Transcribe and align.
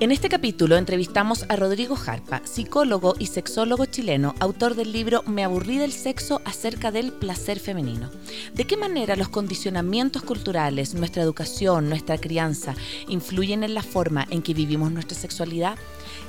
En 0.00 0.12
este 0.12 0.30
capítulo 0.30 0.78
entrevistamos 0.78 1.44
a 1.50 1.56
Rodrigo 1.56 1.94
Jarpa, 1.94 2.40
psicólogo 2.46 3.16
y 3.18 3.26
sexólogo 3.26 3.84
chileno, 3.84 4.34
autor 4.40 4.74
del 4.74 4.92
libro 4.92 5.22
Me 5.24 5.44
aburrí 5.44 5.76
del 5.76 5.92
sexo 5.92 6.40
acerca 6.46 6.90
del 6.90 7.12
placer 7.12 7.60
femenino. 7.60 8.08
¿De 8.54 8.64
qué 8.64 8.78
manera 8.78 9.14
los 9.14 9.28
condicionamientos 9.28 10.22
culturales, 10.22 10.94
nuestra 10.94 11.22
educación, 11.22 11.90
nuestra 11.90 12.16
crianza 12.16 12.74
influyen 13.08 13.62
en 13.62 13.74
la 13.74 13.82
forma 13.82 14.26
en 14.30 14.40
que 14.40 14.54
vivimos 14.54 14.90
nuestra 14.90 15.18
sexualidad? 15.18 15.76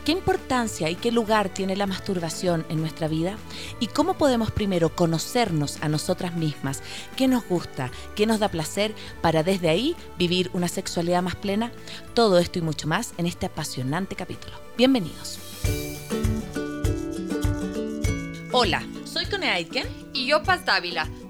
¿Qué 0.05 0.11
importancia 0.13 0.89
y 0.89 0.95
qué 0.95 1.11
lugar 1.11 1.49
tiene 1.49 1.75
la 1.75 1.85
masturbación 1.85 2.65
en 2.69 2.81
nuestra 2.81 3.07
vida? 3.07 3.37
¿Y 3.79 3.85
cómo 3.85 4.15
podemos 4.15 4.49
primero 4.49 4.95
conocernos 4.95 5.77
a 5.81 5.89
nosotras 5.89 6.35
mismas? 6.35 6.81
¿Qué 7.15 7.27
nos 7.27 7.45
gusta? 7.47 7.91
¿Qué 8.15 8.25
nos 8.25 8.39
da 8.39 8.49
placer 8.49 8.95
para 9.21 9.43
desde 9.43 9.69
ahí 9.69 9.95
vivir 10.17 10.49
una 10.53 10.67
sexualidad 10.67 11.21
más 11.21 11.35
plena? 11.35 11.71
Todo 12.15 12.39
esto 12.39 12.57
y 12.57 12.63
mucho 12.63 12.87
más 12.87 13.13
en 13.17 13.27
este 13.27 13.45
apasionante 13.45 14.15
capítulo. 14.15 14.55
Bienvenidos. 14.75 15.37
Hola, 18.51 18.83
soy 19.05 19.27
Cone 19.27 19.49
Aitken 19.49 19.87
y 20.13 20.25
yo 20.25 20.41
Paz 20.41 20.65
Dávila. 20.65 21.07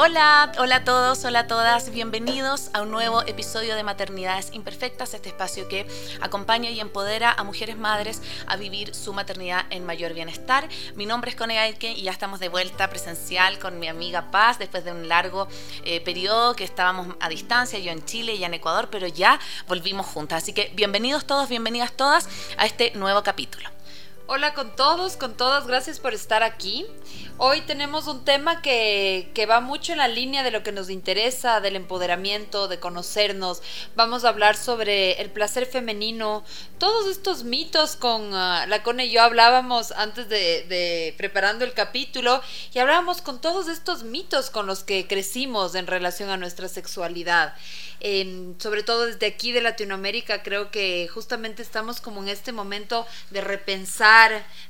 Hola, 0.00 0.52
hola 0.60 0.76
a 0.76 0.84
todos, 0.84 1.24
hola 1.24 1.40
a 1.40 1.46
todas, 1.48 1.90
bienvenidos 1.90 2.70
a 2.72 2.82
un 2.82 2.92
nuevo 2.92 3.22
episodio 3.22 3.74
de 3.74 3.82
Maternidades 3.82 4.50
Imperfectas, 4.52 5.12
este 5.12 5.30
espacio 5.30 5.66
que 5.66 5.88
acompaña 6.20 6.70
y 6.70 6.78
empodera 6.78 7.32
a 7.32 7.42
mujeres 7.42 7.76
madres 7.76 8.22
a 8.46 8.54
vivir 8.54 8.94
su 8.94 9.12
maternidad 9.12 9.66
en 9.70 9.84
mayor 9.84 10.14
bienestar. 10.14 10.68
Mi 10.94 11.04
nombre 11.04 11.32
es 11.32 11.36
Cone 11.36 11.58
Aitken 11.58 11.96
y 11.96 12.02
ya 12.02 12.12
estamos 12.12 12.38
de 12.38 12.48
vuelta 12.48 12.88
presencial 12.88 13.58
con 13.58 13.80
mi 13.80 13.88
amiga 13.88 14.30
Paz 14.30 14.60
después 14.60 14.84
de 14.84 14.92
un 14.92 15.08
largo 15.08 15.48
eh, 15.84 16.00
periodo 16.00 16.54
que 16.54 16.62
estábamos 16.62 17.16
a 17.18 17.28
distancia, 17.28 17.80
yo 17.80 17.90
en 17.90 18.04
Chile 18.04 18.36
y 18.36 18.44
en 18.44 18.54
Ecuador, 18.54 18.90
pero 18.92 19.08
ya 19.08 19.40
volvimos 19.66 20.06
juntas. 20.06 20.44
Así 20.44 20.52
que 20.52 20.70
bienvenidos 20.76 21.24
todos, 21.24 21.48
bienvenidas 21.48 21.90
todas 21.90 22.28
a 22.56 22.66
este 22.66 22.92
nuevo 22.92 23.24
capítulo. 23.24 23.68
Hola 24.30 24.52
con 24.52 24.76
todos, 24.76 25.16
con 25.16 25.38
todas, 25.38 25.66
gracias 25.66 26.00
por 26.00 26.12
estar 26.12 26.42
aquí. 26.42 26.84
Hoy 27.38 27.62
tenemos 27.62 28.08
un 28.08 28.26
tema 28.26 28.60
que, 28.60 29.30
que, 29.32 29.46
va 29.46 29.60
mucho 29.60 29.92
en 29.92 29.98
la 29.98 30.08
línea 30.08 30.42
de 30.42 30.50
lo 30.50 30.62
que 30.62 30.70
nos 30.70 30.90
interesa, 30.90 31.62
del 31.62 31.76
empoderamiento, 31.76 32.68
de 32.68 32.78
conocernos. 32.78 33.62
Vamos 33.96 34.26
a 34.26 34.28
hablar 34.28 34.54
sobre 34.54 35.12
el 35.22 35.30
placer 35.30 35.64
femenino, 35.64 36.44
todos 36.78 37.06
estos 37.06 37.44
mitos 37.44 37.96
con 37.96 38.34
ah, 38.34 38.66
la 38.68 38.82
Cone 38.82 39.06
y 39.06 39.12
yo 39.12 39.22
hablábamos 39.22 39.92
antes 39.92 40.28
de, 40.28 40.66
de, 40.68 41.14
preparando 41.16 41.64
el 41.64 41.72
capítulo 41.72 42.42
y 42.74 42.80
hablábamos 42.80 43.22
con 43.22 43.40
todos 43.40 43.66
estos 43.68 44.02
mitos 44.02 44.50
con 44.50 44.66
los 44.66 44.84
que 44.84 45.06
crecimos 45.06 45.74
en 45.74 45.86
relación 45.86 46.28
a 46.28 46.36
nuestra 46.36 46.68
sexualidad. 46.68 47.54
sobre 48.58 48.82
todo 48.82 49.06
desde 49.06 49.26
aquí 49.26 49.52
de 49.52 49.60
Latinoamérica, 49.60 50.42
creo 50.42 50.70
que 50.70 51.08
justamente 51.08 51.62
estamos 51.62 52.00
como 52.00 52.20
en 52.22 52.28
este 52.28 52.52
momento 52.52 53.06
de 53.30 53.40
repensar, 53.40 54.17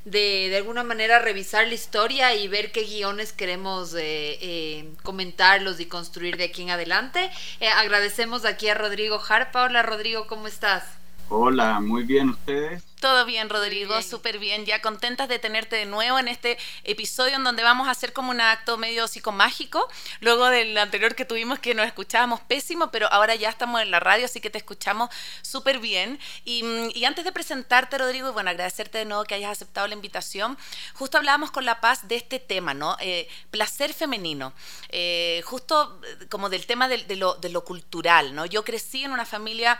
de 0.05 0.49
de 0.49 0.57
alguna 0.57 0.85
manera 0.85 1.19
revisar 1.19 1.67
la 1.67 1.75
historia 1.75 2.35
y 2.35 2.49
ver 2.49 2.73
qué 2.73 2.83
guiones 2.83 3.33
queremos 3.33 3.95
eh, 3.95 4.39
eh, 4.41 4.91
comentarlos 5.03 5.81
y 5.81 5.87
construir 5.87 6.37
de 6.37 6.45
aquí 6.45 6.63
en 6.63 6.71
adelante. 6.71 7.31
Eh, 7.61 7.69
agradecemos 7.69 8.45
aquí 8.45 8.69
a 8.69 8.75
Rodrigo 8.75 9.21
Harpa. 9.29 9.65
Hola 9.65 9.83
Rodrigo, 9.83 10.27
¿cómo 10.27 10.47
estás? 10.47 10.85
Hola, 11.31 11.81
muy 11.81 12.05
bien, 12.05 12.31
¿ustedes? 12.31 12.83
Todo 13.01 13.25
bien, 13.25 13.49
Rodrigo, 13.49 14.03
súper 14.03 14.41
bien. 14.41 14.67
Ya 14.67 14.83
contentas 14.83 15.29
de 15.29 15.39
tenerte 15.39 15.77
de 15.77 15.87
nuevo 15.87 16.19
en 16.19 16.27
este 16.27 16.59
episodio 16.83 17.37
en 17.37 17.45
donde 17.45 17.63
vamos 17.63 17.87
a 17.87 17.93
hacer 17.93 18.13
como 18.13 18.31
un 18.31 18.41
acto 18.41 18.77
medio 18.77 19.07
psicomágico, 19.07 19.89
luego 20.21 20.49
del 20.49 20.77
anterior 20.77 21.15
que 21.15 21.25
tuvimos 21.25 21.61
que 21.61 21.75
nos 21.75 21.87
escuchábamos 21.87 22.41
pésimo, 22.41 22.91
pero 22.91 23.07
ahora 23.13 23.37
ya 23.37 23.51
estamos 23.51 23.83
en 23.83 23.93
la 23.93 24.01
radio, 24.01 24.25
así 24.25 24.41
que 24.41 24.51
te 24.51 24.59
escuchamos 24.59 25.11
súper 25.43 25.79
bien. 25.79 26.19
Y, 26.45 26.65
y, 26.93 27.05
antes 27.05 27.25
de 27.25 27.31
presentarte, 27.31 27.99
Rodrigo, 27.99 28.31
y 28.31 28.33
bueno, 28.33 28.51
agradecerte 28.51 28.99
de 28.99 29.05
nuevo 29.05 29.23
que 29.23 29.37
hayas 29.37 29.53
aceptado 29.53 29.87
la 29.87 29.95
invitación, 29.95 30.59
justo 30.95 31.19
hablábamos 31.19 31.53
con 31.53 31.65
La 31.65 31.81
Paz 31.81 32.09
de 32.09 32.17
este 32.17 32.41
tema, 32.41 32.75
¿no? 32.75 32.97
Eh, 32.99 33.29
placer 33.53 33.95
femenino, 33.95 34.53
eh, 34.89 35.41
justo 35.45 36.01
eh, 36.05 36.27
como 36.29 36.49
del 36.49 36.67
tema 36.67 36.89
de, 36.89 36.99
de, 37.05 37.15
lo, 37.15 37.35
de, 37.35 37.49
lo, 37.49 37.65
cultural, 37.65 38.35
¿no? 38.35 38.45
Yo 38.45 38.65
crecí 38.65 39.05
en 39.05 39.13
una 39.13 39.25
familia 39.25 39.79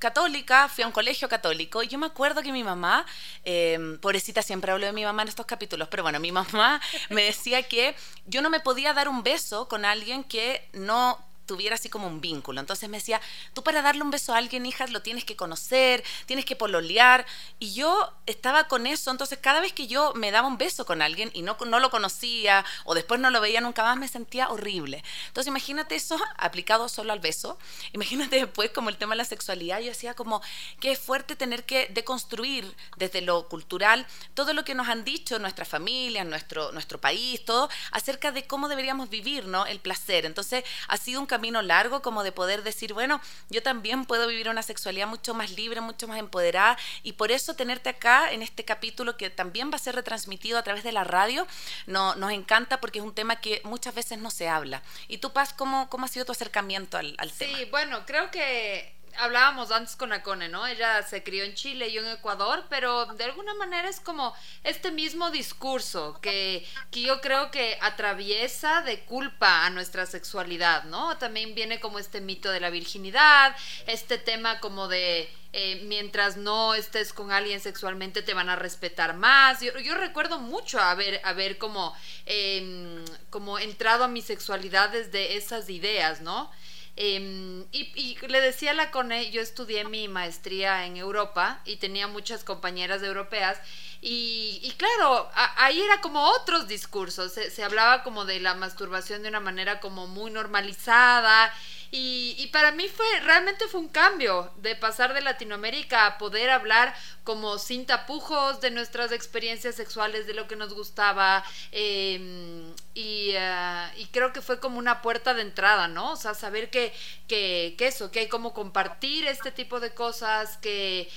católica, 0.00 0.68
fui 0.68 0.82
a 0.82 0.86
un 0.86 0.92
colegio 0.92 1.28
católico, 1.28 1.82
y 1.82 1.88
yo 1.88 1.98
me 1.98 2.06
acuerdo 2.16 2.42
que 2.42 2.50
mi 2.50 2.64
mamá, 2.64 3.04
eh, 3.44 3.98
pobrecita, 4.00 4.40
siempre 4.40 4.72
hablo 4.72 4.86
de 4.86 4.92
mi 4.94 5.04
mamá 5.04 5.20
en 5.20 5.28
estos 5.28 5.44
capítulos, 5.44 5.88
pero 5.88 6.02
bueno, 6.02 6.18
mi 6.18 6.32
mamá 6.32 6.80
me 7.10 7.24
decía 7.24 7.62
que 7.62 7.94
yo 8.24 8.40
no 8.40 8.48
me 8.48 8.60
podía 8.60 8.94
dar 8.94 9.06
un 9.06 9.22
beso 9.22 9.68
con 9.68 9.84
alguien 9.84 10.24
que 10.24 10.66
no 10.72 11.22
tuviera 11.46 11.76
así 11.76 11.88
como 11.88 12.06
un 12.06 12.20
vínculo. 12.20 12.60
Entonces 12.60 12.88
me 12.88 12.98
decía, 12.98 13.20
tú 13.54 13.62
para 13.62 13.82
darle 13.82 14.02
un 14.02 14.10
beso 14.10 14.34
a 14.34 14.38
alguien, 14.38 14.66
hija, 14.66 14.86
lo 14.88 15.02
tienes 15.02 15.24
que 15.24 15.36
conocer, 15.36 16.02
tienes 16.26 16.44
que 16.44 16.56
pololear. 16.56 17.26
Y 17.58 17.74
yo 17.74 18.12
estaba 18.26 18.68
con 18.68 18.86
eso, 18.86 19.10
entonces 19.10 19.38
cada 19.40 19.60
vez 19.60 19.72
que 19.72 19.86
yo 19.86 20.12
me 20.14 20.30
daba 20.30 20.48
un 20.48 20.58
beso 20.58 20.84
con 20.84 21.02
alguien 21.02 21.30
y 21.32 21.42
no, 21.42 21.56
no 21.66 21.78
lo 21.80 21.90
conocía 21.90 22.64
o 22.84 22.94
después 22.94 23.20
no 23.20 23.30
lo 23.30 23.40
veía 23.40 23.60
nunca 23.60 23.82
más, 23.82 23.96
me 23.96 24.08
sentía 24.08 24.48
horrible. 24.48 25.02
Entonces 25.28 25.48
imagínate 25.48 25.94
eso 25.94 26.18
aplicado 26.36 26.88
solo 26.88 27.12
al 27.12 27.20
beso. 27.20 27.58
Imagínate 27.92 28.36
después 28.36 28.70
como 28.70 28.90
el 28.90 28.96
tema 28.96 29.14
de 29.14 29.18
la 29.18 29.24
sexualidad, 29.24 29.80
yo 29.80 29.88
decía 29.88 30.14
como, 30.14 30.42
qué 30.80 30.96
fuerte 30.96 31.36
tener 31.36 31.64
que 31.64 31.88
deconstruir 31.92 32.74
desde 32.96 33.20
lo 33.20 33.48
cultural 33.48 34.06
todo 34.34 34.52
lo 34.52 34.64
que 34.64 34.74
nos 34.74 34.88
han 34.88 35.04
dicho 35.04 35.38
nuestras 35.38 35.68
familias, 35.68 36.26
nuestro, 36.26 36.72
nuestro 36.72 37.00
país, 37.00 37.44
todo, 37.44 37.68
acerca 37.90 38.32
de 38.32 38.46
cómo 38.46 38.68
deberíamos 38.68 39.08
vivir, 39.10 39.46
¿no? 39.46 39.66
El 39.66 39.80
placer. 39.80 40.26
Entonces 40.26 40.64
ha 40.88 40.96
sido 40.96 41.20
un 41.20 41.26
camino 41.36 41.60
largo 41.60 42.00
como 42.00 42.22
de 42.22 42.32
poder 42.32 42.62
decir, 42.62 42.94
bueno, 42.94 43.20
yo 43.50 43.62
también 43.62 44.06
puedo 44.06 44.26
vivir 44.26 44.48
una 44.48 44.62
sexualidad 44.62 45.06
mucho 45.06 45.34
más 45.34 45.50
libre, 45.50 45.82
mucho 45.82 46.08
más 46.08 46.18
empoderada 46.18 46.78
y 47.02 47.12
por 47.12 47.30
eso 47.30 47.54
tenerte 47.54 47.90
acá 47.90 48.32
en 48.32 48.40
este 48.40 48.64
capítulo 48.64 49.18
que 49.18 49.28
también 49.28 49.70
va 49.70 49.74
a 49.76 49.78
ser 49.78 49.94
retransmitido 49.94 50.58
a 50.58 50.62
través 50.62 50.82
de 50.82 50.92
la 50.92 51.04
radio, 51.04 51.46
no, 51.86 52.14
nos 52.14 52.32
encanta 52.32 52.80
porque 52.80 53.00
es 53.00 53.04
un 53.04 53.14
tema 53.14 53.36
que 53.36 53.60
muchas 53.64 53.94
veces 53.94 54.18
no 54.18 54.30
se 54.30 54.48
habla. 54.48 54.82
¿Y 55.08 55.18
tú, 55.18 55.30
Paz, 55.34 55.52
cómo, 55.52 55.90
cómo 55.90 56.06
ha 56.06 56.08
sido 56.08 56.24
tu 56.24 56.32
acercamiento 56.32 56.96
al, 56.96 57.14
al 57.18 57.30
tema? 57.30 57.58
Sí, 57.58 57.66
bueno, 57.66 58.06
creo 58.06 58.30
que 58.30 58.95
hablábamos 59.18 59.70
antes 59.70 59.96
con 59.96 60.12
Acone, 60.12 60.48
¿no? 60.48 60.66
Ella 60.66 61.02
se 61.02 61.22
crió 61.22 61.44
en 61.44 61.54
Chile, 61.54 61.92
yo 61.92 62.02
en 62.02 62.08
Ecuador, 62.08 62.64
pero 62.68 63.06
de 63.06 63.24
alguna 63.24 63.54
manera 63.54 63.88
es 63.88 64.00
como 64.00 64.34
este 64.64 64.90
mismo 64.90 65.30
discurso 65.30 66.18
que, 66.20 66.66
que 66.90 67.02
yo 67.02 67.20
creo 67.20 67.50
que 67.50 67.78
atraviesa 67.80 68.82
de 68.82 69.00
culpa 69.00 69.66
a 69.66 69.70
nuestra 69.70 70.06
sexualidad, 70.06 70.84
¿no? 70.84 71.16
También 71.18 71.54
viene 71.54 71.80
como 71.80 71.98
este 71.98 72.20
mito 72.20 72.50
de 72.50 72.60
la 72.60 72.70
virginidad, 72.70 73.56
este 73.86 74.18
tema 74.18 74.60
como 74.60 74.88
de 74.88 75.28
eh, 75.58 75.80
mientras 75.84 76.36
no 76.36 76.74
estés 76.74 77.14
con 77.14 77.32
alguien 77.32 77.60
sexualmente 77.60 78.20
te 78.20 78.34
van 78.34 78.50
a 78.50 78.56
respetar 78.56 79.16
más. 79.16 79.62
Yo, 79.62 79.78
yo 79.78 79.94
recuerdo 79.94 80.38
mucho 80.38 80.78
haber, 80.78 81.18
haber 81.24 81.56
como, 81.56 81.94
eh, 82.26 83.02
como 83.30 83.58
entrado 83.58 84.04
a 84.04 84.08
mi 84.08 84.20
sexualidad 84.20 84.90
desde 84.90 85.36
esas 85.36 85.70
ideas, 85.70 86.20
¿no? 86.20 86.50
Eh, 86.98 87.66
y, 87.72 87.92
y, 87.94 88.26
le 88.26 88.40
decía 88.40 88.70
a 88.70 88.74
la 88.74 88.90
Cone, 88.90 89.30
yo 89.30 89.42
estudié 89.42 89.84
mi 89.84 90.08
maestría 90.08 90.86
en 90.86 90.96
Europa 90.96 91.60
y 91.66 91.76
tenía 91.76 92.08
muchas 92.08 92.42
compañeras 92.42 93.02
europeas 93.02 93.60
y, 94.00 94.72
claro, 94.76 95.28
ahí 95.56 95.80
era 95.80 96.00
como 96.00 96.22
otros 96.22 96.68
discursos, 96.68 97.32
se, 97.32 97.50
se, 97.50 97.64
hablaba 97.64 98.02
como 98.02 98.24
de 98.24 98.38
la 98.40 98.54
masturbación 98.54 99.22
de 99.22 99.28
una 99.30 99.40
manera 99.40 99.80
como 99.80 100.06
muy 100.06 100.30
normalizada 100.30 101.52
y, 101.90 102.36
y, 102.38 102.48
para 102.48 102.72
mí 102.72 102.88
fue, 102.88 103.06
realmente 103.20 103.66
fue 103.68 103.80
un 103.80 103.88
cambio 103.88 104.52
de 104.56 104.76
pasar 104.76 105.14
de 105.14 105.22
Latinoamérica 105.22 106.06
a 106.06 106.18
poder 106.18 106.50
hablar 106.50 106.94
como 107.26 107.58
sin 107.58 107.86
tapujos 107.86 108.60
de 108.60 108.70
nuestras 108.70 109.10
experiencias 109.10 109.74
sexuales, 109.74 110.28
de 110.28 110.32
lo 110.32 110.46
que 110.46 110.54
nos 110.54 110.72
gustaba. 110.72 111.44
Eh, 111.72 112.72
y, 112.94 113.32
eh, 113.34 113.88
y, 113.96 114.06
creo 114.06 114.32
que 114.32 114.40
fue 114.40 114.60
como 114.60 114.78
una 114.78 115.02
puerta 115.02 115.34
de 115.34 115.42
entrada, 115.42 115.88
¿no? 115.88 116.12
O 116.12 116.16
sea, 116.16 116.34
saber 116.34 116.70
que, 116.70 116.94
que, 117.26 117.74
que 117.76 117.88
eso, 117.88 118.12
que 118.12 118.20
hay 118.20 118.28
como 118.28 118.54
compartir 118.54 119.26
este 119.26 119.50
tipo 119.50 119.80
de 119.80 119.92
cosas, 119.92 120.56
que, 120.58 121.10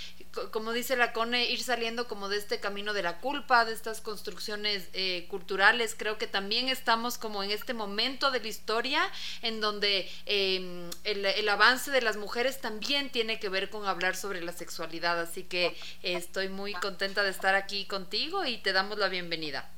como 0.52 0.74
dice 0.74 0.96
la 0.96 1.12
Cone, 1.12 1.50
ir 1.50 1.64
saliendo 1.64 2.08
como 2.08 2.30
de 2.30 2.38
este 2.38 2.60
camino 2.60 2.94
de 2.94 3.02
la 3.02 3.18
culpa, 3.18 3.66
de 3.66 3.74
estas 3.74 4.02
construcciones 4.02 4.88
eh, 4.94 5.26
culturales. 5.30 5.96
Creo 5.98 6.18
que 6.18 6.28
también 6.28 6.70
estamos 6.70 7.18
como 7.18 7.44
en 7.44 7.52
este 7.52 7.74
momento 7.74 8.30
de 8.32 8.40
la 8.40 8.48
historia 8.48 9.12
en 9.42 9.60
donde 9.60 10.10
em, 10.26 10.90
el, 11.04 11.50
avance 11.50 11.92
de 11.92 12.02
las 12.02 12.18
mujeres 12.18 12.62
también 12.62 13.10
tiene 13.10 13.40
que 13.40 13.50
ver 13.50 13.70
con 13.70 13.88
hablar 13.88 14.16
sobre 14.16 14.42
la 14.42 14.54
sexualidad. 14.54 15.20
Así 15.20 15.44
que 15.44 15.76
estoy 16.04 16.50
muy 16.50 16.74
contenta 16.74 17.24
de 17.24 17.30
estar 17.30 17.56
aquí 17.56 17.86
contigo 17.86 18.46
y 18.46 18.58
te 18.58 18.74
damos 18.74 18.98
la 18.98 19.10
bienvenida. 19.10 19.70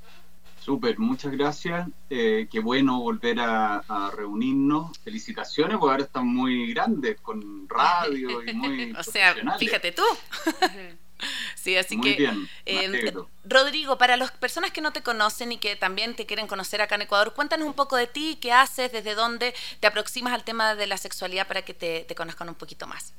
Súper, 0.63 0.99
muchas 0.99 1.31
gracias. 1.31 1.87
Eh, 2.09 2.47
qué 2.51 2.59
bueno 2.59 3.01
volver 3.01 3.39
a, 3.39 4.11
reunirnos. 4.15 4.97
Felicitaciones, 4.99 5.77
porque 5.77 5.91
ahora 5.91 6.03
están 6.03 6.27
muy 6.27 6.71
grandes 6.71 7.19
con 7.19 7.67
radio 7.67 8.43
y 8.43 8.53
muy. 8.53 8.93
o 8.93 9.03
sea, 9.03 9.35
fíjate 9.57 9.91
tú. 9.91 10.03
sí, 11.55 11.75
así 11.77 11.99
que. 11.99 12.31
Eh, 12.67 13.13
Rodrigo, 13.43 13.97
para 13.97 14.17
las 14.17 14.31
personas 14.31 14.69
que 14.69 14.81
no 14.81 14.93
te 14.93 15.01
conocen 15.01 15.51
y 15.51 15.57
que 15.57 15.75
también 15.75 16.15
te 16.15 16.27
quieren 16.27 16.45
conocer 16.45 16.79
acá 16.81 16.93
en 16.93 17.03
Ecuador, 17.03 17.33
cuéntanos 17.33 17.67
un 17.67 17.73
poco 17.73 17.95
de 17.95 18.05
ti, 18.05 18.37
qué 18.39 18.51
haces, 18.51 18.91
desde 18.91 19.15
dónde 19.15 19.55
te 19.79 19.87
aproximas 19.87 20.31
al 20.33 20.43
tema 20.43 20.75
de 20.75 20.85
la 20.85 20.97
sexualidad 20.97 21.47
para 21.47 21.63
que 21.63 21.73
te, 21.73 22.05
conozcan 22.15 22.49
un 22.49 22.55
poquito 22.55 22.85
más. 22.85 23.15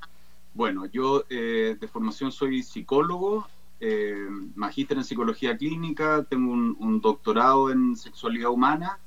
Bueno, 0.54 0.86
yo 0.86 1.24
eh, 1.30 1.76
de 1.80 1.88
formación 1.88 2.30
soy 2.30 2.62
psicólogo, 2.62 3.46
eh, 3.84 4.28
magíster 4.54 4.96
en 4.96 5.02
psicología 5.02 5.56
clínica, 5.56 6.24
tengo 6.30 6.52
un, 6.52 7.00
doctorado 7.00 7.68
en 7.68 7.96
sexualidad 7.96 8.50
humana 8.50 9.00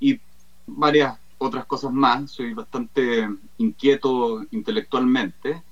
y 0.00 0.18
varias 0.66 1.18
otras 1.36 1.66
cosas 1.66 1.92
más. 1.92 2.30
Soy 2.30 2.54
bastante 2.54 3.28
inquieto 3.58 4.42
intelectualmente. 4.52 5.62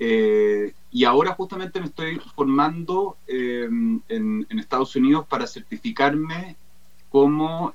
Eh, 0.00 0.74
y 0.90 1.04
ahora 1.04 1.34
justamente 1.34 1.78
me 1.78 1.86
estoy 1.86 2.18
formando 2.34 3.18
eh, 3.28 3.68
en, 4.08 4.46
Estados 4.58 4.96
Unidos 4.96 5.26
para 5.28 5.46
certificarme 5.46 6.56
como 7.08 7.72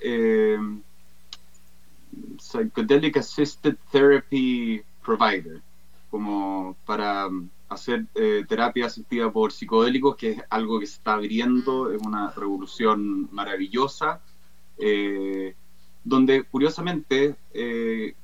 Psychedelic 2.38 3.16
Assisted 3.16 3.78
Therapy 3.92 4.82
Provider, 5.06 5.62
como 6.18 6.76
para 6.84 7.30
hacer 7.70 8.08
eh, 8.16 8.44
terapia 8.50 8.88
asistida 8.88 9.32
por 9.32 9.52
psicodélicos, 9.52 10.16
que 10.16 10.32
es 10.32 10.44
algo 10.50 10.80
que 10.80 10.88
se 10.88 10.96
está 10.96 11.14
abriendo, 11.14 11.84
mm. 11.84 11.94
es 11.94 12.02
una 12.02 12.32
revolución 12.32 13.30
maravillosa, 13.32 14.20
eh, 14.80 15.54
donde 16.04 16.42
curiosamente, 16.42 17.36
eh, 17.54 18.16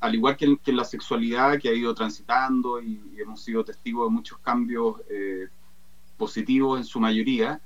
al 0.00 0.14
igual 0.14 0.38
que 0.38 0.46
en, 0.46 0.58
la 0.74 0.84
sexualidad 0.84 1.58
que 1.58 1.68
ha 1.68 1.74
ido 1.74 1.94
transitando 1.94 2.80
y, 2.80 2.98
hemos 3.18 3.42
sido 3.42 3.62
testigos 3.62 4.08
de 4.08 4.14
muchos 4.14 4.38
cambios 4.38 4.94
positivos 6.16 6.78
en 6.78 6.84
su 6.84 6.98
mayoría, 6.98 7.60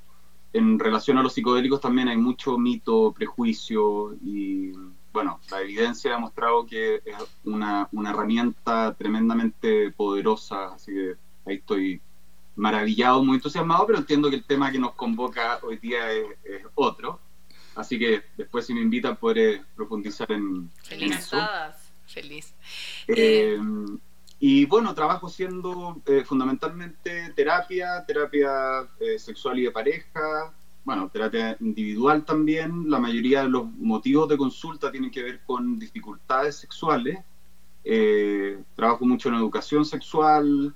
en 0.53 0.77
relación 0.81 1.19
a 1.19 1.23
los 1.23 1.35
psicodélicos 1.35 1.81
también 1.81 2.09
hay 2.09 2.17
mucho 2.17 2.59
mito, 2.59 3.13
prejuicio 3.13 4.17
y 4.25 4.73
bueno, 5.13 5.41
la 5.51 5.61
evidencia 5.61 6.15
ha 6.15 6.19
mostrado 6.19 6.67
que 6.67 6.97
es 6.97 7.17
una, 7.45 7.89
herramienta 8.09 8.95
tremendamente 8.95 9.91
poderosa, 9.93 10.75
así 10.75 10.93
que 10.93 11.15
ahí 11.47 11.57
estoy 11.57 12.01
maravillado, 12.57 13.23
muy 13.25 13.37
entusiasmado, 13.37 13.87
pero 13.87 13.99
entiendo 13.99 14.31
que 14.31 14.37
el 14.37 14.45
tema 14.45 14.71
que 14.71 14.79
nos 14.79 14.93
convoca 14.95 15.61
hoy 15.63 15.79
día 15.79 16.11
es, 16.13 16.27
otro. 16.75 17.21
Así 17.75 17.99
que 17.99 18.23
después 18.37 18.67
si 18.67 18.75
me 18.75 18.81
invitan 18.81 19.17
podré 19.17 19.63
profundizar 19.75 20.31
en, 20.33 20.71
Feliz. 20.83 21.31
Feliz. 22.07 22.55
Eh, 23.07 23.59
y 24.43 24.65
bueno, 24.65 24.95
trabajo 24.95 25.29
siendo 25.29 26.01
eh, 26.07 26.25
fundamentalmente 26.25 27.31
terapia, 27.37 28.03
terapia 28.07 28.89
eh, 28.99 29.19
sexual 29.19 29.59
y 29.59 29.65
de 29.65 29.71
pareja, 29.71 30.55
bueno, 30.85 31.09
terapia 31.11 31.57
individual 31.61 32.25
también, 32.25 32.91
la 32.91 32.99
mayoría 32.99 33.43
de 33.43 33.51
los 33.51 33.71
motivos 33.75 34.29
de 34.29 34.37
consulta 34.37 34.91
tienen 34.91 35.11
que 35.11 35.23
ver 35.23 35.41
con 35.45 35.79
dificultades 35.79 36.57
sexuales. 36.57 37.19
Eh, 37.85 38.63
trabajo 38.77 39.05
mucho 39.05 39.29
en 39.29 39.37
educación 39.37 39.85
sexual, 39.85 40.75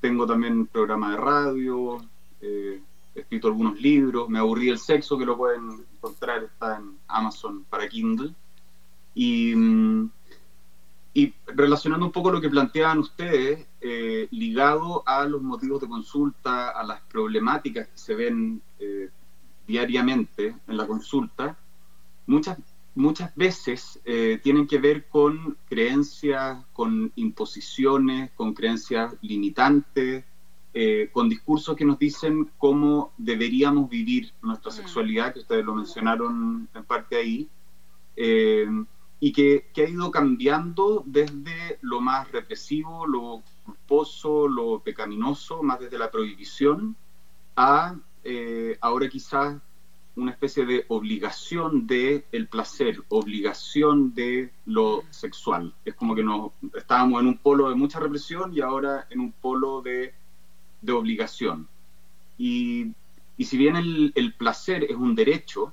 tengo 0.00 0.26
también 0.26 0.58
un 0.58 0.66
programa 0.66 1.12
de 1.12 1.16
radio, 1.16 1.98
eh, 2.40 2.80
he 3.14 3.20
escrito 3.20 3.48
algunos 3.48 3.80
libros, 3.80 4.28
Me 4.28 4.38
aburrí 4.38 4.68
el 4.68 4.78
sexo, 4.78 5.18
que 5.18 5.26
lo 5.26 5.36
pueden 5.36 5.84
encontrar, 5.94 6.44
está 6.44 6.76
en 6.76 6.98
Amazon 7.08 7.64
para 7.68 7.88
Kindle. 7.88 8.34
Y, 9.14 9.54
mm, 9.54 10.10
y 11.12 11.34
relacionando 11.46 12.06
un 12.06 12.12
poco 12.12 12.30
lo 12.30 12.40
que 12.40 12.48
planteaban 12.48 12.98
ustedes, 12.98 13.66
eh, 13.80 14.28
ligado 14.30 15.02
a 15.06 15.24
los 15.24 15.42
motivos 15.42 15.80
de 15.80 15.88
consulta, 15.88 16.70
a 16.70 16.84
las 16.84 17.00
problemáticas 17.02 17.88
que 17.88 17.98
se 17.98 18.14
ven 18.14 18.62
diariamente 19.70 20.56
en 20.66 20.76
la 20.76 20.86
consulta, 20.86 21.56
muchas, 22.26 22.58
muchas 22.94 23.34
veces 23.36 24.00
eh, 24.04 24.40
tienen 24.42 24.66
que 24.66 24.78
ver 24.78 25.06
con 25.06 25.56
creencias, 25.68 26.64
con 26.72 27.12
imposiciones, 27.14 28.32
con 28.32 28.52
creencias 28.52 29.14
limitantes, 29.22 30.24
eh, 30.74 31.08
con 31.12 31.28
discursos 31.28 31.76
que 31.76 31.84
nos 31.84 31.98
dicen 31.98 32.50
cómo 32.58 33.12
deberíamos 33.16 33.88
vivir 33.88 34.32
nuestra 34.42 34.70
mm. 34.70 34.74
sexualidad, 34.74 35.32
que 35.32 35.40
ustedes 35.40 35.64
lo 35.64 35.74
mencionaron 35.74 36.68
en 36.74 36.84
parte 36.84 37.16
ahí, 37.16 37.48
eh, 38.16 38.68
y 39.22 39.32
que, 39.32 39.68
que, 39.72 39.84
ha 39.84 39.88
ido 39.88 40.10
cambiando 40.10 41.02
desde 41.06 41.78
lo 41.82 42.00
más 42.00 42.30
represivo, 42.32 43.06
lo 43.06 43.42
culposo, 43.64 44.48
lo 44.48 44.80
pecaminoso, 44.80 45.62
más 45.62 45.78
desde 45.78 45.98
la 45.98 46.10
prohibición, 46.10 46.96
a 47.56 47.94
eh, 48.24 48.76
ahora 48.80 49.08
quizás 49.08 49.60
una 50.16 50.32
especie 50.32 50.66
de 50.66 50.84
obligación 50.88 51.86
de 51.86 52.26
el 52.32 52.48
placer, 52.48 53.02
obligación 53.08 54.14
de 54.14 54.52
lo 54.66 55.02
sexual. 55.10 55.74
Es 55.84 55.94
como 55.94 56.14
que 56.14 56.22
nos 56.22 56.52
estábamos 56.74 57.20
en 57.20 57.28
un 57.28 57.38
polo 57.38 57.68
de 57.68 57.76
mucha 57.76 58.00
represión 58.00 58.52
y 58.52 58.60
ahora 58.60 59.06
en 59.10 59.20
un 59.20 59.32
polo 59.32 59.80
de, 59.82 60.12
de 60.82 60.92
obligación. 60.92 61.68
Y, 62.36 62.92
y, 63.36 63.44
si 63.44 63.56
bien 63.56 63.76
el, 63.76 64.12
el, 64.14 64.34
placer 64.34 64.84
es 64.84 64.96
un 64.96 65.14
derecho, 65.14 65.72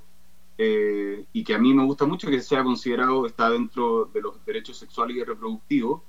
eh, 0.56 1.24
y 1.32 1.44
que 1.44 1.54
a 1.54 1.58
mí 1.58 1.72
me 1.72 1.84
gusta 1.84 2.04
mucho 2.04 2.28
que 2.28 2.40
sea 2.40 2.64
considerado, 2.64 3.26
está 3.26 3.50
dentro 3.50 4.06
de 4.06 4.20
los 4.20 4.44
derechos 4.44 4.76
sexuales 4.76 5.16
y 5.16 5.24
reproductivos, 5.24 6.02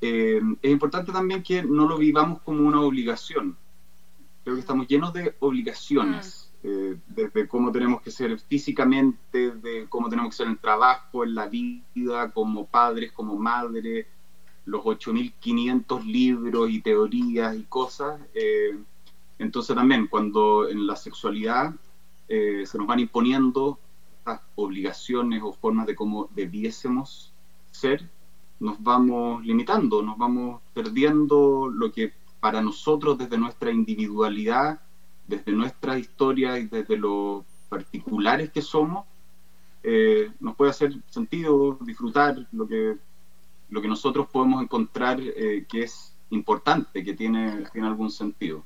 eh, 0.00 0.40
es 0.60 0.70
importante 0.70 1.12
también 1.12 1.42
que 1.42 1.62
no 1.62 1.86
lo 1.88 1.96
vivamos 1.98 2.42
como 2.42 2.66
una 2.66 2.80
obligación, 2.80 3.56
Creo 4.44 4.56
que 4.56 4.60
estamos 4.60 4.86
llenos 4.86 5.12
de 5.14 5.34
obligaciones, 5.40 6.52
mm. 6.62 6.68
eh, 6.68 6.96
desde 7.08 7.48
cómo 7.48 7.72
tenemos 7.72 8.02
que 8.02 8.10
ser 8.10 8.38
físicamente, 8.38 9.52
de 9.52 9.86
cómo 9.88 10.10
tenemos 10.10 10.30
que 10.30 10.36
ser 10.36 10.46
en 10.46 10.52
el 10.52 10.58
trabajo, 10.58 11.24
en 11.24 11.34
la 11.34 11.48
vida, 11.48 12.30
como 12.32 12.66
padres, 12.66 13.10
como 13.12 13.36
madres, 13.36 14.06
los 14.66 14.82
8.500 14.82 16.04
libros 16.04 16.70
y 16.70 16.80
teorías 16.82 17.56
y 17.56 17.62
cosas. 17.64 18.20
Eh, 18.34 18.78
entonces 19.38 19.74
también 19.74 20.06
cuando 20.06 20.68
en 20.68 20.86
la 20.86 20.96
sexualidad 20.96 21.74
eh, 22.28 22.64
se 22.66 22.78
nos 22.78 22.86
van 22.86 23.00
imponiendo 23.00 23.78
estas 24.18 24.40
obligaciones 24.56 25.42
o 25.42 25.52
formas 25.52 25.86
de 25.86 25.94
cómo 25.94 26.28
debiésemos 26.34 27.32
ser, 27.70 28.08
nos 28.60 28.82
vamos 28.82 29.44
limitando, 29.44 30.02
nos 30.02 30.16
vamos 30.16 30.60
perdiendo 30.72 31.68
lo 31.68 31.92
que 31.92 32.12
para 32.44 32.60
nosotros 32.60 33.16
desde 33.16 33.38
nuestra 33.38 33.70
individualidad, 33.70 34.78
desde 35.26 35.52
nuestra 35.52 35.96
historia 35.98 36.58
y 36.58 36.66
desde 36.66 36.98
lo 36.98 37.46
particulares 37.70 38.50
que 38.50 38.60
somos, 38.60 39.06
eh, 39.82 40.30
nos 40.40 40.54
puede 40.54 40.70
hacer 40.70 40.92
sentido 41.08 41.78
disfrutar 41.80 42.46
lo 42.52 42.68
que, 42.68 42.98
lo 43.70 43.80
que 43.80 43.88
nosotros 43.88 44.28
podemos 44.30 44.62
encontrar 44.62 45.18
eh, 45.22 45.64
que 45.66 45.84
es 45.84 46.14
importante, 46.28 47.02
que 47.02 47.14
tiene, 47.14 47.64
tiene 47.72 47.88
algún 47.88 48.10
sentido. 48.10 48.62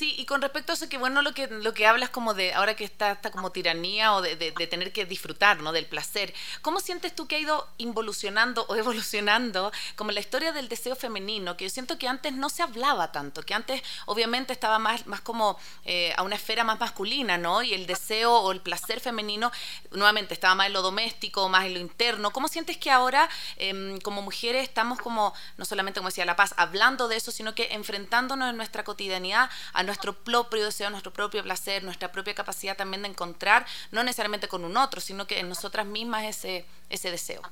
Sí, 0.00 0.14
y 0.16 0.24
con 0.24 0.40
respecto 0.40 0.72
a 0.72 0.76
eso, 0.76 0.88
que 0.88 0.96
bueno, 0.96 1.20
lo 1.20 1.34
que, 1.34 1.46
lo 1.46 1.74
que 1.74 1.86
hablas 1.86 2.08
como 2.08 2.32
de 2.32 2.54
ahora 2.54 2.74
que 2.74 2.84
está 2.84 3.12
esta 3.12 3.30
como 3.30 3.52
tiranía 3.52 4.14
o 4.14 4.22
de, 4.22 4.34
tener 4.34 4.94
que 4.94 5.04
disfrutar, 5.04 5.60
¿no? 5.60 5.72
Del 5.72 5.84
placer. 5.84 6.32
¿Cómo 6.62 6.80
sientes 6.80 7.14
tú 7.14 7.28
que 7.28 7.36
ha 7.36 7.38
ido 7.38 7.68
involucionando 7.76 8.64
o 8.70 8.76
evolucionando 8.76 9.70
como 9.96 10.10
la 10.12 10.20
historia 10.20 10.52
del 10.52 10.70
deseo 10.70 10.96
femenino? 10.96 11.54
Que 11.58 11.64
yo 11.64 11.70
siento 11.70 11.98
que 11.98 12.08
antes 12.08 12.32
no 12.32 12.48
se 12.48 12.62
hablaba 12.62 13.12
tanto, 13.12 13.42
que 13.42 13.52
antes 13.52 13.82
obviamente 14.06 14.54
estaba 14.54 14.78
más, 14.78 15.06
más 15.06 15.20
como 15.20 15.58
eh, 15.84 16.14
a 16.16 16.22
una 16.22 16.36
esfera 16.36 16.64
más 16.64 16.80
masculina, 16.80 17.36
¿no? 17.36 17.62
Y 17.62 17.74
el 17.74 17.86
deseo 17.86 18.32
o 18.32 18.52
el 18.52 18.62
placer 18.62 19.00
femenino 19.00 19.52
nuevamente 19.90 20.32
estaba 20.32 20.54
más 20.54 20.68
en 20.68 20.72
lo 20.72 20.80
doméstico, 20.80 21.50
más 21.50 21.66
en 21.66 21.74
lo 21.74 21.78
interno. 21.78 22.30
¿Cómo 22.30 22.48
sientes 22.48 22.78
que 22.78 22.90
ahora 22.90 23.28
em, 23.58 24.00
como 24.00 24.22
mujeres 24.22 24.62
estamos 24.62 24.98
como, 24.98 25.34
no 25.58 25.66
solamente 25.66 26.00
como 26.00 26.08
decía 26.08 26.24
La 26.24 26.36
Paz, 26.36 26.54
hablando 26.56 27.06
de 27.06 27.16
eso, 27.16 27.30
sino 27.30 27.54
que 27.54 27.68
enfrentándonos 27.72 28.48
en 28.48 28.56
nuestra 28.56 28.82
cotidianidad 28.82 29.50
a 29.74 29.89
nuestro 29.90 30.12
propio 30.12 30.64
deseo, 30.64 30.88
nuestro 30.88 31.12
propio 31.12 31.42
placer, 31.42 31.82
nuestra 31.82 32.12
propia 32.12 32.32
capacidad 32.32 32.76
también 32.76 33.02
de 33.02 33.08
encontrar, 33.08 33.66
no 33.90 34.04
necesariamente 34.04 34.46
con 34.46 34.64
un 34.64 34.76
otro, 34.76 35.00
sino 35.00 35.26
que 35.26 35.40
en 35.40 35.48
nosotras 35.48 35.84
mismas 35.84 36.24
ese, 36.24 36.64
ese 36.88 37.10
deseo. 37.10 37.42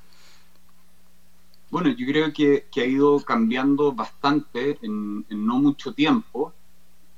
Bueno, 1.69 1.89
yo 1.89 2.07
creo 2.07 2.33
que, 2.33 2.65
ha 2.77 2.85
ido 2.85 3.19
cambiando 3.19 3.91
bastante 3.91 4.79
en, 4.81 5.25
no 5.29 5.59
mucho 5.59 5.93
tiempo. 5.93 6.53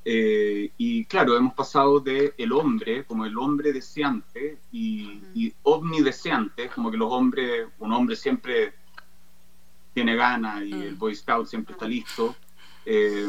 Eh, 0.04 0.72
y 0.80 1.06
claro, 1.06 1.38
hemos 1.38 1.54
pasado 1.54 2.00
de 2.00 2.34
el 2.40 2.52
hombre 2.52 3.06
como 3.06 3.24
el 3.24 3.38
hombre 3.38 3.72
deseante 3.72 4.58
y, 4.72 5.54
omnideseante, 5.62 6.70
como 6.70 6.90
que 6.90 6.98
los 6.98 7.12
hombres, 7.12 7.68
un 7.78 7.94
hombre 7.94 8.16
siempre 8.16 8.74
tiene 9.94 10.16
ganas 10.16 10.64
y 10.64 10.74
el 10.74 10.96
mm. 10.96 10.98
Boy 10.98 11.14
Scout 11.14 11.46
siempre 11.46 11.74
está 11.74 11.86
listo, 11.88 12.36
eh, 12.86 13.28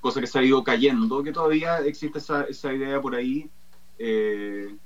cosa 0.00 0.20
que 0.20 0.26
se 0.26 0.38
ha 0.38 0.42
ido 0.42 0.62
cayendo, 0.64 1.22
que 1.22 1.32
todavía 1.32 1.78
existe 1.78 2.18
esa, 2.18 2.44
esa 2.44 2.72
idea 2.72 3.00
por 3.00 3.14
ahí 3.14 3.48
eh, 3.98 4.76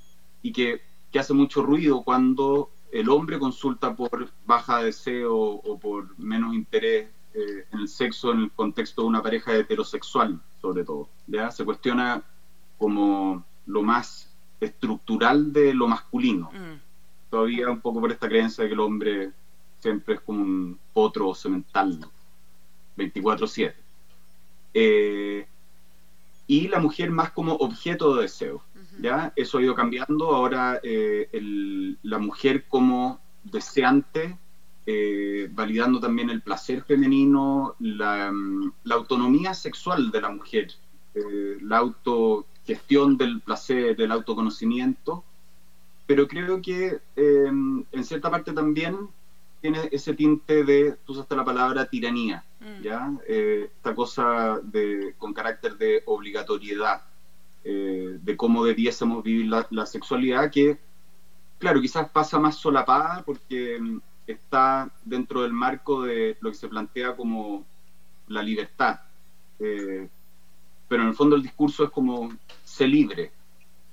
y 0.41 0.51
que, 0.51 0.81
que 1.11 1.19
hace 1.19 1.33
mucho 1.33 1.63
ruido 1.63 2.03
cuando 2.03 2.69
el 2.91 3.09
hombre 3.09 3.39
consulta 3.39 3.95
por 3.95 4.29
baja 4.45 4.83
deseo 4.83 5.35
o 5.35 5.79
por 5.79 6.17
menos 6.19 6.53
interés 6.53 7.09
eh, 7.33 7.65
en 7.71 7.79
el 7.79 7.87
sexo 7.87 8.31
en 8.31 8.41
el 8.41 8.51
contexto 8.51 9.01
de 9.01 9.07
una 9.07 9.23
pareja 9.23 9.55
heterosexual, 9.55 10.39
sobre 10.61 10.83
todo. 10.83 11.09
¿ya? 11.25 11.49
Se 11.49 11.65
cuestiona 11.65 12.23
como 12.77 13.43
lo 13.65 13.81
más 13.81 14.31
estructural 14.59 15.51
de 15.51 15.73
lo 15.73 15.87
masculino. 15.87 16.51
Mm. 16.51 16.79
Todavía 17.31 17.71
un 17.71 17.81
poco 17.81 17.99
por 17.99 18.11
esta 18.11 18.27
creencia 18.27 18.63
de 18.63 18.69
que 18.69 18.73
el 18.75 18.79
hombre 18.79 19.31
siempre 19.79 20.13
es 20.15 20.21
como 20.21 20.43
un 20.43 20.79
potro 20.93 21.33
semental, 21.33 21.99
24-7. 22.95 23.73
Eh, 24.73 25.45
y 26.47 26.67
la 26.67 26.79
mujer 26.79 27.09
más 27.09 27.31
como 27.31 27.53
objeto 27.55 28.15
de 28.15 28.23
deseo. 28.23 28.63
¿ya? 28.99 29.33
Eso 29.35 29.57
ha 29.57 29.61
ido 29.61 29.75
cambiando. 29.75 30.31
Ahora 30.35 30.79
eh, 30.83 31.29
la 32.03 32.19
mujer 32.19 32.65
como 32.67 33.19
deseante, 33.43 34.37
eh, 34.85 35.49
validando 35.51 35.99
también 35.99 36.29
el 36.29 36.41
placer 36.41 36.83
femenino, 36.83 37.75
la, 37.79 38.31
mm, 38.31 38.73
autonomía 38.91 39.53
sexual 39.53 40.11
de 40.11 40.21
la 40.21 40.29
mujer, 40.29 40.73
eh, 41.15 41.57
la 41.61 41.77
autogestión 41.77 43.17
del 43.17 43.41
placer, 43.41 43.95
del 43.95 44.11
autoconocimiento. 44.11 45.23
Pero 46.05 46.27
creo 46.27 46.61
que 46.61 46.99
en 47.15 48.03
cierta 48.03 48.29
parte 48.29 48.51
también 48.51 49.07
tiene 49.63 49.87
ese 49.93 50.13
tinte 50.13 50.65
de, 50.65 50.97
tú 51.05 51.13
usaste 51.13 51.37
la 51.37 51.45
palabra 51.45 51.85
tiranía, 51.85 52.43
mm. 52.59 52.81
¿ya? 52.81 53.13
esta 53.25 53.95
cosa 53.95 54.59
de, 54.61 55.15
con 55.17 55.33
carácter 55.33 55.77
de 55.77 56.03
obligatoriedad 56.05 57.01
eh, 57.63 58.19
de 58.21 58.35
cómo 58.35 58.65
debiésemos 58.65 59.23
vivir 59.23 59.45
la, 59.45 59.85
sexualidad, 59.85 60.51
que, 60.51 60.77
claro, 61.59 61.79
quizás 61.79 62.09
pasa 62.09 62.39
más 62.39 62.57
solapada 62.57 63.23
porque 63.25 63.79
mm, 63.79 64.01
está 64.27 64.91
dentro 65.05 65.43
del 65.43 65.53
marco 65.53 66.01
de 66.01 66.35
lo 66.41 66.51
que 66.51 66.57
se 66.57 66.67
plantea 66.67 67.15
como 67.15 67.65
la 68.27 68.43
libertad. 68.43 68.99
Eh, 69.59 70.09
pero 70.89 71.03
en 71.03 71.07
el 71.07 71.15
fondo 71.15 71.37
el 71.37 71.41
discurso 71.41 71.85
es 71.85 71.89
como 71.89 72.33
ser 72.65 72.89
libre. 72.89 73.31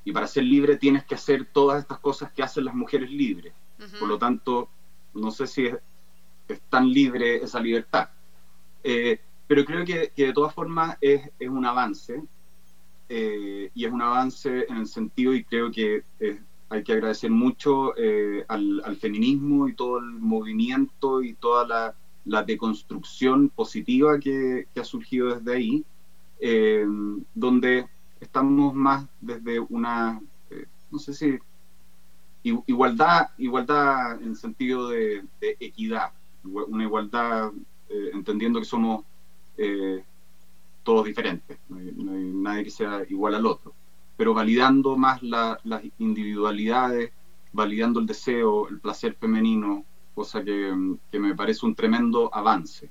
Y 0.05 0.11
para 0.11 0.27
ser 0.27 0.43
libre 0.43 0.79
tienes 0.79 1.05
que 1.05 1.15
hacer 1.15 1.45
todas 1.45 1.83
estas 1.83 2.01
cosas 2.01 2.33
que 2.33 2.43
hacen 2.43 2.65
las 2.65 2.75
mujeres 2.75 3.09
libres. 3.09 3.53
Por 4.01 4.09
lo 4.09 4.19
tanto, 4.19 4.69
no 5.15 5.31
sé 5.31 5.47
si 5.47 5.67
es, 5.67 5.77
tan 6.69 6.91
libre 6.91 7.37
esa 7.37 7.61
libertad. 7.61 8.09
Eh, 8.83 9.21
pero 9.47 9.65
creo 9.65 9.85
que, 9.85 10.13
de 10.17 10.33
todas 10.33 10.55
formas 10.55 10.97
es, 11.01 11.23
un 11.41 11.65
avance 11.65 12.23
eh, 13.09 13.71
y 13.75 13.85
es 13.85 13.93
un 13.93 14.03
avance 14.03 14.67
en 14.69 14.77
el 14.79 14.87
sentido 14.87 15.33
y 15.35 15.45
creo 15.45 15.71
que 15.71 16.03
hay 16.69 16.83
que 16.83 16.93
agradecer 16.93 17.31
mucho 17.31 17.97
eh, 17.97 18.45
al, 18.49 18.97
feminismo 19.01 19.69
y 19.69 19.75
todo 19.75 19.99
el 19.99 20.07
movimiento 20.07 21.23
y 21.23 21.35
toda 21.35 21.67
la, 21.67 21.95
la 22.25 22.43
deconstrucción 22.43 23.49
positiva 23.49 24.19
que, 24.19 24.67
ha 24.77 24.85
surgido 24.85 25.35
desde 25.35 25.57
ahí, 25.57 25.85
donde 27.35 27.87
estamos 28.21 28.75
más 28.75 29.07
desde 29.21 29.61
una, 29.61 30.21
no 30.91 30.99
sé 30.99 31.13
si, 31.15 31.39
igualdad, 32.43 33.31
igualdad 33.39 34.21
en 34.23 34.35
sentido 34.35 34.89
de, 34.89 35.25
de 35.41 35.57
equidad, 35.61 36.13
una 36.45 36.85
igualdad 36.85 37.51
entendiendo 38.13 38.61
que 38.61 38.65
somos 38.65 39.05
todos 40.83 41.05
diferentes, 41.05 41.59
no 41.69 41.79
hay, 41.79 41.93
nadie 42.33 42.65
que 42.65 42.71
sea 42.71 43.03
igual 43.09 43.35
al 43.35 43.47
otro, 43.47 43.75
pero 44.17 44.35
validando 44.35 44.97
más 44.97 45.23
las 45.23 45.83
individualidades, 45.99 47.13
validando 47.53 48.01
el 48.01 48.07
deseo, 48.07 48.69
el 48.69 48.81
placer 48.81 49.15
femenino, 49.15 49.85
cosa 50.15 50.43
que, 50.43 50.75
me 51.13 51.35
parece 51.35 51.67
un 51.67 51.75
tremendo 51.75 52.31
avance. 52.33 52.91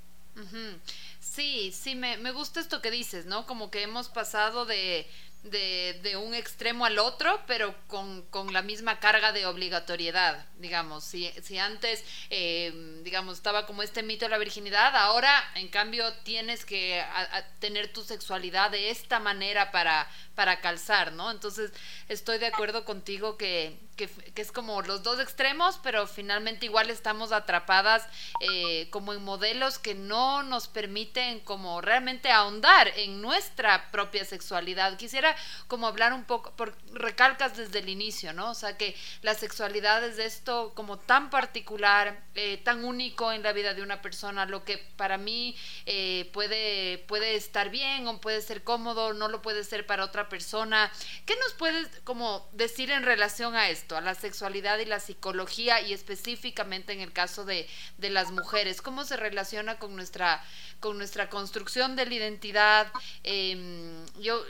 Sí, 1.20 1.72
sí, 1.74 1.96
me, 1.96 2.18
me 2.18 2.32
gusta 2.32 2.60
esto 2.60 2.82
que 2.82 2.91
dices, 2.91 3.25
¿no? 3.25 3.46
Como 3.46 3.70
que 3.70 3.84
hemos 3.84 4.10
pasado 4.10 4.65
de 4.65 5.06
de, 5.43 6.00
de, 6.03 6.17
un 6.17 6.34
extremo 6.34 6.86
al 6.86 7.00
otro, 7.00 7.41
pero 7.48 7.74
con, 7.88 8.24
con, 8.24 8.51
la 8.53 8.62
misma 8.62 9.00
carga 9.00 9.31
de 9.31 9.46
obligatoriedad, 9.46 10.46
digamos. 10.58 11.03
Si, 11.03 11.31
si 11.41 11.58
antes, 11.58 12.03
eh, 12.29 13.01
digamos, 13.03 13.38
estaba 13.38 13.65
como 13.65 13.81
este 13.81 14.03
mito 14.03 14.25
de 14.25 14.31
la 14.31 14.38
virginidad, 14.38 14.96
ahora, 14.96 15.31
en 15.55 15.69
cambio, 15.69 16.12
tienes 16.24 16.65
que 16.65 17.03
tener 17.60 17.93
tu 17.93 18.03
sexualidad 18.03 18.72
de 18.72 18.89
esta 18.89 19.19
manera 19.19 19.72
para, 19.72 20.10
para 20.36 20.60
calzar, 20.60 21.13
¿no? 21.13 21.31
Entonces, 21.31 21.72
estoy 22.10 22.38
de 22.38 22.48
acuerdo 22.48 22.84
contigo 22.84 23.38
que, 23.38 23.79
que, 24.00 24.41
es 24.41 24.51
como 24.53 24.82
los 24.82 25.03
dos 25.03 25.20
extremos, 25.20 25.77
pero 25.84 26.08
finalmente 26.08 26.65
igual 26.65 26.89
estamos 26.89 27.34
atrapadas 27.34 28.08
eh, 28.39 28.89
como 28.91 29.12
en 29.12 29.22
modelos 29.22 29.77
que 29.77 29.94
no 29.94 30.41
nos 30.41 30.68
permiten 30.70 31.41
como 31.41 31.82
realmente 31.82 32.32
ahondar 32.32 32.88
en 32.96 33.22
nuestra 33.22 33.91
propia 33.91 34.24
sexualidad. 34.24 34.96
Quisiera 34.96 35.36
como 35.68 35.86
hablar 35.86 36.13
un 36.13 36.24
poco, 36.24 36.51
por, 36.56 36.77
recalcas 36.94 37.58
desde 37.58 37.79
el 37.79 37.89
inicio, 37.89 38.32
¿no? 38.32 38.51
O 38.51 38.53
sea, 38.53 38.77
que 38.77 38.96
la 39.22 39.34
sexualidad 39.34 40.01
es 40.06 40.18
esto 40.18 40.72
como 40.75 40.98
tan 40.98 41.29
particular, 41.29 42.24
eh, 42.36 42.58
tan 42.63 42.86
único 42.86 43.34
en 43.34 43.44
la 43.44 43.51
vida 43.51 43.74
de 43.74 43.82
una 43.82 44.01
persona, 44.01 44.46
lo 44.46 44.63
que 44.63 44.77
para 44.77 45.18
mí 45.18 45.58
eh, 45.86 46.29
puede, 46.32 47.00
puede 47.00 47.36
estar 47.36 47.70
bien 47.70 48.08
o 48.08 48.22
puede 48.22 48.41
ser 48.41 48.63
cómodo, 48.63 49.13
no 49.13 49.27
lo 49.27 49.41
puede 49.41 49.65
ser 49.65 49.86
para 49.86 50.06
otra 50.06 50.29
persona. 50.29 50.89
¿Qué 51.25 51.36
nos 51.36 51.51
puedes 51.53 51.89
como 52.06 52.48
decir 52.53 52.91
en 52.91 53.03
relación 53.03 53.56
a 53.58 53.68
esto? 53.68 53.88
A 53.98 54.01
la 54.01 54.15
sexualidad 54.15 54.79
y 54.79 54.86
la 54.86 55.00
psicología 55.00 55.81
y 55.81 55.93
específicamente 55.93 56.93
en 56.93 57.01
el 57.01 57.12
caso 57.12 57.46
de, 57.46 57.67
las 58.00 58.31
mujeres, 58.31 58.81
cómo 58.81 59.03
se 59.05 59.17
relaciona 59.17 59.77
con 59.77 59.96
nuestra, 59.96 60.43
con 60.79 60.98
nuestra 60.98 61.29
construcción 61.29 61.96
de 61.96 62.05
la 62.05 62.13
identidad. 62.13 62.91
Em, 63.24 64.05
yo 64.19 64.43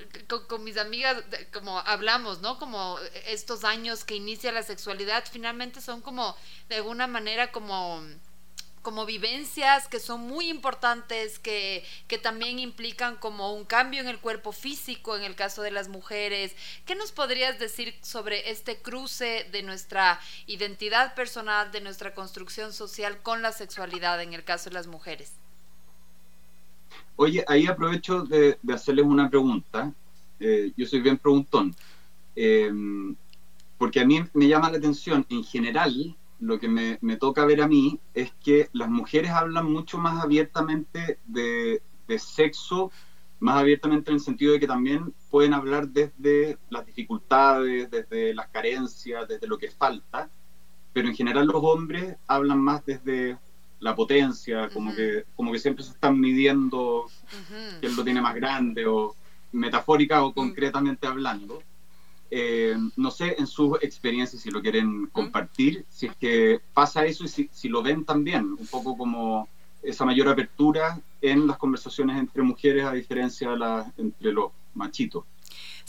con, 0.47 0.63
mis 0.63 0.77
amigas, 0.77 1.23
como 1.53 1.79
hablamos, 1.79 2.41
¿no? 2.41 2.57
Como 2.59 2.97
estos 3.25 3.63
años 3.63 4.05
que 4.05 4.15
inicia 4.15 4.51
la 4.51 4.63
sexualidad, 4.63 5.23
finalmente 5.29 5.81
son 5.81 6.01
como, 6.01 6.35
de 6.69 6.77
alguna 6.77 7.07
manera, 7.07 7.51
como 7.51 8.03
como 8.81 9.05
vivencias 9.05 9.87
que 9.87 9.99
son 9.99 10.21
muy 10.21 10.49
importantes, 10.49 11.39
que, 11.39 11.83
que, 12.07 12.17
también 12.17 12.59
implican 12.59 13.15
como 13.15 13.53
un 13.53 13.65
cambio 13.65 14.01
en 14.01 14.07
el 14.07 14.19
cuerpo 14.19 14.51
físico 14.51 15.15
en 15.15 15.23
el 15.23 15.35
caso 15.35 15.61
de 15.61 15.71
las 15.71 15.89
mujeres. 15.89 16.55
¿Qué 16.85 16.95
nos 16.95 17.11
podrías 17.11 17.59
decir 17.59 17.93
sobre 18.01 18.49
este 18.51 18.77
cruce 18.77 19.47
de 19.51 19.63
nuestra 19.63 20.19
identidad 20.47 21.15
personal, 21.15 21.71
de 21.71 21.81
nuestra 21.81 22.13
construcción 22.13 22.73
social 22.73 23.17
con 23.21 23.41
la 23.41 23.51
sexualidad 23.51 24.21
en 24.21 24.33
el 24.33 24.43
caso 24.43 24.69
de 24.69 24.75
las 24.75 24.87
mujeres? 24.87 25.33
Oye, 27.15 27.43
ahí 27.47 27.67
aprovecho 27.67 28.23
de, 28.23 28.57
hacerles 28.73 29.05
una 29.05 29.29
pregunta. 29.29 29.91
Eh, 30.39 30.71
yo 30.77 30.85
soy 30.85 31.01
bien 31.01 31.17
preguntón. 31.17 31.75
Eh, 32.35 32.71
porque 33.79 34.01
a 34.01 34.05
mí 34.05 34.23
me 34.33 34.47
llama 34.47 34.69
la 34.69 34.77
atención 34.77 35.25
en 35.29 35.43
general 35.43 36.15
lo 36.39 36.59
que 36.59 36.67
me, 36.67 37.15
toca 37.17 37.45
ver 37.45 37.61
a 37.61 37.67
mí 37.67 37.99
es 38.13 38.31
que 38.43 38.69
las 38.73 38.89
mujeres 38.89 39.31
hablan 39.31 39.71
mucho 39.71 39.97
más 39.97 40.23
abiertamente 40.23 41.19
de, 41.25 41.81
sexo, 42.17 42.91
más 43.39 43.57
abiertamente 43.57 44.09
en 44.09 44.15
el 44.15 44.21
sentido 44.21 44.53
de 44.53 44.59
que 44.59 44.67
también 44.67 45.13
pueden 45.29 45.53
hablar 45.53 45.89
desde 45.89 46.57
las 46.69 46.85
dificultades, 46.85 47.91
desde 47.91 48.33
las 48.33 48.47
carencias, 48.49 49.27
desde 49.27 49.47
lo 49.47 49.57
que 49.57 49.69
falta, 49.69 50.29
pero 50.93 51.07
en 51.07 51.15
general 51.15 51.47
los 51.47 51.63
hombres 51.63 52.17
hablan 52.27 52.61
más 52.61 52.85
desde 52.85 53.37
la 53.79 53.95
potencia, 53.95 54.69
como, 54.69 54.93
que, 54.93 55.25
como 55.35 55.51
que 55.51 55.59
siempre 55.59 55.83
se 55.83 55.91
están 55.91 56.19
midiendo 56.19 57.05
quién 57.79 57.95
lo 57.95 58.03
tiene 58.03 58.21
más 58.21 58.35
grande, 58.35 58.85
o 58.87 59.15
metafórica 59.51 60.23
o 60.23 60.31
mm. 60.31 60.33
concretamente 60.33 61.07
hablando. 61.07 61.61
Eh, 62.31 62.75
no 62.95 63.09
sé, 63.09 63.35
en 63.39 63.47
sus 63.47 63.81
experiencias, 63.81 64.41
si 64.41 64.51
lo 64.51 64.61
quieren 64.61 65.07
compartir, 65.07 65.85
si 65.89 66.05
es 66.05 66.15
que 66.15 66.59
pasa 66.73 67.05
eso 67.05 67.23
y 67.23 67.27
si, 67.27 67.69
lo 67.69 67.81
ven 67.81 68.05
también, 68.05 68.43
un 68.43 68.67
poco 68.67 68.95
como 68.95 69.47
esa 69.81 70.05
mayor 70.05 70.27
apertura 70.27 71.01
en 71.21 71.47
las 71.47 71.57
conversaciones 71.57 72.17
entre 72.17 72.43
mujeres 72.43 72.85
a 72.85 72.91
diferencia 72.91 73.49
de 73.51 73.57
las 73.57 73.87
entre 73.97 74.31
los 74.31 74.51
machito. 74.75 75.25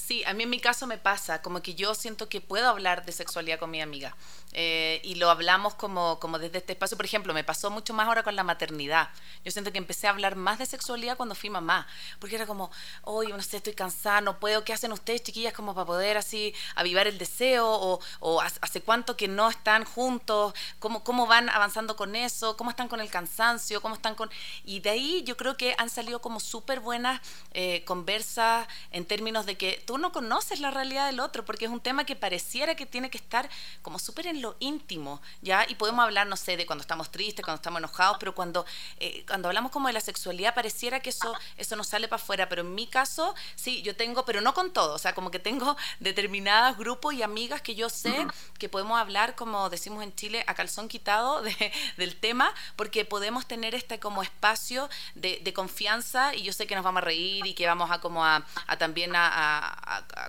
Sí, 0.01 0.25
a 0.25 0.33
mí 0.33 0.45
en 0.45 0.51
mi 0.51 0.59
caso 0.59 0.87
me 0.87 0.99
pasa, 0.99 1.43
como 1.43 1.63
que 1.63 1.75
yo 1.75 1.95
siento 1.95 2.29
que 2.29 2.41
puedo 2.41 2.69
hablar 2.69 3.05
de 3.05 3.13
sexualidad 3.13 3.59
con 3.59 3.71
mi 3.71 3.83
amiga 3.83 4.17
eh, 4.53 5.01
y 5.05 5.17
lo 5.17 5.31
hablamos 5.31 5.75
como, 5.75 6.19
como 6.19 6.39
desde 6.39 6.59
este 6.59 6.73
espacio. 6.73 6.97
Por 6.97 7.05
ejemplo, 7.05 7.35
me 7.35 7.45
pasó 7.45 7.71
mucho 7.71 7.93
más 7.93 8.09
ahora 8.09 8.23
con 8.23 8.35
la 8.35 8.43
maternidad. 8.43 9.11
Yo 9.45 9.53
siento 9.53 9.71
que 9.71 9.79
empecé 9.79 10.07
a 10.07 10.11
hablar 10.11 10.37
más 10.37 10.59
de 10.59 10.67
sexualidad 10.67 11.17
cuando 11.17 11.35
fui 11.35 11.51
mamá, 11.51 11.87
porque 12.19 12.37
era 12.37 12.47
como, 12.47 12.71
oye, 13.03 13.31
no 13.33 13.43
sé, 13.43 13.59
estoy 13.59 13.75
cansada, 13.75 14.23
no 14.23 14.41
puedo, 14.41 14.65
¿qué 14.65 14.73
hacen 14.73 14.91
ustedes, 14.91 15.23
chiquillas, 15.23 15.53
como 15.53 15.75
para 15.75 15.87
poder 15.87 16.17
así 16.17 16.55
avivar 16.75 17.07
el 17.07 17.19
deseo? 17.19 17.69
¿O, 17.69 18.01
o 18.21 18.41
hace 18.41 18.81
cuánto 18.81 19.17
que 19.17 19.29
no 19.29 19.51
están 19.51 19.85
juntos? 19.85 20.55
¿Cómo, 20.79 21.05
¿Cómo 21.05 21.27
van 21.27 21.51
avanzando 21.51 21.95
con 21.95 22.17
eso? 22.17 22.57
¿Cómo 22.57 22.71
están 22.71 22.89
con 22.89 23.01
el 23.01 23.11
cansancio? 23.11 23.83
¿Cómo 23.83 23.97
están 23.97 24.15
con...? 24.15 24.31
Y 24.65 24.81
de 24.81 24.91
ahí 24.91 25.23
yo 25.25 25.37
creo 25.37 25.57
que 25.57 25.75
han 25.77 25.91
salido 25.91 26.21
como 26.21 26.41
súper 26.41 26.81
buenas 26.81 27.21
eh, 27.53 27.85
conversas 27.85 28.67
en 28.91 29.05
términos 29.05 29.45
de 29.47 29.57
que 29.57 29.83
tú 29.91 29.99
no 29.99 30.13
conoces 30.13 30.61
la 30.61 30.71
realidad 30.71 31.07
del 31.07 31.19
otro, 31.19 31.45
porque 31.45 31.65
es 31.65 31.71
un 31.73 31.81
tema 31.81 32.05
que 32.05 32.15
pareciera 32.15 32.77
que 32.77 32.87
tiene 32.87 33.11
que 33.11 33.19
estar 33.19 33.51
como 33.83 33.99
súper 33.99 34.29
en 34.29 34.41
lo 34.41 34.55
íntimo, 34.61 35.21
¿ya? 35.43 35.67
Y 35.69 35.75
podemos 35.75 36.05
hablar, 36.05 36.29
no 36.29 36.37
sé, 36.37 36.57
de 36.57 36.65
cuando 36.65 36.83
estamos 36.83 37.11
tristes, 37.11 37.45
cuando 37.45 37.57
estamos 37.57 37.81
enojados, 37.81 38.17
pero 38.21 38.33
cuando, 38.33 38.65
eh, 39.01 39.25
cuando 39.27 39.49
hablamos 39.49 39.73
como 39.73 39.89
de 39.89 39.95
la 39.95 40.01
sexualidad, 40.01 40.55
pareciera 40.55 41.01
que 41.01 41.11
eso, 41.11 41.35
eso 41.57 41.75
nos 41.75 41.89
sale 41.89 42.07
para 42.07 42.23
afuera, 42.23 42.49
pero 42.49 42.63
en 42.63 42.73
mi 42.73 42.87
caso, 42.87 43.35
sí, 43.57 43.83
yo 43.83 43.97
tengo, 43.97 44.25
pero 44.25 44.41
no 44.41 44.55
con 44.55 44.73
todo, 44.73 44.95
o 44.95 44.99
sea, 44.99 45.13
como 45.13 45.33
que 45.33 45.41
tengo 45.41 45.77
determinados 45.99 46.79
grupos 46.79 47.15
y 47.15 47.25
amigas 47.25 47.61
que 47.61 47.75
yo 47.75 47.91
sé 47.91 48.29
que 48.61 48.69
podemos 48.69 48.97
hablar, 48.97 49.35
como 49.35 49.71
decimos 49.71 50.05
en 50.05 50.15
Chile, 50.15 50.45
a 50.47 50.55
calzón 50.55 50.87
quitado 50.87 51.43
de, 51.43 51.73
del 51.97 52.15
tema, 52.15 52.55
porque 52.77 53.05
podemos 53.05 53.45
tener 53.49 53.75
este 53.75 53.99
como 53.99 54.23
espacio 54.23 54.89
de, 55.17 55.41
de, 55.43 55.53
confianza 55.53 56.33
y 56.33 56.43
yo 56.45 56.53
sé 56.53 56.69
que 56.69 56.77
nos 56.77 56.85
vamos 56.85 57.03
a 57.03 57.07
reír 57.07 57.45
y 57.45 57.55
que 57.55 57.67
vamos 57.67 57.91
a 57.91 58.01
como 58.01 58.25
a, 58.25 58.47
a 58.69 58.77
también 58.79 59.17
a, 59.17 59.80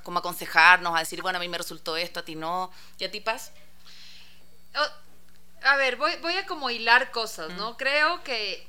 como 0.03 0.19
aconsejarnos, 0.19 0.95
a 0.95 0.99
decir, 0.99 1.21
bueno, 1.21 1.37
a 1.37 1.41
mí 1.41 1.47
me 1.47 1.57
resultó 1.57 1.97
esto, 1.97 2.19
a 2.19 2.23
ti 2.23 2.35
no. 2.35 2.71
¿Y 2.97 3.05
a 3.05 3.11
ti, 3.11 3.21
Paz? 3.21 3.51
Oh, 4.75 4.87
a 5.63 5.75
ver, 5.75 5.95
voy, 5.95 6.15
voy 6.21 6.35
a 6.37 6.45
como 6.45 6.69
hilar 6.69 7.11
cosas, 7.11 7.53
¿no? 7.53 7.71
Mm. 7.71 7.75
Creo 7.75 8.23
que 8.23 8.67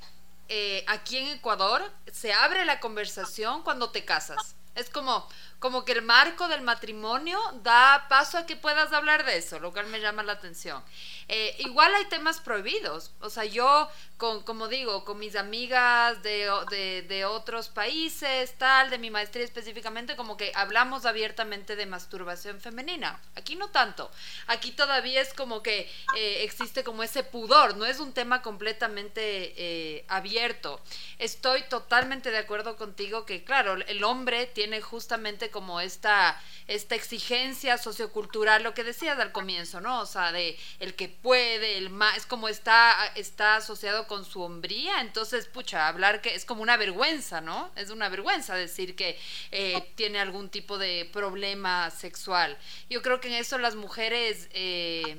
eh, 0.49 0.83
aquí 0.87 1.17
en 1.17 1.29
Ecuador 1.29 1.81
se 2.11 2.33
abre 2.33 2.65
la 2.65 2.79
conversación 2.79 3.63
cuando 3.63 3.89
te 3.89 4.05
casas. 4.05 4.55
Es 4.75 4.89
como, 4.89 5.27
como 5.59 5.85
que 5.85 5.91
el 5.91 6.01
marco 6.01 6.47
del 6.47 6.61
matrimonio 6.61 7.39
da 7.61 8.07
paso 8.09 8.37
a 8.37 8.45
que 8.45 8.55
puedas 8.55 8.91
hablar 8.91 9.23
de 9.25 9.37
eso, 9.37 9.59
lo 9.59 9.71
cual 9.71 9.87
me 9.87 9.99
llama 9.99 10.23
la 10.23 10.33
atención. 10.33 10.83
Eh, 11.27 11.55
igual 11.59 11.93
hay 11.95 12.05
temas 12.05 12.39
prohibidos, 12.39 13.11
o 13.21 13.29
sea, 13.29 13.45
yo, 13.45 13.89
con, 14.17 14.43
como 14.43 14.67
digo, 14.67 15.05
con 15.05 15.19
mis 15.19 15.35
amigas 15.35 16.21
de, 16.21 17.03
de, 17.07 17.25
otros 17.25 17.69
países, 17.69 18.57
tal, 18.57 18.89
de 18.89 18.97
mi 18.97 19.09
maestría 19.09 19.45
específicamente, 19.45 20.15
como 20.15 20.37
que 20.37 20.51
hablamos 20.55 21.05
abiertamente 21.05 21.75
de 21.75 21.85
masturbación 21.85 22.59
femenina. 22.59 23.19
Aquí 23.35 23.55
no 23.55 23.69
tanto, 23.69 24.11
aquí 24.47 24.71
todavía 24.71 25.21
es 25.21 25.33
como 25.33 25.63
que 25.63 25.89
eh, 26.15 26.43
existe 26.43 26.83
como 26.83 27.03
ese 27.03 27.23
pudor, 27.23 27.77
no 27.77 27.85
es 27.85 27.99
un 27.99 28.13
tema 28.13 28.41
completamente 28.41 29.53
eh, 29.57 30.05
abierto. 30.07 30.81
Estoy 31.19 31.63
totalmente 31.63 32.31
de 32.31 32.37
acuerdo 32.37 32.75
contigo 32.75 33.25
que, 33.25 33.43
claro, 33.43 33.75
el 33.75 34.03
hombre 34.03 34.45
tiene 34.47 34.81
justamente 34.81 35.49
como 35.49 35.79
esta, 35.79 36.41
esta 36.67 36.95
exigencia 36.95 37.77
sociocultural, 37.77 38.63
lo 38.63 38.73
que 38.73 38.83
decías 38.83 39.19
al 39.19 39.31
comienzo, 39.31 39.81
¿no? 39.81 40.01
O 40.01 40.05
sea, 40.05 40.31
de 40.31 40.57
el 40.79 40.95
que 40.95 41.12
puede, 41.21 41.77
el 41.77 41.89
más, 41.89 42.17
es 42.17 42.25
como 42.25 42.47
está, 42.47 43.07
está 43.15 43.57
asociado 43.57 44.07
con 44.07 44.25
su 44.25 44.41
hombría, 44.41 45.01
entonces, 45.01 45.47
pucha, 45.47 45.87
hablar 45.87 46.21
que 46.21 46.35
es 46.35 46.45
como 46.45 46.61
una 46.61 46.77
vergüenza, 46.77 47.41
¿no? 47.41 47.71
Es 47.75 47.89
una 47.89 48.09
vergüenza 48.09 48.55
decir 48.55 48.95
que 48.95 49.19
eh, 49.51 49.91
tiene 49.95 50.19
algún 50.19 50.49
tipo 50.49 50.77
de 50.77 51.09
problema 51.11 51.89
sexual. 51.91 52.57
Yo 52.89 53.01
creo 53.01 53.19
que 53.19 53.27
en 53.27 53.35
eso 53.35 53.57
las 53.57 53.75
mujeres, 53.75 54.49
eh, 54.51 55.17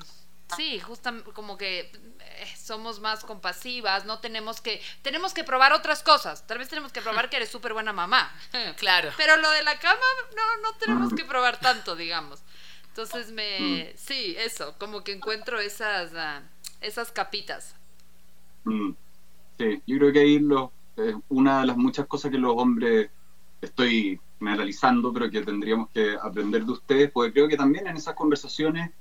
sí, 0.57 0.81
justamente 0.81 1.33
como 1.33 1.57
que 1.57 1.91
eh, 2.21 2.55
somos 2.57 3.01
más 3.01 3.25
compasivas, 3.25 4.05
no 4.05 4.21
tenemos 4.21 4.61
que, 4.61 4.83
tenemos 5.03 5.35
que 5.35 5.45
probar 5.45 5.73
otras 5.73 6.03
cosas, 6.03 6.47
tal 6.47 6.59
vez 6.59 6.69
tenemos 6.69 6.93
que 6.93 7.01
probar 7.01 7.31
que 7.31 7.37
eres 7.37 7.51
súper 7.51 7.73
buena 7.73 7.93
mamá. 7.93 8.35
Claro. 8.77 9.13
Pero 9.17 9.37
lo 9.37 9.51
de 9.51 9.63
la 9.63 9.79
cama, 9.79 10.07
no, 10.37 10.57
no 10.63 10.77
tenemos 10.79 11.13
que 11.15 11.25
probar 11.25 11.61
tanto, 11.61 11.97
digamos. 11.97 12.41
Entonces 12.97 13.33
me, 13.33 13.59
mm. 13.59 13.97
sí, 13.97 14.37
eso, 14.39 14.77
como 14.79 15.03
que 15.03 15.11
encuentro 15.11 15.59
esas, 15.59 16.13
ah, 16.15 16.43
esas 16.81 17.11
capitas. 17.11 17.75
Mm. 18.63 18.93
Sí, 19.59 19.83
yo 19.85 19.99
creo 19.99 20.13
que 20.13 20.21
ahí 20.21 20.39
lo, 20.39 20.71
una 21.29 21.63
de 21.63 21.67
las 21.67 21.77
muchas 21.77 22.07
cosas 22.07 22.31
que 22.31 22.39
los 22.39 22.55
hombres 22.57 23.11
estoy 23.61 24.21
analizando, 24.39 25.13
pero 25.13 25.29
que 25.29 25.43
tendríamos 25.43 25.89
que 25.91 26.17
aprender 26.23 26.65
de 26.65 26.71
ustedes, 26.71 27.11
porque 27.11 27.33
creo 27.33 27.49
que 27.49 27.57
también 27.57 27.89
en 27.89 27.97
esas 27.97 28.15
conversaciones 28.15 28.93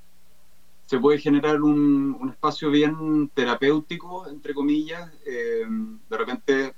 se 0.87 0.97
puede 0.97 1.19
generar 1.19 1.61
un, 1.61 2.17
un 2.19 2.29
espacio 2.31 2.71
bien 2.71 3.29
terapéutico, 3.35 4.27
entre 4.27 4.55
comillas. 4.55 5.11
Eh, 5.23 5.67
de 6.09 6.17
repente 6.17 6.73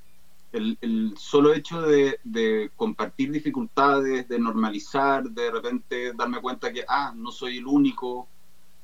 el, 0.56 1.14
solo 1.18 1.54
hecho 1.54 1.82
de, 1.82 2.72
compartir 2.76 3.32
dificultades, 3.32 4.28
de 4.28 4.40
normalizar, 4.40 5.30
de 5.30 5.52
repente 5.52 6.14
darme 6.14 6.42
cuenta 6.42 6.72
que, 6.72 6.84
ah, 6.88 7.14
no 7.16 7.32
soy 7.32 7.58
el 7.58 7.68
único, 7.68 8.28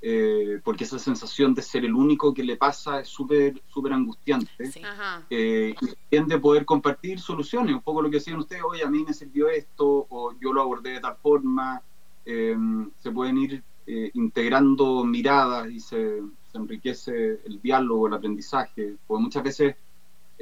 eh, 0.02 0.60
porque 0.64 0.84
esa 0.84 0.98
sensación 0.98 1.54
de 1.54 1.62
ser 1.62 1.86
el 1.86 1.94
único 1.94 2.34
que 2.34 2.44
le 2.44 2.58
pasa 2.58 3.02
es 3.02 3.08
súper 3.08 3.62
súper 3.68 3.94
angustiante. 3.94 4.72
Eh, 5.30 5.76
y 5.80 5.86
también 5.86 6.28
de 6.28 6.40
poder 6.40 6.66
compartir 6.66 7.20
soluciones, 7.20 7.76
un 7.76 7.82
poco 7.82 8.02
lo 8.02 8.10
que 8.10 8.18
decían 8.18 8.40
ustedes, 8.40 8.64
oye, 8.64 8.84
a 8.84 8.90
mí 8.90 9.04
me 9.04 9.14
sirvió 9.14 9.48
esto, 9.48 10.08
o 10.10 10.34
yo 10.40 10.54
lo 10.54 10.62
abordé 10.62 10.92
de 10.92 11.00
tal 11.00 11.16
forma, 11.18 11.82
eh, 12.26 12.56
se 12.98 13.12
pueden 13.12 13.38
ir 13.38 13.64
integrando 14.14 15.04
miradas 15.04 15.70
y 15.70 15.82
se, 15.82 16.22
se 16.50 16.58
enriquece 16.58 17.42
el 17.46 17.60
diálogo, 17.62 18.08
el 18.08 18.14
aprendizaje, 18.14 18.96
porque 19.06 19.24
muchas 19.24 19.44
veces 19.44 19.76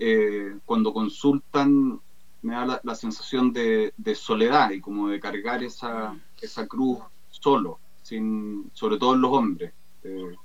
eh, 0.02 0.58
cuando 0.66 0.94
consultan 0.94 2.00
me 2.42 2.54
da 2.54 2.80
la, 2.82 2.96
sensación 2.96 3.52
de, 3.52 3.92
soledad 4.16 4.72
y 4.72 4.80
como 4.80 5.10
de 5.10 5.20
cargar 5.20 5.62
esa, 5.62 6.16
esa 6.40 6.66
cruz 6.68 7.00
solo, 7.30 7.80
sin, 8.02 8.72
sobre 8.74 8.98
todo 8.98 9.14
en 9.16 9.22
los 9.22 9.32
hombres, 9.34 9.74
eh, 10.06 10.36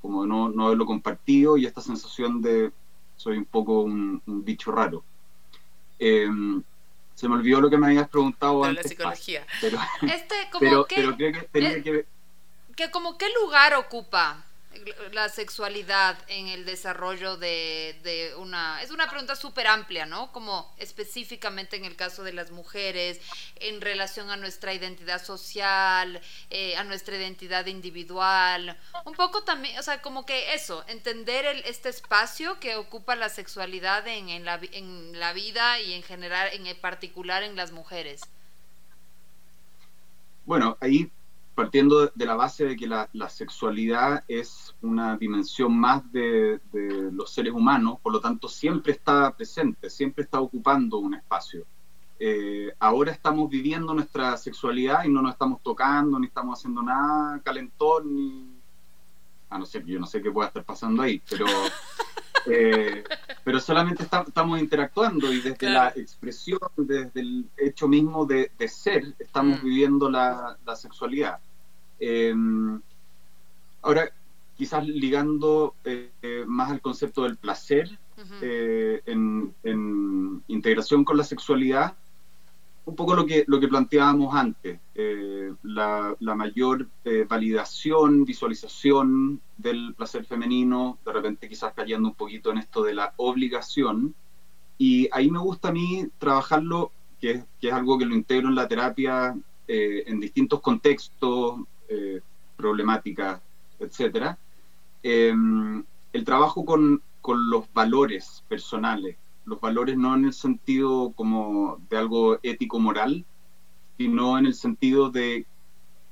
como 0.00 0.22
de 0.22 0.28
no, 0.28 0.48
no 0.48 0.66
haberlo 0.66 0.86
compartido 0.86 1.58
y 1.58 1.66
esta 1.66 1.82
sensación 1.82 2.40
de 2.40 2.72
soy 3.16 3.36
un 3.36 3.44
poco 3.44 3.82
un, 3.82 4.22
bicho 4.26 4.72
raro. 4.72 5.04
Eh, 5.98 6.30
se 7.14 7.28
me 7.28 7.34
olvidó 7.34 7.60
lo 7.60 7.68
que 7.68 7.76
me 7.76 7.88
habías 7.88 8.08
preguntado 8.08 8.64
antes. 8.64 8.84
La 8.84 8.88
psicología. 8.88 9.46
Pero, 9.60 9.78
este, 10.02 10.34
como 10.52 10.86
que, 10.86 10.94
creo 10.94 11.16
que 11.18 11.32
tenía 11.52 11.82
que, 11.82 12.06
que 12.74 12.90
como 12.90 13.18
qué 13.18 13.26
lugar 13.42 13.74
ocupa 13.74 14.45
la 15.12 15.28
sexualidad 15.28 16.18
en 16.28 16.48
el 16.48 16.64
desarrollo 16.64 17.36
de, 17.36 18.32
una... 18.38 18.82
Es 18.82 18.90
una 18.90 19.08
pregunta 19.08 19.36
súper 19.36 19.66
amplia, 19.66 20.06
¿no? 20.06 20.32
Como 20.32 20.74
específicamente 20.78 21.76
en 21.76 21.84
el 21.84 21.96
caso 21.96 22.22
de 22.22 22.32
las 22.32 22.50
mujeres, 22.50 23.20
en 23.56 23.80
relación 23.80 24.30
a 24.30 24.36
nuestra 24.36 24.74
identidad 24.74 25.24
social, 25.24 26.20
eh, 26.50 26.76
a 26.76 26.84
nuestra 26.84 27.16
identidad 27.16 27.66
individual. 27.66 28.78
Un 29.04 29.14
poco 29.14 29.42
también, 29.42 29.78
o 29.78 29.82
sea, 29.82 30.02
como 30.02 30.26
que 30.26 30.54
eso, 30.54 30.84
entender 30.88 31.44
el, 31.44 31.58
este 31.64 31.88
espacio 31.88 32.58
que 32.60 32.76
ocupa 32.76 33.16
la 33.16 33.28
sexualidad 33.28 34.06
en, 34.06 34.28
en, 34.28 34.44
la, 34.44 34.60
en 34.72 35.18
la 35.18 35.32
vida 35.32 35.80
y 35.80 35.94
en 35.94 36.02
general, 36.02 36.50
en 36.52 36.76
particular 36.80 37.42
en 37.42 37.56
las 37.56 37.72
mujeres. 37.72 38.22
Bueno, 40.44 40.78
ahí 40.80 41.10
partiendo 41.56 42.06
de 42.14 42.26
la 42.26 42.34
base 42.34 42.66
de 42.66 42.76
que 42.76 42.86
la, 42.86 43.08
sexualidad 43.30 44.22
es 44.28 44.76
una 44.82 45.16
dimensión 45.16 45.76
más 45.76 46.02
de, 46.12 46.60
los 47.12 47.32
seres 47.32 47.52
humanos, 47.52 47.98
por 48.02 48.12
lo 48.12 48.20
tanto 48.20 48.46
siempre 48.46 48.92
está 48.92 49.34
presente, 49.34 49.88
siempre 49.88 50.24
está 50.24 50.38
ocupando 50.38 50.98
un 50.98 51.14
espacio. 51.14 51.64
Eh, 52.18 52.72
ahora 52.78 53.10
estamos 53.10 53.48
viviendo 53.48 53.94
nuestra 53.94 54.36
sexualidad 54.36 55.04
y 55.04 55.08
no 55.08 55.22
nos 55.22 55.32
estamos 55.32 55.62
tocando, 55.62 56.18
ni 56.18 56.26
estamos 56.26 56.58
haciendo 56.58 56.82
nada 56.82 57.40
calentón, 57.42 58.14
ni... 58.14 58.52
A 59.48 59.58
no 59.58 59.64
ser, 59.64 59.84
yo 59.84 59.98
no 59.98 60.06
sé 60.06 60.20
qué 60.20 60.30
pueda 60.30 60.48
estar 60.48 60.64
pasando 60.64 61.02
ahí, 61.02 61.22
pero... 61.28 61.46
Eh, 62.48 63.02
pero 63.44 63.60
solamente 63.60 64.04
estamos 64.04 64.60
interactuando 64.60 65.32
y 65.32 65.40
desde 65.40 65.68
la 65.68 65.88
expresión, 65.88 66.60
desde 66.76 67.20
el 67.20 67.50
hecho 67.56 67.88
mismo 67.88 68.24
de, 68.24 68.50
ser, 68.68 69.14
estamos 69.18 69.60
mm. 69.60 69.64
viviendo 69.64 70.10
la, 70.10 70.56
sexualidad. 70.76 71.38
Em, 71.98 72.80
ahora, 73.82 74.10
quizás 74.56 74.86
ligando 74.86 75.74
eh, 75.84 76.44
más 76.46 76.70
al 76.70 76.80
concepto 76.80 77.24
del 77.24 77.36
placer 77.36 77.98
eh, 78.40 79.02
en, 79.06 79.54
integración 80.48 81.04
con 81.04 81.16
la 81.16 81.24
sexualidad, 81.24 81.94
un 82.86 82.94
poco 82.94 83.14
lo 83.14 83.26
que, 83.26 83.44
lo 83.48 83.58
que 83.58 83.68
planteábamos 83.68 84.34
antes, 84.34 84.78
eh, 84.94 85.52
la, 85.62 86.16
mayor 86.20 86.88
validación, 87.28 88.24
visualización 88.24 89.40
del 89.56 89.94
placer 89.94 90.24
femenino, 90.24 90.98
de 91.04 91.12
repente 91.12 91.48
quizás 91.48 91.72
cayendo 91.74 92.08
un 92.08 92.14
poquito 92.14 92.52
en 92.52 92.58
esto 92.58 92.82
de 92.82 92.94
la 92.94 93.12
obligación, 93.16 94.14
y 94.78 95.08
ahí 95.12 95.30
me 95.30 95.38
gusta 95.38 95.68
a 95.68 95.72
mí 95.72 96.06
trabajarlo 96.18 96.92
que, 97.20 97.44
es 97.60 97.72
algo 97.72 97.98
que 97.98 98.04
lo 98.04 98.14
integro 98.14 98.48
en 98.48 98.54
la 98.54 98.68
terapia 98.68 99.36
eh, 99.66 100.04
en 100.06 100.20
distintos 100.20 100.60
contextos, 100.60 101.60
eh, 101.88 102.20
problemáticas, 102.56 103.40
etcétera. 103.78 104.38
Em, 105.02 105.84
el 106.12 106.24
trabajo 106.24 106.64
con, 106.64 107.02
con 107.20 107.50
los 107.50 107.72
valores 107.72 108.42
personales, 108.48 109.16
los 109.44 109.60
valores 109.60 109.96
no 109.96 110.14
en 110.14 110.24
el 110.26 110.32
sentido 110.32 111.12
como 111.14 111.78
de 111.88 111.98
algo 111.98 112.38
ético-moral, 112.42 113.24
sino 113.96 114.38
en 114.38 114.46
el 114.46 114.54
sentido 114.54 115.10
de, 115.10 115.46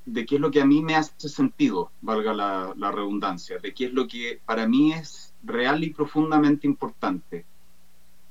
de 0.07 0.27
qué 0.27 0.37
es 0.37 0.41
lo 0.41 0.51
que 0.51 0.61
a 0.61 0.67
mí 0.67 0.83
me 0.83 0.95
hace 0.95 1.29
sentido, 1.29 1.91
valga 2.01 2.33
la, 2.33 2.73
la, 2.77 2.93
redundancia, 2.93 3.59
de 3.59 3.75
qué 3.75 3.87
es 3.87 3.93
lo 3.93 4.07
que 4.07 4.41
para 4.45 4.67
mí 4.67 4.93
es 4.93 5.33
real 5.43 5.83
y 5.85 5.91
profundamente 5.91 6.67
importante. 6.67 7.45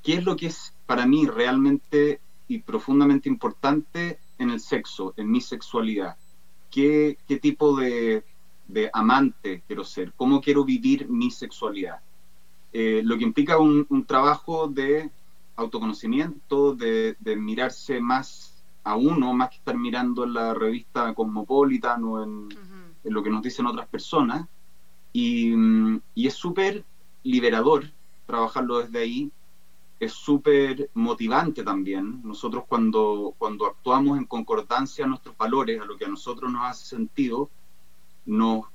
¿Qué 0.01 0.15
es 0.15 0.23
lo 0.23 0.36
que 0.36 0.47
es 0.47 0.73
para 0.86 1.06
mí 1.06 1.25
realmente 1.25 2.19
y 2.47 2.60
profundamente 2.60 3.29
importante 3.29 4.19
en 4.38 4.49
el 4.49 4.60
sexo, 4.60 5.13
en 5.17 5.32
mi 5.32 5.41
sexualidad? 5.41 6.17
¿Qué, 6.73 7.19
qué 7.27 7.38
tipo 7.38 7.75
de, 7.77 8.23
de 8.67 8.89
amante 8.93 9.62
quiero 9.67 9.83
ser? 9.83 10.12
¿Cómo 10.15 10.41
quiero 10.41 10.65
vivir 10.65 11.07
mi 11.07 11.29
sexualidad? 11.29 11.99
Eh, 12.71 13.01
lo 13.03 13.15
que 13.15 13.23
implica 13.25 13.59
un, 13.59 13.86
un, 13.89 14.05
trabajo 14.05 14.67
de 14.67 15.12
autoconocimiento, 15.55 16.73
de, 16.73 17.15
de 17.19 17.36
mirarse 17.36 18.01
más 18.01 18.63
a 18.83 18.95
uno 18.95 19.33
más 19.33 19.51
que 19.51 19.57
estar 19.57 19.77
mirando 19.77 20.23
en 20.23 20.33
la 20.33 20.55
revista 20.55 21.13
Cosmopolitan 21.13 22.03
o 22.05 22.23
en, 22.23 22.49
en 23.03 23.13
lo 23.13 23.21
que 23.21 23.29
nos 23.29 23.43
dicen 23.43 23.67
otras 23.67 23.88
personas. 23.88 24.47
Y, 25.13 25.53
y 26.15 26.25
es 26.25 26.33
súper 26.33 26.83
liberador 27.21 27.86
trabajarlo 28.25 28.79
desde 28.79 28.97
ahí, 28.97 29.31
es 30.03 30.13
súper 30.13 30.89
motivante 30.93 31.63
también. 31.63 32.21
Nosotros 32.23 32.63
cuando, 32.67 33.33
cuando 33.37 33.65
actuamos 33.67 34.17
en 34.17 34.25
concordancia 34.25 35.05
a 35.05 35.07
nuestros 35.07 35.37
valores, 35.37 35.81
a 35.81 35.85
lo 35.85 35.97
que 35.97 36.05
a 36.05 36.09
nosotros 36.09 36.51
nos 36.51 36.63
hace 36.65 36.85
sentido, 36.85 37.49
nos, 38.25 38.65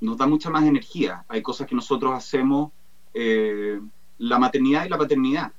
nos 0.00 0.16
da 0.16 0.26
mucha 0.26 0.50
más 0.50 0.64
energía. 0.64 1.24
Hay 1.28 1.42
cosas 1.42 1.66
que 1.66 1.74
nosotros 1.74 2.12
hacemos, 2.12 2.72
eh, 3.14 3.80
la 4.18 4.38
maternidad 4.38 4.84
y 4.84 4.88
la 4.88 4.98
paternidad, 4.98 5.52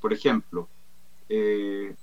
por 0.00 0.12
ejemplo. 0.12 0.68
Eh, 1.28 1.94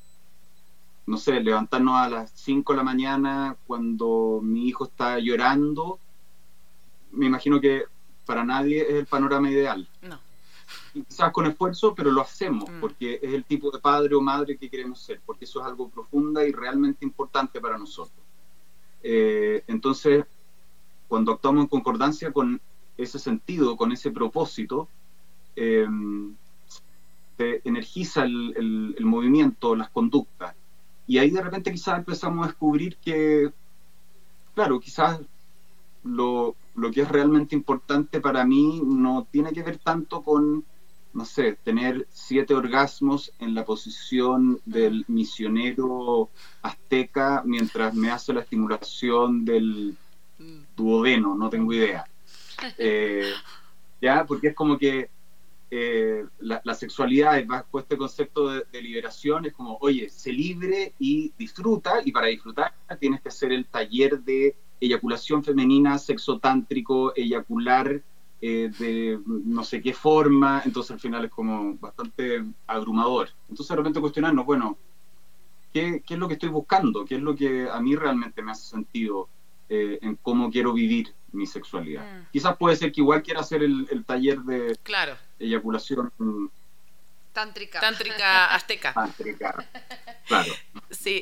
no 1.05 1.17
sé, 1.17 1.39
levantarnos 1.41 1.95
a 1.95 2.09
las 2.09 2.31
5 2.35 2.73
de 2.73 2.77
la 2.77 2.83
mañana 2.83 3.57
cuando 3.67 4.39
mi 4.41 4.67
hijo 4.67 4.85
está 4.85 5.19
llorando, 5.19 5.99
me 7.11 7.25
imagino 7.25 7.59
que 7.59 7.83
para 8.25 8.43
nadie 8.43 8.81
es 8.81 8.95
el 8.95 9.05
panorama 9.05 9.49
ideal. 9.49 9.87
No. 10.01 10.19
Quizás 10.93 11.31
con 11.31 11.47
esfuerzo, 11.47 11.95
pero 11.95 12.11
lo 12.11 12.21
hacemos 12.21 12.69
mm. 12.69 12.79
porque 12.79 13.19
es 13.21 13.33
el 13.33 13.43
tipo 13.45 13.71
de 13.71 13.79
padre 13.79 14.15
o 14.15 14.21
madre 14.21 14.57
que 14.57 14.69
queremos 14.69 15.01
ser, 15.01 15.21
porque 15.25 15.45
eso 15.45 15.59
es 15.59 15.65
algo 15.65 15.89
profunda 15.89 16.45
y 16.45 16.51
realmente 16.51 17.05
importante 17.05 17.59
para 17.59 17.77
nosotros. 17.77 18.23
Eh, 19.01 19.63
entonces, 19.67 20.25
cuando 21.07 21.33
actuamos 21.33 21.63
en 21.63 21.69
concordancia 21.69 22.31
con 22.31 22.61
ese 22.97 23.19
sentido, 23.19 23.75
con 23.75 23.91
ese 23.91 24.11
propósito, 24.11 24.87
eh, 25.55 25.87
se 27.37 27.61
energiza 27.63 28.23
el, 28.23 28.53
el, 28.55 28.95
el 28.97 29.05
movimiento, 29.05 29.75
las 29.75 29.89
conductas 29.89 30.55
y 31.07 31.17
ahí 31.17 31.29
de 31.29 31.41
repente 31.41 31.71
quizás 31.71 31.97
empezamos 31.97 32.43
a 32.43 32.47
descubrir 32.47 32.97
que, 32.97 33.51
claro, 34.55 34.79
quizás 34.79 35.19
lo, 36.03 36.55
lo 36.75 36.91
que 36.91 37.01
es 37.01 37.09
realmente 37.09 37.55
importante 37.55 38.21
para 38.21 38.45
mí 38.45 38.81
no 38.85 39.27
tiene 39.29 39.51
que 39.51 39.63
ver 39.63 39.77
tanto 39.79 40.21
con, 40.21 40.63
no 41.13 41.25
sé, 41.25 41.57
tener 41.63 42.07
siete 42.11 42.53
orgasmos 42.53 43.31
en 43.39 43.53
la 43.53 43.65
posición 43.65 44.59
del 44.65 45.05
misionero 45.07 46.29
azteca 46.61 47.43
mientras 47.45 47.93
me 47.93 48.09
hace 48.09 48.33
la 48.33 48.41
estimulación 48.41 49.45
del 49.45 49.95
duodeno, 50.75 51.35
no 51.35 51.49
tengo 51.49 51.73
idea. 51.73 52.05
Eh, 52.77 53.33
ya, 53.99 54.25
porque 54.25 54.49
es 54.49 54.55
como 54.55 54.77
que 54.77 55.09
eh, 55.69 56.23
la, 56.39 56.61
la, 56.63 56.73
sexualidad 56.75 57.43
bajo 57.45 57.79
este 57.79 57.97
concepto 57.97 58.47
de, 58.47 58.63
de, 58.71 58.81
liberación 58.81 59.45
es 59.45 59.53
como, 59.53 59.77
oye, 59.81 60.09
se 60.09 60.31
libre 60.31 60.93
y 60.97 61.33
disfruta, 61.37 61.95
y 62.05 62.13
para 62.13 62.27
disfrutar 62.27 62.73
tienes 63.01 63.19
que 63.21 63.29
hacer 63.29 63.51
el 63.51 63.65
taller 63.65 64.19
de 64.19 64.55
eyaculación 64.79 65.43
femenina, 65.43 65.97
sexo 65.97 66.39
tántrico, 66.39 67.11
eyacular 67.15 68.01
eh, 68.45 68.69
de 68.77 69.19
no 69.25 69.63
sé 69.63 69.81
qué 69.81 69.93
forma, 69.93 70.61
entonces 70.65 70.91
al 70.91 70.99
final 70.99 71.23
es 71.23 71.31
como 71.31 71.75
bastante 71.75 72.43
abrumador. 72.67 73.29
Entonces 73.47 73.69
de 73.69 73.75
repente 73.77 74.01
cuestionarnos, 74.01 74.45
bueno, 74.45 74.77
¿qué, 75.71 76.03
¿qué, 76.05 76.15
es 76.15 76.19
lo 76.19 76.27
que 76.27 76.33
estoy 76.33 76.49
buscando? 76.49 77.05
¿Qué 77.05 77.15
es 77.15 77.21
lo 77.21 77.35
que 77.35 77.69
a 77.69 77.79
mí 77.79 77.95
realmente 77.95 78.41
me 78.41 78.51
hace 78.51 78.69
sentido 78.69 79.29
eh, 79.69 79.97
en 80.01 80.17
cómo 80.17 80.51
quiero 80.51 80.73
vivir 80.73 81.13
mi 81.31 81.45
sexualidad? 81.47 82.03
Mm. 82.03 82.31
Quizás 82.33 82.57
puede 82.57 82.75
ser 82.75 82.91
que 82.91 82.99
igual 82.99 83.23
quiera 83.23 83.39
hacer 83.39 83.63
el, 83.63 83.87
el 83.89 84.03
taller 84.03 84.39
de... 84.41 84.77
Claro 84.83 85.15
eyaculación 85.43 86.11
tántrica. 87.33 87.79
Tántrica 87.79 88.45
azteca. 88.55 88.93
Tántrica, 88.93 89.65
claro. 90.27 90.53
Sí. 90.91 91.21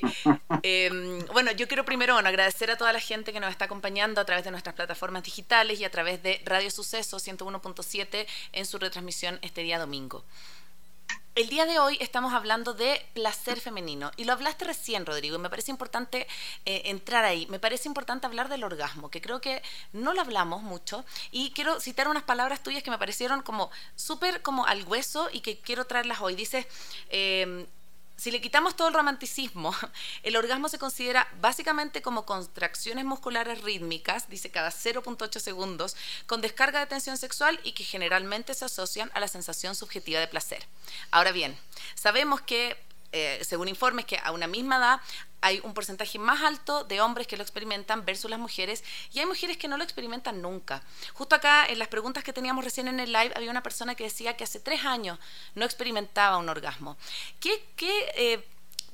Eh, 0.64 1.24
bueno, 1.34 1.52
yo 1.52 1.68
quiero 1.68 1.86
primero 1.86 2.14
bueno, 2.14 2.30
agradecer 2.30 2.70
a 2.70 2.78
toda 2.78 2.94
la 2.94 3.00
gente 3.00 3.34
que 3.34 3.40
nos 3.40 3.50
está 3.50 3.66
acompañando 3.66 4.22
a 4.22 4.26
través 4.26 4.44
de 4.44 4.52
nuestras 4.52 4.76
plataformas 4.76 5.24
digitales 5.24 5.80
y 5.80 5.86
a 5.86 5.92
través 5.92 6.22
de 6.22 6.42
Radio 6.46 6.70
Suceso 6.70 7.18
101.7 7.18 8.28
en 8.52 8.66
su 8.66 8.78
retransmisión 8.78 9.40
este 9.42 9.62
día 9.62 9.80
domingo. 9.80 10.24
El 11.34 11.48
día 11.48 11.66
de 11.66 11.80
hoy 11.80 11.98
estamos 12.02 12.34
hablando 12.34 12.74
de 12.74 13.06
placer 13.14 13.62
femenino 13.62 14.12
y 14.18 14.26
lo 14.26 14.34
hablaste 14.34 14.66
recién, 14.66 15.06
Rodrigo, 15.06 15.38
y 15.38 15.40
me 15.40 15.50
parece 15.50 15.72
importante 15.72 16.28
eh, 16.66 16.82
entrar 16.86 17.24
ahí. 17.24 17.48
Me 17.50 17.58
parece 17.58 17.88
importante 17.88 18.28
hablar 18.28 18.50
del 18.50 18.66
orgasmo, 18.66 19.10
que 19.10 19.22
creo 19.22 19.40
que 19.40 19.64
no 19.94 20.12
lo 20.12 20.20
hablamos 20.20 20.62
mucho 20.62 21.06
y 21.32 21.52
quiero 21.52 21.80
citar 21.80 22.10
unas 22.10 22.24
palabras 22.24 22.62
tuyas 22.62 22.84
que 22.84 22.92
me 22.92 22.98
parecieron 22.98 23.44
como 23.44 23.72
súper 23.96 24.42
como 24.42 24.66
al 24.66 24.84
hueso 24.84 25.30
y 25.32 25.40
que 25.40 25.58
quiero 25.58 25.86
traerlas 25.86 26.20
hoy. 26.20 26.36
Dices, 26.36 26.66
eh, 27.10 27.66
si 28.22 28.30
le 28.30 28.40
quitamos 28.40 28.76
todo 28.76 28.88
el 28.88 28.94
romanticismo, 28.94 29.74
el 30.22 30.36
orgasmo 30.36 30.70
se 30.70 30.78
considera 30.78 31.28
básicamente 31.42 32.04
como 32.04 32.24
contracciones 32.24 33.04
musculares 33.04 33.64
rítmicas, 33.64 34.30
dice 34.30 34.52
cada 34.52 34.70
0.8 34.70 35.40
segundos, 35.40 35.96
con 36.28 36.40
descarga 36.40 36.82
de 36.82 36.86
tensión 36.86 37.18
sexual 37.18 37.60
y 37.64 37.72
que 37.72 37.84
generalmente 37.84 38.54
se 38.54 38.66
asocian 38.66 39.10
a 39.16 39.20
la 39.20 39.28
sensación 39.28 39.74
subjetiva 39.74 40.20
de 40.20 40.28
placer. 40.28 40.68
Ahora 41.10 41.32
bien, 41.32 41.58
sabemos 41.96 42.42
que 42.42 42.78
eh, 43.12 43.40
según 43.44 43.68
informes, 43.68 44.06
que 44.06 44.18
a 44.24 44.32
una 44.32 44.48
misma 44.48 44.78
edad 44.78 45.02
hay 45.42 45.60
un 45.64 45.74
porcentaje 45.74 46.20
más 46.20 46.42
alto 46.44 46.84
de 46.84 47.02
hombres 47.02 47.28
que 47.28 47.36
lo 47.36 47.44
experimentan 47.44 48.06
versus 48.06 48.30
las 48.30 48.40
mujeres 48.40 48.84
y 49.12 49.20
hay 49.20 49.26
mujeres 49.26 49.58
que 49.58 49.68
no 49.68 49.78
lo 49.78 49.84
experimentan 49.84 50.42
nunca. 50.42 50.84
Justo 51.14 51.36
acá 51.36 51.66
en 51.66 51.80
las 51.80 51.88
preguntas 51.88 52.24
que 52.24 52.32
teníamos 52.32 52.64
recién 52.64 52.88
en 52.88 53.00
el 53.00 53.12
live 53.12 53.34
había 53.36 53.50
una 53.50 53.64
persona 53.64 53.96
que 53.96 54.04
decía 54.04 54.38
que 54.38 54.44
hace 54.44 54.60
tres 54.60 54.86
años 54.86 55.20
no 55.56 55.66
experimentaba 55.66 56.38
un 56.38 56.48
orgasmo. 56.48 56.96
¿Qué, 57.40 57.64
qué 57.76 58.12
eh, 58.16 58.46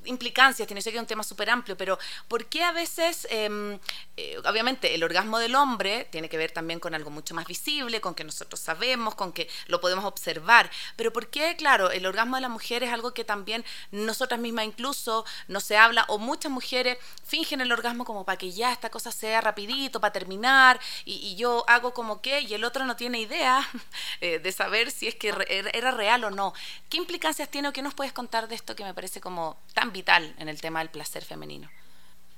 implicancias 0.08 0.68
tiene, 0.68 0.82
sé 0.82 0.92
que 0.92 0.98
es 0.98 1.02
un 1.02 1.08
tema 1.08 1.24
súper 1.24 1.50
amplio, 1.50 1.78
pero 1.78 1.98
¿por 2.28 2.46
qué 2.46 2.64
a 2.64 2.72
veces, 2.72 3.28
eh, 3.30 3.80
eh, 4.18 4.38
obviamente, 4.46 4.96
el 4.96 5.04
orgasmo 5.04 5.40
del 5.40 5.56
hombre 5.56 6.08
tiene 6.12 6.30
que 6.30 6.38
ver 6.38 6.52
también 6.52 6.80
con 6.80 6.96
algo 6.96 7.10
mucho 7.10 7.36
más 7.36 7.46
visible, 7.46 8.02
con 8.02 8.16
que 8.16 8.24
nosotros 8.24 8.60
sabemos, 8.60 9.16
con 9.16 9.32
que 9.32 9.50
lo 9.68 9.82
podemos 9.82 10.06
observar, 10.06 10.70
pero 10.96 11.14
¿por 11.14 11.28
qué, 11.30 11.56
claro, 11.56 11.92
el 11.92 12.06
orgasmo 12.06 12.36
de 12.36 12.42
la 12.42 12.50
mujer 12.50 12.84
es 12.84 12.92
algo 12.92 13.14
que 13.14 13.24
también 13.24 13.64
nosotras 13.92 14.40
mismas 14.40 14.66
incluso 14.66 15.26
no 15.48 15.60
se 15.60 15.78
habla, 15.78 16.06
o 16.08 16.18
muchas 16.18 16.52
mujeres 16.52 16.98
fingen 17.26 17.62
el 17.62 17.72
orgasmo 17.72 18.06
como 18.06 18.26
para 18.26 18.38
que 18.38 18.52
ya 18.52 18.72
esta 18.72 18.90
cosa 18.90 19.12
sea 19.12 19.42
rapidito, 19.42 20.00
para 20.00 20.14
terminar, 20.14 20.80
y, 21.06 21.36
yo 21.38 21.64
hago 21.68 21.94
como 21.94 22.22
que, 22.22 22.42
y 22.42 22.54
el 22.54 22.64
otro 22.64 22.86
no 22.86 22.96
tiene 22.96 23.20
idea 23.20 23.68
eh, 24.22 24.40
de 24.40 24.52
saber 24.52 24.92
si 24.92 25.08
es 25.08 25.16
que 25.16 25.30
era 25.74 25.92
real 25.92 26.24
o 26.24 26.32
no. 26.32 26.54
¿Qué 26.90 26.98
implicancias 26.98 27.50
tiene 27.50 27.68
o 27.68 27.74
qué 27.74 27.82
nos 27.82 27.94
puedes 27.94 28.14
contar 28.14 28.48
de 28.48 28.56
esto 28.56 28.76
que 28.76 28.84
me 28.84 28.94
parece 28.94 29.22
como 29.22 29.58
tan 29.74 29.92
vital 29.98 30.34
en 30.38 30.48
el 30.48 30.60
tema 30.62 30.80
del 30.80 30.90
placer 30.90 31.24
femenino. 31.24 31.68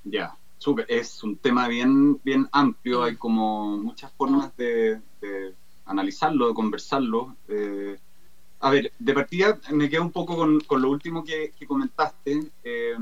Ya, 0.04 0.36
súper. 0.58 0.86
Es 0.88 1.24
un 1.24 1.38
tema 1.38 1.68
bien, 1.68 2.20
bien 2.24 2.48
amplio. 2.52 3.04
Hay 3.04 3.16
como 3.16 3.78
muchas 3.78 4.12
formas 4.14 4.56
de, 4.58 5.02
de 5.22 5.54
analizarlo, 5.86 6.48
de 6.48 6.54
conversarlo. 6.54 7.36
Eh, 7.48 7.98
a 8.62 8.70
ver, 8.70 8.92
de 8.98 9.14
partida 9.14 9.60
me 9.72 9.90
quedo 9.90 10.04
un 10.04 10.12
poco 10.12 10.36
con, 10.36 10.60
con 10.62 10.82
lo 10.82 10.90
último 10.90 11.24
que, 11.24 11.54
que 11.58 11.66
comentaste 11.66 12.52
eh, 12.64 12.96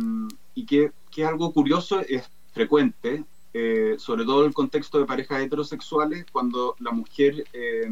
y 0.55 0.65
que, 0.65 0.91
que, 1.11 1.23
es 1.23 1.27
algo 1.27 1.51
curioso, 1.51 1.99
es 2.01 2.29
frecuente, 2.53 3.23
eh, 3.53 3.95
sobre 3.97 4.23
todo 4.23 4.41
en 4.41 4.47
el 4.47 4.53
contexto 4.53 4.99
de 4.99 5.05
parejas 5.05 5.41
heterosexuales, 5.41 6.25
cuando 6.31 6.75
la 6.79 6.91
mujer 6.91 7.45
eh, 7.53 7.89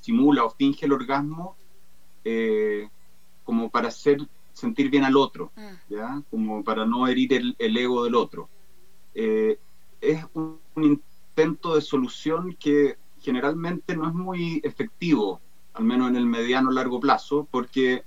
simula 0.00 0.44
o 0.44 0.50
finge 0.50 0.86
el 0.86 0.92
orgasmo 0.92 1.56
eh, 2.24 2.88
como 3.44 3.70
para 3.70 3.90
ser 3.90 4.18
sentir 4.54 4.88
bien 4.88 5.04
al 5.04 5.16
otro, 5.16 5.52
mm. 5.56 5.92
¿ya? 5.92 6.22
Como 6.30 6.64
para 6.64 6.86
no 6.86 7.06
herir 7.06 7.34
el, 7.34 7.54
el 7.58 7.76
ego 7.76 8.04
del 8.04 8.14
otro. 8.14 8.48
Eh, 9.14 9.58
es 10.00 10.24
un, 10.32 10.58
intento 10.76 11.74
de 11.74 11.80
solución 11.80 12.56
que 12.58 12.96
generalmente 13.20 13.96
no 13.96 14.08
es 14.08 14.14
muy 14.14 14.60
efectivo, 14.64 15.40
al 15.72 15.84
menos 15.84 16.08
en 16.08 16.16
el 16.16 16.26
mediano 16.26 16.70
largo 16.70 17.00
plazo, 17.00 17.48
porque, 17.50 18.04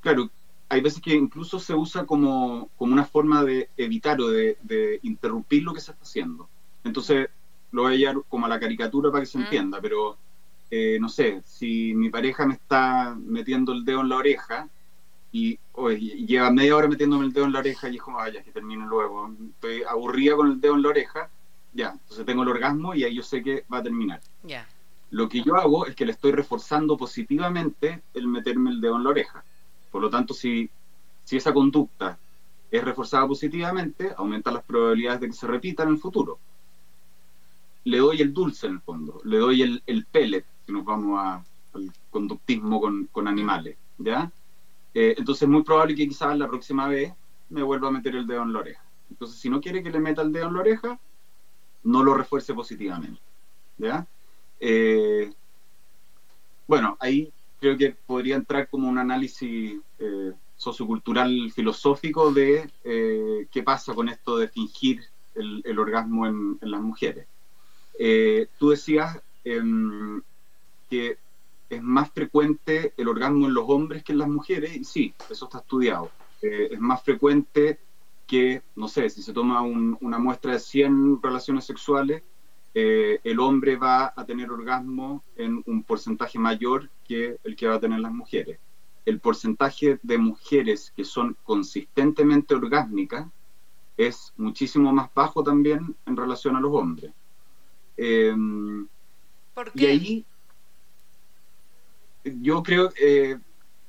claro, 0.00 0.28
hay 0.68 0.80
veces 0.80 1.00
que 1.00 1.14
incluso 1.14 1.60
se 1.60 1.74
usa 1.74 2.04
como, 2.04 2.68
como 2.76 2.92
una 2.92 3.04
forma 3.04 3.44
de 3.44 3.70
evitar 3.76 4.20
o 4.20 4.28
de, 4.28 4.58
de, 4.62 4.98
interrumpir 5.02 5.62
lo 5.62 5.72
que 5.72 5.80
se 5.80 5.92
está 5.92 6.02
haciendo. 6.02 6.48
Entonces, 6.82 7.28
lo 7.70 7.82
voy 7.82 7.94
a 7.94 7.96
llevar 7.96 8.24
como 8.28 8.46
a 8.46 8.48
la 8.48 8.60
caricatura 8.60 9.10
para 9.12 9.22
que 9.22 9.30
se 9.30 9.38
mm. 9.38 9.42
entienda, 9.42 9.80
pero 9.80 10.16
eh, 10.70 10.98
no 11.00 11.08
sé, 11.08 11.42
si 11.44 11.94
mi 11.94 12.10
pareja 12.10 12.46
me 12.46 12.54
está 12.54 13.16
metiendo 13.16 13.72
el 13.72 13.84
dedo 13.84 14.00
en 14.00 14.08
la 14.08 14.16
oreja 14.16 14.68
y 15.34 15.58
lleva 16.26 16.52
media 16.52 16.76
hora 16.76 16.86
metiéndome 16.86 17.26
el 17.26 17.32
dedo 17.32 17.46
en 17.46 17.52
la 17.52 17.58
oreja 17.58 17.88
y 17.88 17.96
es 17.96 18.02
como, 18.02 18.18
vaya, 18.18 18.40
que 18.44 18.52
termine 18.52 18.86
luego, 18.86 19.34
estoy 19.50 19.82
aburrida 19.82 20.36
con 20.36 20.46
el 20.46 20.60
dedo 20.60 20.76
en 20.76 20.82
la 20.82 20.90
oreja, 20.90 21.28
ya, 21.72 21.90
entonces 21.90 22.24
tengo 22.24 22.44
el 22.44 22.50
orgasmo 22.50 22.94
y 22.94 23.02
ahí 23.02 23.16
yo 23.16 23.22
sé 23.24 23.42
que 23.42 23.64
va 23.70 23.78
a 23.78 23.82
terminar. 23.82 24.20
Ya. 24.44 24.64
Lo 25.10 25.28
que 25.28 25.42
yo 25.42 25.56
hago 25.56 25.86
es 25.86 25.96
que 25.96 26.06
le 26.06 26.12
estoy 26.12 26.30
reforzando 26.30 26.96
positivamente 26.96 28.02
el 28.14 28.28
meterme 28.28 28.70
el 28.70 28.80
dedo 28.80 28.94
en 28.96 29.02
la 29.02 29.10
oreja. 29.10 29.42
Por 29.90 30.02
lo 30.02 30.08
tanto, 30.08 30.34
si, 30.34 30.70
si 31.24 31.36
esa 31.36 31.52
conducta 31.52 32.16
es 32.70 32.84
reforzada 32.84 33.26
positivamente, 33.26 34.12
aumenta 34.16 34.52
las 34.52 34.62
probabilidades 34.62 35.20
de 35.20 35.26
que 35.26 35.32
se 35.32 35.48
repita 35.48 35.82
en 35.82 35.88
el 35.88 35.98
futuro. 35.98 36.38
Le 37.82 37.98
doy 37.98 38.20
el 38.22 38.32
dulce 38.32 38.68
en 38.68 38.74
el 38.74 38.80
fondo, 38.80 39.20
le 39.24 39.38
doy 39.38 39.62
el, 39.62 39.82
el 39.86 40.04
pellet, 40.06 40.44
si 40.64 40.70
nos 40.70 40.84
vamos 40.84 41.18
a, 41.18 41.44
al 41.74 41.92
conductismo 42.10 42.80
con, 42.80 43.08
con 43.10 43.26
animales, 43.26 43.76
¿ya? 43.98 44.30
Eh, 44.94 45.16
entonces 45.18 45.42
es 45.42 45.48
muy 45.48 45.64
probable 45.64 45.96
que 45.96 46.08
quizás 46.08 46.38
la 46.38 46.48
próxima 46.48 46.86
vez 46.86 47.12
me 47.50 47.62
vuelva 47.62 47.88
a 47.88 47.90
meter 47.90 48.14
el 48.14 48.26
dedo 48.26 48.42
en 48.42 48.52
la 48.52 48.60
oreja. 48.60 48.84
Entonces, 49.10 49.38
si 49.38 49.50
no 49.50 49.60
quiere 49.60 49.82
que 49.82 49.90
le 49.90 49.98
meta 49.98 50.22
el 50.22 50.32
dedo 50.32 50.46
en 50.46 50.54
la 50.54 50.60
oreja, 50.60 51.00
no 51.82 52.02
lo 52.02 52.14
refuerce 52.14 52.54
positivamente, 52.54 53.20
¿ya? 53.76 54.06
Eh, 54.60 55.32
bueno, 56.66 56.96
ahí 57.00 57.30
creo 57.60 57.76
que 57.76 57.90
podría 58.06 58.36
entrar 58.36 58.68
como 58.68 58.88
un 58.88 58.98
análisis 58.98 59.78
eh, 59.98 60.32
sociocultural 60.56 61.52
filosófico 61.52 62.32
de 62.32 62.70
qué 63.50 63.62
pasa 63.62 63.94
con 63.94 64.08
esto 64.08 64.38
de 64.38 64.48
fingir 64.48 65.02
el, 65.34 65.78
orgasmo 65.78 66.26
en, 66.26 66.58
las 66.62 66.80
mujeres. 66.80 67.26
Tú 68.58 68.70
decías 68.70 69.20
em, 69.44 70.22
que 70.88 71.18
es 71.68 71.82
más 71.82 72.10
frecuente 72.10 72.92
el 72.96 73.08
orgasmo 73.08 73.46
en 73.46 73.54
los 73.54 73.64
hombres 73.68 74.04
que 74.04 74.12
en 74.12 74.18
las 74.18 74.28
mujeres, 74.28 74.76
y 74.76 74.84
sí, 74.84 75.14
eso 75.30 75.46
está 75.46 75.58
estudiado. 75.58 76.10
es 76.40 76.78
más 76.78 77.02
frecuente 77.02 77.78
que, 78.26 78.62
no 78.76 78.88
sé, 78.88 79.08
si 79.10 79.22
se 79.22 79.32
toma 79.32 79.62
una 79.62 80.18
muestra 80.18 80.52
de 80.52 80.60
100 80.60 81.22
relaciones 81.22 81.64
sexuales, 81.64 82.22
eh, 82.76 83.20
el 83.22 83.38
hombre 83.38 83.76
va 83.76 84.12
a 84.16 84.26
tener 84.26 84.50
orgasmo 84.50 85.22
en 85.36 85.62
un 85.66 85.84
porcentaje 85.84 86.40
mayor 86.40 86.90
que 87.06 87.38
el 87.44 87.54
que 87.54 87.68
va 87.68 87.76
a 87.76 87.80
tener 87.80 88.00
las 88.00 88.12
mujeres. 88.12 88.58
El 89.06 89.20
porcentaje 89.20 90.00
de 90.02 90.18
mujeres 90.18 90.92
que 90.96 91.04
son 91.04 91.36
consistentemente 91.44 92.54
orgásmicas 92.54 93.28
es 93.96 94.32
muchísimo 94.36 94.92
más 94.92 95.08
bajo 95.14 95.44
también 95.44 95.94
en 96.04 96.16
relación 96.16 96.56
a 96.56 96.60
los 96.60 96.72
hombres. 96.72 97.12
Em, 97.96 98.88
¿Por 99.54 99.70
qué? 99.70 99.82
Y 99.82 99.86
ahí 99.86 100.26
yo 102.24 102.62
creo 102.62 102.90
que 102.90 103.32
eh, 103.32 103.38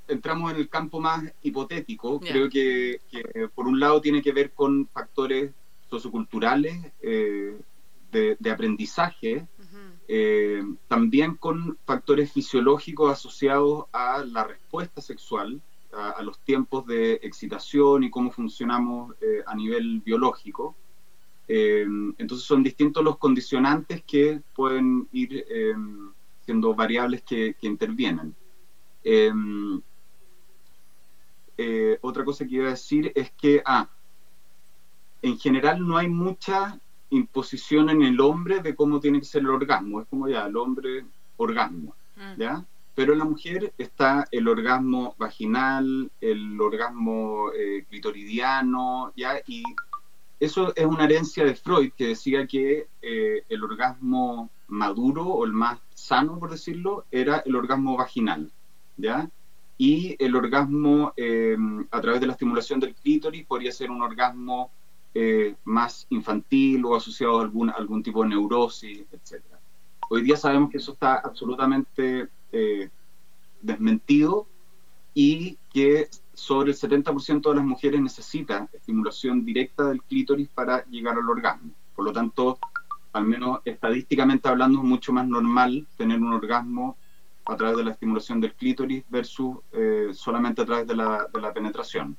entramos 0.07 0.51
en 0.51 0.57
el 0.57 0.69
campo 0.69 0.99
más 0.99 1.23
hipotético. 1.41 2.19
Creo 2.19 2.49
que, 2.49 3.01
por 3.53 3.67
un 3.67 3.79
lado 3.79 4.01
tiene 4.01 4.21
que 4.21 4.31
ver 4.31 4.51
con 4.51 4.87
factores 4.87 5.51
socioculturales, 5.89 6.91
eh, 7.01 7.57
de, 8.39 8.51
aprendizaje, 8.51 9.47
eh, 10.07 10.63
también 10.87 11.35
con 11.35 11.77
factores 11.85 12.31
fisiológicos 12.31 13.11
asociados 13.11 13.85
a 13.91 14.23
la 14.23 14.45
respuesta 14.45 15.01
sexual, 15.01 15.61
a, 15.91 16.21
los 16.23 16.39
tiempos 16.39 16.85
de 16.85 17.13
excitación 17.23 18.03
y 18.03 18.09
cómo 18.09 18.31
funcionamos 18.31 19.15
eh, 19.21 19.41
a 19.45 19.55
nivel 19.55 20.01
biológico. 20.01 20.75
Eh, 21.47 21.85
entonces 22.17 22.45
son 22.45 22.63
distintos 22.63 23.03
los 23.03 23.17
condicionantes 23.17 24.03
que 24.03 24.41
pueden 24.55 25.07
ir 25.11 25.45
siendo 26.45 26.73
variables 26.75 27.23
que, 27.23 27.55
que 27.59 27.67
intervienen. 27.67 28.35
otra 32.01 32.23
cosa 32.23 32.45
que 32.45 32.55
iba 32.55 32.67
a 32.67 32.71
decir 32.71 33.11
es 33.15 33.31
que, 33.31 33.61
ah, 33.65 33.89
en 35.21 35.39
general 35.39 35.85
no 35.85 35.97
hay 35.97 36.07
mucha 36.07 36.79
imposición 37.09 37.89
en 37.89 38.01
el 38.01 38.19
hombre 38.19 38.61
de 38.61 38.75
cómo 38.75 38.99
tiene 38.99 39.19
que 39.19 39.25
ser 39.25 39.41
el 39.41 39.49
orgasmo. 39.49 40.01
Es 40.01 40.07
como 40.07 40.27
ya, 40.27 40.45
el 40.45 40.55
hombre 40.57 41.05
orgasmo, 41.37 41.95
mm. 42.15 42.39
¿ya? 42.39 42.65
Pero 42.93 43.13
en 43.13 43.19
la 43.19 43.25
mujer 43.25 43.73
está 43.77 44.27
el 44.31 44.47
orgasmo 44.47 45.15
vaginal, 45.17 46.11
el 46.21 46.59
orgasmo 46.59 47.51
eh, 47.53 47.85
clitoridiano, 47.89 49.11
¿ya? 49.15 49.41
Y 49.47 49.63
eso 50.39 50.73
es 50.75 50.85
una 50.85 51.05
herencia 51.05 51.43
de 51.43 51.55
Freud 51.55 51.91
que 51.97 52.09
decía 52.09 52.47
que 52.47 52.87
eh, 53.01 53.43
el 53.49 53.63
orgasmo 53.63 54.49
maduro 54.67 55.25
o 55.25 55.45
el 55.45 55.53
más 55.53 55.79
sano, 55.93 56.39
por 56.39 56.51
decirlo, 56.51 57.05
era 57.11 57.39
el 57.45 57.55
orgasmo 57.55 57.97
vaginal, 57.97 58.51
¿ya? 58.97 59.29
Y 59.77 60.15
el 60.23 60.35
orgasmo 60.35 61.13
eh, 61.17 61.57
a 61.91 62.01
través 62.01 62.21
de 62.21 62.27
la 62.27 62.33
estimulación 62.33 62.79
del 62.79 62.95
clítoris 62.95 63.45
podría 63.45 63.71
ser 63.71 63.91
un 63.91 64.01
orgasmo 64.01 64.71
eh, 65.13 65.55
más 65.63 66.07
infantil 66.09 66.83
o 66.85 66.95
asociado 66.95 67.39
a 67.39 67.43
algún, 67.43 67.69
algún 67.69 68.03
tipo 68.03 68.23
de 68.23 68.29
neurosis, 68.29 69.05
etc. 69.11 69.43
Hoy 70.09 70.21
día 70.21 70.37
sabemos 70.37 70.69
que 70.69 70.77
eso 70.77 70.93
está 70.93 71.15
absolutamente 71.15 72.27
eh, 72.51 72.89
desmentido 73.61 74.47
y 75.13 75.57
que 75.71 76.09
sobre 76.33 76.71
el 76.71 76.77
70% 76.77 77.49
de 77.49 77.55
las 77.55 77.65
mujeres 77.65 78.01
necesita 78.01 78.67
estimulación 78.73 79.45
directa 79.45 79.85
del 79.85 80.03
clítoris 80.03 80.49
para 80.49 80.85
llegar 80.85 81.17
al 81.17 81.29
orgasmo. 81.29 81.71
Por 81.95 82.05
lo 82.05 82.11
tanto, 82.11 82.59
al 83.15 83.25
menos 83.25 83.59
estadísticamente 83.65 84.47
hablando, 84.47 84.79
es 84.79 84.85
mucho 84.85 85.11
más 85.13 85.27
normal 85.27 85.87
tener 85.97 86.19
un 86.19 86.33
orgasmo 86.33 86.97
a 87.45 87.55
través 87.55 87.77
de 87.77 87.83
la 87.83 87.91
estimulación 87.91 88.41
del 88.41 88.53
clítoris 88.53 89.03
versus 89.09 89.57
eh, 89.71 90.09
solamente 90.13 90.61
a 90.61 90.65
través 90.65 90.87
de 90.87 90.95
la, 90.95 91.27
de 91.31 91.41
la 91.41 91.53
penetración 91.53 92.17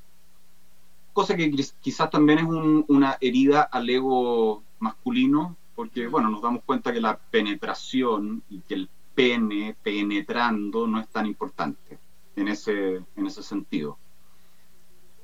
cosa 1.16 1.34
que 1.34 1.50
quizás 1.80 2.10
también 2.10 2.40
es 2.40 2.44
una 2.44 3.16
herida 3.22 3.62
al 3.62 3.88
ego 3.88 4.62
masculino, 4.80 5.56
porque 5.74 6.08
bueno, 6.08 6.28
nos 6.28 6.42
damos 6.42 6.62
cuenta 6.62 6.92
que 6.92 7.00
la 7.00 7.16
penetración 7.16 8.42
y 8.50 8.60
que 8.60 8.74
el 8.74 8.90
pene 9.14 9.74
penetrando 9.82 10.86
no 10.86 11.00
es 11.00 11.08
tan 11.08 11.24
importante 11.24 11.98
en 12.36 12.48
ese, 12.48 12.96
en 13.16 13.26
ese 13.26 13.42
sentido. 13.42 13.96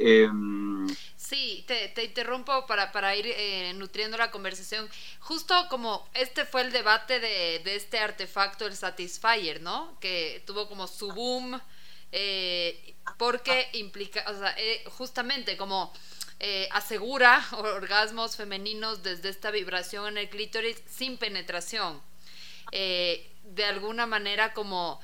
Em, 0.05 0.89
sí, 1.17 1.65
te, 1.69 2.05
interrumpo 2.05 2.67
para, 2.67 2.91
para 2.91 3.15
ir 3.15 3.27
eh, 3.29 3.73
nutriendo 3.75 4.17
la 4.17 4.33
conversación. 4.33 4.89
Justo 5.21 5.55
como 5.71 6.09
este 6.15 6.45
fue 6.45 6.63
el 6.63 6.73
debate 6.73 7.21
de, 7.21 7.61
de 7.61 7.77
este 7.77 7.99
artefacto, 7.99 8.67
el 8.67 8.75
Satisfyer, 8.75 9.61
¿no? 9.61 9.97
Que 10.01 10.43
tuvo 10.45 10.69
como 10.69 10.89
su 10.89 11.13
boom 11.13 11.61
eh, 12.11 12.95
porque 13.17 13.69
implica, 13.75 14.25
o 14.29 14.37
sea, 14.37 14.55
eh, 14.59 14.83
justamente 14.89 15.57
como 15.57 15.93
asegura 16.73 17.47
orgasmos 17.53 18.35
femeninos 18.35 19.05
desde 19.05 19.29
esta 19.29 19.53
vibración 19.53 20.09
en 20.09 20.19
el 20.19 20.29
clítoris 20.29 20.83
sin 20.91 21.17
penetración. 21.17 22.03
de 22.73 23.65
alguna 23.65 24.07
manera 24.07 24.53
como 24.53 25.01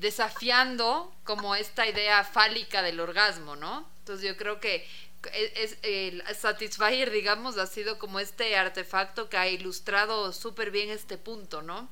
desafiando 0.00 1.12
como 1.24 1.54
esta 1.54 1.86
idea 1.86 2.24
fálica 2.24 2.82
del 2.82 2.98
orgasmo, 3.00 3.56
¿no? 3.56 3.86
Entonces 3.98 4.26
yo 4.26 4.36
creo 4.36 4.58
que 4.58 4.86
es, 5.32 5.78
el 5.82 6.22
Satisfyer, 6.34 7.10
digamos, 7.10 7.58
ha 7.58 7.66
sido 7.66 7.98
como 7.98 8.20
este 8.20 8.56
artefacto 8.56 9.28
que 9.28 9.36
ha 9.36 9.48
ilustrado 9.48 10.32
súper 10.32 10.70
bien 10.70 10.90
este 10.90 11.18
punto, 11.18 11.62
¿no? 11.62 11.88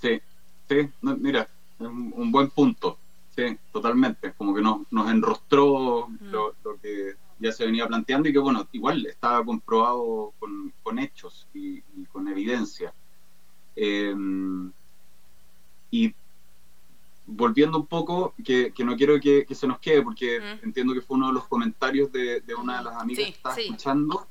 Sí, 0.00 0.20
sí, 0.68 0.88
mira, 1.00 1.48
un, 1.78 2.12
un 2.14 2.32
buen 2.32 2.50
punto, 2.50 2.98
sí, 3.34 3.58
totalmente. 3.72 4.32
Como 4.34 4.54
que 4.54 4.62
nos, 4.62 4.80
nos 4.90 5.10
enrostró 5.10 6.08
mm. 6.08 6.30
lo, 6.30 6.54
que 6.82 7.14
ya 7.38 7.52
se 7.52 7.66
venía 7.66 7.86
planteando 7.86 8.28
y 8.28 8.32
que, 8.32 8.38
bueno, 8.38 8.66
igual 8.72 9.04
estaba 9.06 9.44
comprobado 9.44 10.32
con, 10.38 10.72
con 10.82 10.98
hechos 10.98 11.46
y, 11.54 11.82
con 12.12 12.28
evidencia. 12.28 12.92
Em, 13.74 14.72
y 15.90 16.14
volviendo 17.26 17.78
un 17.78 17.86
poco, 17.86 18.34
que, 18.44 18.72
que 18.72 18.84
no 18.84 18.96
quiero 18.96 19.20
que, 19.20 19.44
que, 19.44 19.54
se 19.54 19.66
nos 19.66 19.78
quede, 19.80 20.02
porque 20.02 20.40
mm. 20.40 20.64
entiendo 20.66 20.94
que 20.94 21.00
fue 21.00 21.16
uno 21.16 21.28
de 21.28 21.34
los 21.34 21.46
comentarios 21.46 22.12
de, 22.12 22.40
de 22.40 22.54
una 22.54 22.78
de 22.78 22.84
las 22.84 22.96
amigas 22.96 23.24
que 23.24 23.30
está 23.32 23.60
escuchando, 23.60 24.26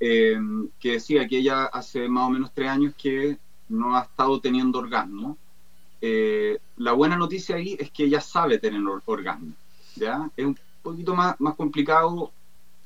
em, 0.00 0.68
que 0.80 0.92
decía 0.92 1.28
que 1.28 1.38
ella 1.38 1.66
hace 1.66 2.08
más 2.08 2.26
o 2.26 2.30
menos 2.30 2.52
tres 2.54 2.68
años 2.68 2.94
que 2.96 3.36
no 3.68 3.96
ha 3.96 4.02
estado 4.02 4.40
teniendo 4.40 4.78
orgasmo 4.78 5.36
eh, 6.00 6.58
la 6.76 6.92
buena 6.92 7.16
noticia 7.16 7.56
ahí 7.56 7.76
es 7.78 7.90
que 7.90 8.04
ella 8.04 8.20
sabe 8.20 8.58
tener 8.58 8.80
orgasmo. 9.06 9.52
¿ya? 9.96 10.30
Es 10.36 10.46
un 10.46 10.58
poquito 10.82 11.14
más, 11.14 11.40
más 11.40 11.54
complicado, 11.56 12.30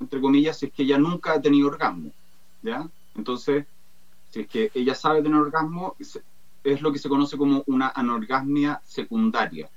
entre 0.01 0.21
comillas, 0.21 0.59
si 0.59 0.67
es 0.67 0.73
que 0.73 0.83
ella 0.83 0.99
nunca 0.99 1.35
ha 1.35 1.43
tenido 1.43 1.69
orgasmo. 1.69 2.11
¿ya? 2.63 2.89
Entonces, 3.15 3.67
si 4.31 4.41
es 4.41 4.49
que 4.49 4.71
ella 4.75 4.95
sabe 4.95 5.23
tener 5.23 5.39
orgasmo, 5.39 5.97
es 6.65 6.83
lo 6.83 6.93
que 6.93 6.99
se 6.99 7.09
conoce 7.09 7.37
como 7.37 7.63
una 7.67 7.93
anorgasmia 7.95 8.81
secundaria. 8.85 9.71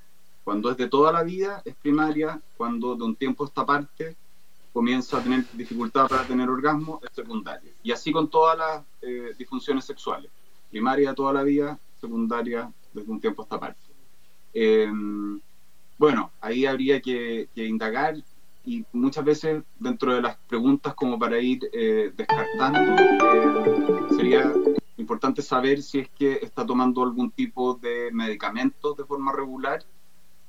Cuando 0.44 0.70
es 0.70 0.78
de 0.78 0.88
toda 0.88 1.12
la 1.12 1.24
vida 1.24 1.62
es 1.66 1.76
primaria, 1.76 2.40
cuando 2.58 2.96
de 2.96 3.04
un 3.04 3.16
tiempo 3.16 3.44
a 3.44 3.48
esta 3.48 3.66
parte 3.66 4.16
comienza 4.72 5.18
a 5.18 5.24
tener 5.24 5.46
dificultad 5.54 6.08
para 6.08 6.28
tener 6.28 6.50
orgasmo 6.50 7.00
es 7.04 7.10
secundaria. 7.16 7.72
Y 7.82 7.92
así 7.92 8.12
con 8.12 8.30
todas 8.30 8.58
las 8.58 8.84
eh, 9.02 9.34
disfunciones 9.38 9.86
sexuales. 9.86 10.30
Primaria 10.70 11.16
toda 11.16 11.34
la 11.34 11.44
vida, 11.44 11.80
secundaria 12.00 12.72
desde 12.94 13.10
un 13.10 13.20
tiempo 13.20 13.42
a 13.42 13.46
esta 13.46 13.60
parte. 13.60 13.80
Em, 14.54 15.40
bueno, 15.98 16.32
ahí 16.42 16.66
habría 16.66 17.02
que, 17.02 17.48
indagar 17.56 18.16
y 18.66 18.84
muchas 18.92 19.24
veces 19.24 19.64
dentro 19.80 20.14
de 20.14 20.22
las 20.22 20.38
preguntas 20.48 20.94
como 20.94 21.18
para 21.18 21.40
ir 21.40 21.60
eh, 21.72 22.12
descartando, 22.16 22.80
eh, 23.02 24.16
sería 24.16 24.52
importante 24.98 25.42
saber 25.42 25.82
si 25.82 26.00
es 26.00 26.10
que 26.10 26.40
está 26.42 26.66
tomando 26.66 27.04
algún 27.04 27.32
tipo 27.32 27.76
de 27.76 28.10
medicamentos 28.12 28.96
de 28.96 29.06
forma 29.06 29.34
regular. 29.34 29.84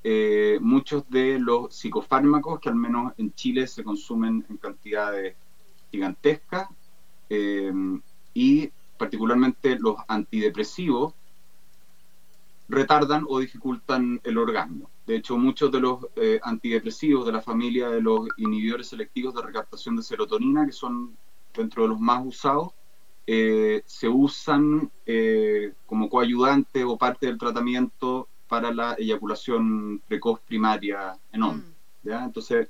Eh, 0.04 0.58
muchos 0.60 1.08
de 1.10 1.38
los 1.38 1.74
psicofármacos 1.74 2.60
que 2.60 2.68
al 2.68 2.76
menos 2.76 3.12
en 3.18 3.32
Chile 3.34 3.66
se 3.66 3.82
consumen 3.82 4.46
en 4.48 4.56
cantidades 4.58 5.34
gigantescas 5.90 6.68
y 8.34 8.70
particularmente 8.96 9.78
los 9.80 9.96
antidepresivos 10.06 11.14
retardan 12.68 13.24
o 13.28 13.38
dificultan 13.38 14.20
el 14.24 14.38
orgasmo. 14.38 14.90
De 15.06 15.16
hecho, 15.16 15.36
muchos 15.36 15.70
de 15.70 15.80
los 15.80 16.06
eh, 16.16 16.40
antidepresivos 16.42 17.24
de 17.26 17.32
la 17.32 17.40
familia 17.40 17.88
de 17.88 18.00
los 18.00 18.28
inhibidores 18.38 18.88
selectivos 18.88 19.34
de 19.34 19.42
recaptación 19.42 19.96
de 19.96 20.02
serotonina, 20.02 20.66
que 20.66 20.72
son 20.72 21.16
dentro 21.54 21.84
de 21.84 21.90
los 21.90 22.00
más 22.00 22.26
usados, 22.26 22.72
eh, 23.26 23.82
se 23.86 24.08
usan 24.08 24.90
eh, 25.04 25.72
como 25.86 26.08
coayudante 26.08 26.84
o 26.84 26.96
parte 26.96 27.26
del 27.26 27.38
tratamiento 27.38 28.28
para 28.48 28.72
la 28.72 28.94
eyaculación 28.94 30.00
precoz 30.06 30.40
primaria 30.40 31.18
en 31.32 31.42
hombres. 31.42 31.70
Mm. 32.04 32.10
Entonces, 32.24 32.68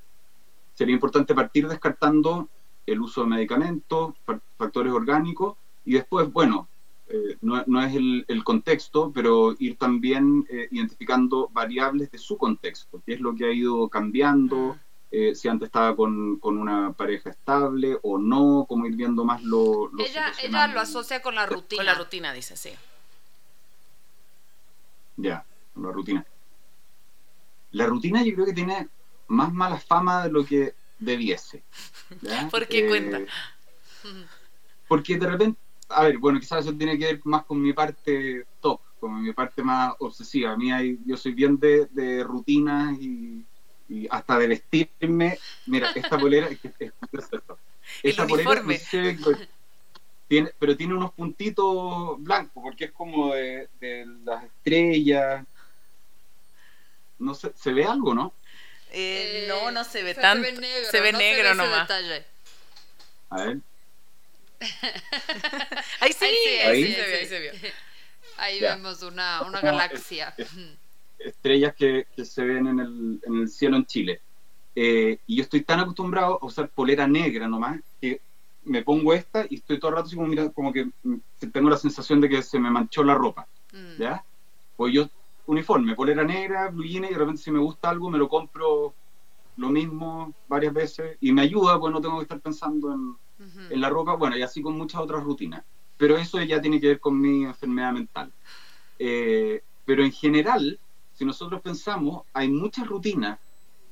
sería 0.75 0.95
importante 0.95 1.35
partir 1.35 1.69
descartando 1.69 2.49
el 2.87 3.01
uso 3.01 3.23
de 3.23 3.29
medicamentos, 3.29 4.15
factores 4.57 4.93
orgánicos, 4.93 5.57
y 5.85 5.95
después, 5.95 6.33
bueno, 6.33 6.69
eh, 7.09 7.37
no, 7.41 7.83
es 7.83 7.95
el, 7.95 8.45
contexto, 8.45 9.13
pero 9.15 9.55
ir 9.59 9.77
también 9.77 10.45
eh, 10.49 10.69
identificando 10.71 11.49
variables 11.53 12.11
de 12.11 12.19
su 12.19 12.37
contexto, 12.37 13.01
qué 13.07 13.15
es 13.15 13.21
lo 13.21 13.35
que 13.35 13.47
ha 13.47 13.53
ido 13.53 13.89
cambiando, 13.89 14.75
mm. 14.75 14.86
Eh, 15.11 15.35
si 15.35 15.49
antes 15.49 15.67
estaba 15.67 15.95
con, 15.95 16.39
una 16.43 16.93
pareja 16.93 17.31
estable 17.31 17.99
o 18.03 18.19
no, 18.19 18.67
cómo 18.69 18.87
ir 18.87 18.97
viendo 18.97 19.25
más 19.25 19.43
lo... 19.43 19.89
lo 19.89 20.05
ella, 20.05 20.33
ella 20.43 20.67
lo 20.69 20.81
asocia 20.81 21.23
con 21.23 21.35
la 21.35 21.47
rutina. 21.47 21.79
Con 21.79 21.87
la 21.87 21.95
rutina, 21.95 22.33
dice, 22.33 22.57
sí. 22.57 22.71
Ya, 25.17 25.45
con 25.75 25.85
la 25.85 25.93
rutina. 25.93 26.27
La 27.73 27.87
rutina 27.87 28.23
yo 28.23 28.35
creo 28.35 28.47
que 28.47 28.53
tiene 28.53 28.89
más 29.29 29.53
mala 29.53 29.79
fama 29.79 30.25
de 30.25 30.31
lo 30.31 30.45
que 30.45 30.75
debiese. 30.99 31.63
¿Por 32.51 32.67
qué 32.69 32.89
cuenta? 32.89 33.21
Porque 34.89 35.19
de 35.19 35.27
repente 35.27 35.59
a 35.89 36.03
ver, 36.05 36.19
bueno, 36.19 36.41
quizás 36.41 36.65
eso 36.65 36.75
tiene 36.75 36.99
que 36.99 37.07
ver 37.07 37.21
más 37.25 37.45
con 37.45 37.61
mi 37.61 37.73
parte 37.73 38.47
top, 38.61 38.81
con 38.99 39.23
mi 39.23 39.33
parte 39.33 39.63
más 39.63 39.95
obsesiva. 39.99 40.53
A 40.53 40.57
mí 40.57 40.73
hay, 40.73 40.99
yo 41.05 41.17
soy 41.17 41.33
bien 41.33 41.59
de, 41.59 41.87
de 41.87 42.25
rutinas 42.25 42.97
y, 43.01 43.26
hasta 44.11 44.39
de 44.39 44.47
vestirme. 44.49 45.39
Mira, 45.67 45.91
esta 45.95 46.19
polera 46.19 46.49
es, 46.49 46.59
es, 46.79 46.93
Esta 48.03 48.27
polera 48.27 48.63
tiene, 50.29 50.51
pero 50.59 50.77
tiene 50.77 50.95
unos 50.95 51.13
puntitos 51.13 52.17
blancos 52.19 52.63
porque 52.63 52.87
es 52.87 52.93
como 52.93 53.33
de, 53.33 53.69
las 54.25 54.45
estrellas. 54.45 55.45
No 57.19 57.35
sé, 57.35 57.53
¿se 57.55 57.73
ve 57.73 57.85
algo, 57.85 58.15
no? 58.15 58.35
Eh, 58.91 59.47
no, 59.49 59.71
no 59.71 59.85
se 59.85 60.03
ve 60.03 60.15
tanto. 60.15 60.45
Se 60.45 60.53
ve 60.53 60.61
negro, 60.61 60.91
se 60.91 61.01
ve 61.01 61.13
negro 61.13 61.55
nomás. 61.55 61.91
A 63.31 63.45
ver. 63.45 63.59
ahí 66.01 66.13
sí, 66.13 66.25
ahí, 66.25 66.95
se 66.95 67.03
ahí 67.03 67.27
se 67.27 67.41
vio. 67.41 67.53
Ahí 68.39 68.61
vemos 68.61 69.03
una, 69.03 69.41
una 69.43 69.63
galaxia. 69.63 70.35
Estrellas 71.19 71.75
que, 71.75 72.07
que, 72.15 72.25
se 72.25 72.45
ven 72.45 72.67
en 72.67 72.81
el, 72.81 73.21
en 73.27 73.35
el 73.41 73.49
cielo 73.49 73.77
en 73.77 73.87
Chile. 73.87 74.21
Eh, 74.75 75.19
y 75.27 75.37
yo 75.37 75.43
estoy 75.43 75.63
tan 75.63 75.81
acostumbrado 75.81 76.39
a 76.41 76.47
usar 76.47 76.69
polera 76.69 77.07
negra 77.07 77.49
nomás 77.49 77.81
que 78.01 78.21
me 78.65 78.83
pongo 78.83 79.15
esta 79.15 79.47
y 79.49 79.57
estoy 79.57 79.79
todo 79.79 79.91
el 79.91 79.97
rato 79.97 80.07
así 80.09 80.17
como, 80.17 80.29
mira, 80.29 80.51
como 80.51 80.73
que 80.73 80.91
tengo 81.53 81.71
la 81.71 81.77
sensación 81.77 82.21
de 82.21 82.29
que 82.29 82.43
se 82.43 82.59
me 82.59 82.71
manchó 82.71 83.03
la 83.03 83.15
ropa. 83.15 83.47
Mm. 83.73 84.01
¿Ya? 84.01 84.25
Pues 84.77 84.93
yo, 84.93 85.09
uniforme, 85.47 85.95
polera 85.95 86.25
negra, 86.25 86.69
blue 86.69 86.85
y 86.85 87.01
de 87.01 87.09
repente 87.09 87.43
si 87.43 87.51
me 87.51 87.59
gusta 87.59 87.89
algo 87.89 88.11
me 88.11 88.19
lo 88.19 88.29
compro 88.29 88.95
lo 89.57 89.71
mismo 89.71 90.35
varias 90.49 90.75
veces 90.75 91.17
y 91.21 91.33
me 91.33 91.43
ayuda, 91.43 91.81
pues 91.81 91.93
no 91.93 92.01
tengo 92.01 92.19
que 92.19 92.25
estar 92.25 92.41
pensando 92.41 92.93
en, 92.93 93.17
en 93.71 93.81
la 93.81 93.89
ropa, 93.89 94.15
bueno, 94.15 94.37
y 94.37 94.43
así 94.43 94.61
con 94.61 94.77
muchas 94.77 95.01
otras 95.01 95.23
rutinas. 95.23 95.65
Pero 95.97 96.19
eso 96.19 96.43
ya 96.43 96.61
tiene 96.61 96.79
que 96.81 96.89
ver 96.89 97.01
con 97.01 97.19
mi 97.19 97.45
enfermedad 97.45 97.93
mental. 97.93 98.31
Eh, 98.99 99.63
pero 99.87 100.05
en 100.05 100.13
general, 100.13 100.79
si 101.17 101.25
nosotros 101.25 101.61
pensamos, 101.63 102.25
hay 102.33 102.49
muchas 102.49 102.87
rutinas 102.87 103.39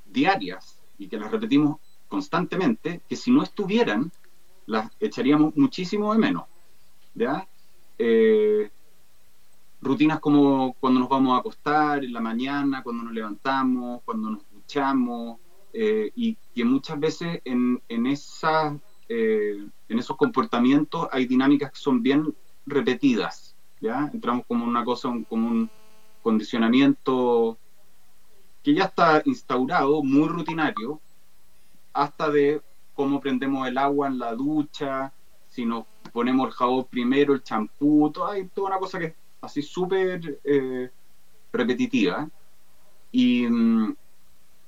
diarias 0.04 0.78
y 0.98 1.08
que 1.08 1.18
las 1.18 1.30
repetimos 1.30 1.78
constantemente, 2.08 3.00
que 3.08 3.16
si 3.16 3.30
no 3.30 3.42
estuvieran, 3.42 4.12
las 4.66 4.90
echaríamos 5.00 5.56
muchísimo 5.56 6.12
de 6.12 6.18
menos. 6.18 6.44
¿ya? 7.14 7.46
Eh, 7.98 8.70
rutinas 9.80 10.20
como 10.20 10.74
cuando 10.80 11.00
nos 11.00 11.08
vamos 11.08 11.36
a 11.36 11.40
acostar 11.40 12.04
en 12.04 12.12
la 12.12 12.20
mañana, 12.20 12.82
cuando 12.82 13.04
nos 13.04 13.12
levantamos, 13.12 14.02
cuando 14.04 14.30
nos 14.30 14.42
duchamos, 14.52 15.38
eh, 15.72 16.12
y 16.14 16.36
que 16.54 16.64
muchas 16.64 17.00
veces 17.00 17.40
en, 17.44 17.82
en 17.88 18.06
esas 18.06 18.74
eh, 19.08 19.66
en 19.88 19.98
esos 19.98 20.16
comportamientos 20.16 21.08
hay 21.12 21.26
dinámicas 21.26 21.72
que 21.72 21.78
son 21.78 22.02
bien 22.02 22.34
repetidas, 22.64 23.54
¿ya? 23.80 24.10
Entramos 24.12 24.46
como 24.46 24.64
una 24.64 24.84
cosa, 24.84 25.12
como 25.28 25.48
un 25.48 25.70
condicionamiento 26.24 27.58
que 28.62 28.74
ya 28.74 28.84
está 28.84 29.22
instaurado, 29.26 30.02
muy 30.02 30.26
rutinario, 30.26 31.00
hasta 31.92 32.30
de 32.30 32.62
cómo 32.94 33.20
prendemos 33.20 33.68
el 33.68 33.76
agua 33.76 34.08
en 34.08 34.18
la 34.18 34.34
ducha, 34.34 35.12
si 35.48 35.66
nos 35.66 35.84
ponemos 36.12 36.48
el 36.48 36.54
jabón 36.54 36.86
primero, 36.86 37.34
el 37.34 37.42
champú, 37.42 38.10
todo, 38.10 38.26
hay 38.28 38.48
toda 38.48 38.68
una 38.68 38.78
cosa 38.78 38.98
que 38.98 39.04
es 39.04 39.14
así 39.42 39.60
súper 39.62 40.40
eh, 40.42 40.90
repetitiva. 41.52 42.28
Y, 43.12 43.46
mm, 43.46 43.94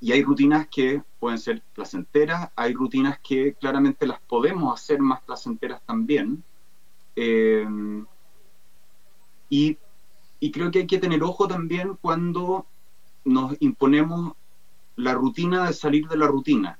y 0.01 0.13
hay 0.13 0.23
rutinas 0.23 0.69
que 0.69 1.03
pueden 1.19 1.39
ser 1.39 1.63
placenteras, 1.75 2.51
hay 2.55 2.75
rutinas 2.75 3.19
que 3.21 3.55
claramente 3.55 4.07
las 4.07 4.21
podemos 4.21 4.75
hacer 4.75 5.01
más 5.01 5.23
placenteras 5.23 5.81
también. 5.87 6.45
Eh, 7.17 7.67
y, 9.49 9.79
creo 10.51 10.71
que 10.71 10.81
hay 10.81 10.87
que 10.87 10.99
tener 10.99 11.23
ojo 11.23 11.49
también 11.49 11.97
cuando 12.01 12.67
nos 13.25 13.57
imponemos 13.61 14.35
la 14.97 15.15
rutina 15.15 15.67
de 15.67 15.73
salir 15.73 16.07
de 16.09 16.17
la 16.17 16.27
rutina, 16.27 16.79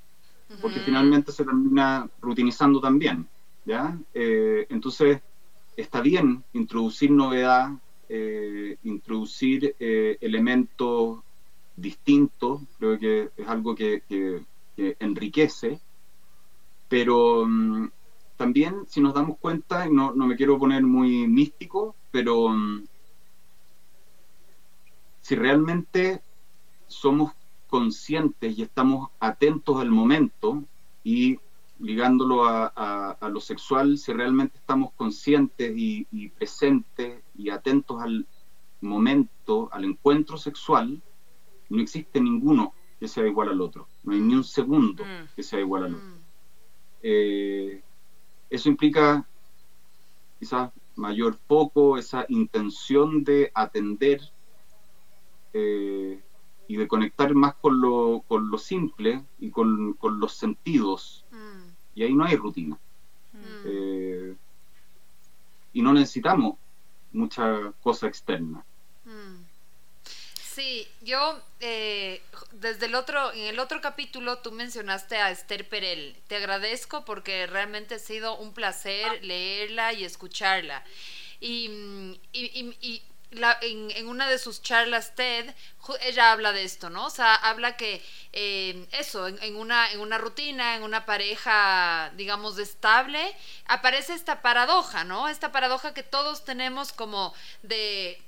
porque 0.61 0.81
finalmente 0.81 1.33
se 1.33 1.45
termina 1.45 2.09
rutinizando 2.21 2.81
también. 2.81 3.29
¿ya? 3.65 3.99
Eh, 4.15 4.67
entonces, 4.71 5.21
está 5.77 6.01
bien 6.01 6.45
introducir 6.53 7.11
novedad, 7.11 7.71
eh, 8.09 8.77
introducir 8.85 9.75
elementos 9.79 11.21
distinto, 11.77 12.63
creo 12.79 12.99
que 12.99 13.31
es 13.37 13.49
algo 13.49 13.75
que, 13.75 14.03
enriquece, 14.77 15.81
pero 16.89 17.47
mm, 17.47 17.89
también 18.37 18.87
si 18.87 19.01
nos 19.01 19.15
damos 19.15 19.39
cuenta, 19.39 19.87
y 19.87 19.91
no, 19.91 20.13
me 20.15 20.37
quiero 20.37 20.59
poner 20.59 20.83
muy 20.83 21.27
místico, 21.27 21.95
pero 22.11 22.49
mm, 22.49 22.85
si 25.27 25.35
realmente 25.35 26.23
somos 26.87 27.33
conscientes 27.67 28.57
y 28.57 28.63
estamos 28.63 29.11
atentos 29.19 29.81
al 29.81 29.91
momento 29.91 30.63
y 31.03 31.41
ligándolo 31.81 32.45
a, 32.45 33.19
lo 33.29 33.41
sexual, 33.41 33.99
si 33.99 34.13
realmente 34.13 34.57
estamos 34.57 34.93
conscientes 34.93 35.77
y, 35.77 36.07
y, 36.13 36.29
presentes 36.29 37.25
y 37.37 37.51
atentos 37.51 38.01
al 38.01 38.25
momento, 38.81 39.69
al 39.73 39.85
encuentro 39.85 40.39
sexual, 40.39 41.03
no 41.71 41.83
existe 41.83 42.21
ninguno 42.21 42.73
que 43.01 43.09
sea 43.09 43.27
igual 43.27 43.49
al 43.49 43.61
otro, 43.61 43.89
no 44.05 44.13
hay 44.13 44.21
ni 44.21 44.35
un 44.37 44.45
segundo 44.45 45.03
mm. 45.03 45.35
que 45.35 45.43
sea 45.43 45.59
igual 45.59 45.87
al 45.87 45.95
otro. 45.97 46.07
Mm. 46.07 46.21
Eh, 47.03 47.83
eso 48.49 48.69
implica 48.69 49.27
quizás 50.39 50.71
mayor 50.95 51.35
foco, 51.49 51.99
esa 51.99 52.27
intención 52.29 53.25
de 53.25 53.51
atender 53.55 54.21
eh, 55.59 56.21
y 56.69 56.77
de 56.77 56.87
conectar 56.87 57.33
más 57.35 57.55
con 57.55 57.81
lo, 57.81 58.23
con 58.29 58.51
lo 58.51 58.59
simple 58.59 59.25
y 59.39 59.51
con, 59.51 59.95
con 59.95 60.21
los 60.21 60.35
sentidos. 60.35 61.25
Mm. 61.31 61.71
Y 61.95 62.03
ahí 62.03 62.15
no 62.15 62.25
hay 62.25 62.37
rutina. 62.37 62.79
Eh, 63.65 64.35
y 65.73 65.83
no 65.83 65.93
necesitamos 65.93 66.57
mucha 67.13 67.73
cosa 67.83 68.07
externa. 68.07 68.65
Sí, 70.35 70.89
yo 71.03 71.39
eh, 71.61 72.23
desde 72.53 72.87
el 72.87 72.95
otro, 72.95 73.33
en 73.33 73.45
el 73.45 73.59
otro 73.59 73.81
capítulo 73.81 74.39
tú 74.39 74.53
mencionaste 74.53 75.17
a 75.17 75.31
Esther 75.31 75.69
Perel. 75.69 76.17
Te 76.29 76.37
agradezco 76.37 77.05
porque 77.05 77.47
realmente 77.47 77.97
ha 77.97 77.99
sido 77.99 78.37
un 78.39 78.53
placer 78.53 79.23
leerla 79.23 79.93
y 79.93 80.05
escucharla. 80.05 80.83
Y, 81.41 82.19
y, 82.33 83.03
en, 83.31 84.09
una 84.09 84.29
de 84.29 84.39
sus 84.39 84.63
charlas 84.63 85.15
TED, 85.15 85.53
ella 86.03 86.33
habla 86.33 86.53
de 86.53 86.65
esto, 86.65 86.91
¿no? 86.91 87.07
O 87.07 87.11
sea, 87.11 87.35
habla 87.35 87.77
que 87.77 88.03
eh, 88.33 88.87
eso, 88.93 89.27
en, 89.29 89.57
una, 89.57 89.91
en 89.93 90.01
una 90.01 90.19
rutina, 90.19 90.77
en 90.77 90.83
una 90.83 91.07
pareja, 91.07 92.13
digamos, 92.17 92.59
estable, 92.59 93.37
aparece 93.67 94.15
esta 94.15 94.43
paradoja, 94.43 95.05
¿no? 95.05 95.29
Esta 95.29 95.53
paradoja 95.53 95.95
que 95.95 96.03
todos 96.03 96.45
tenemos 96.45 96.93
como 96.93 97.35
de 97.63 98.23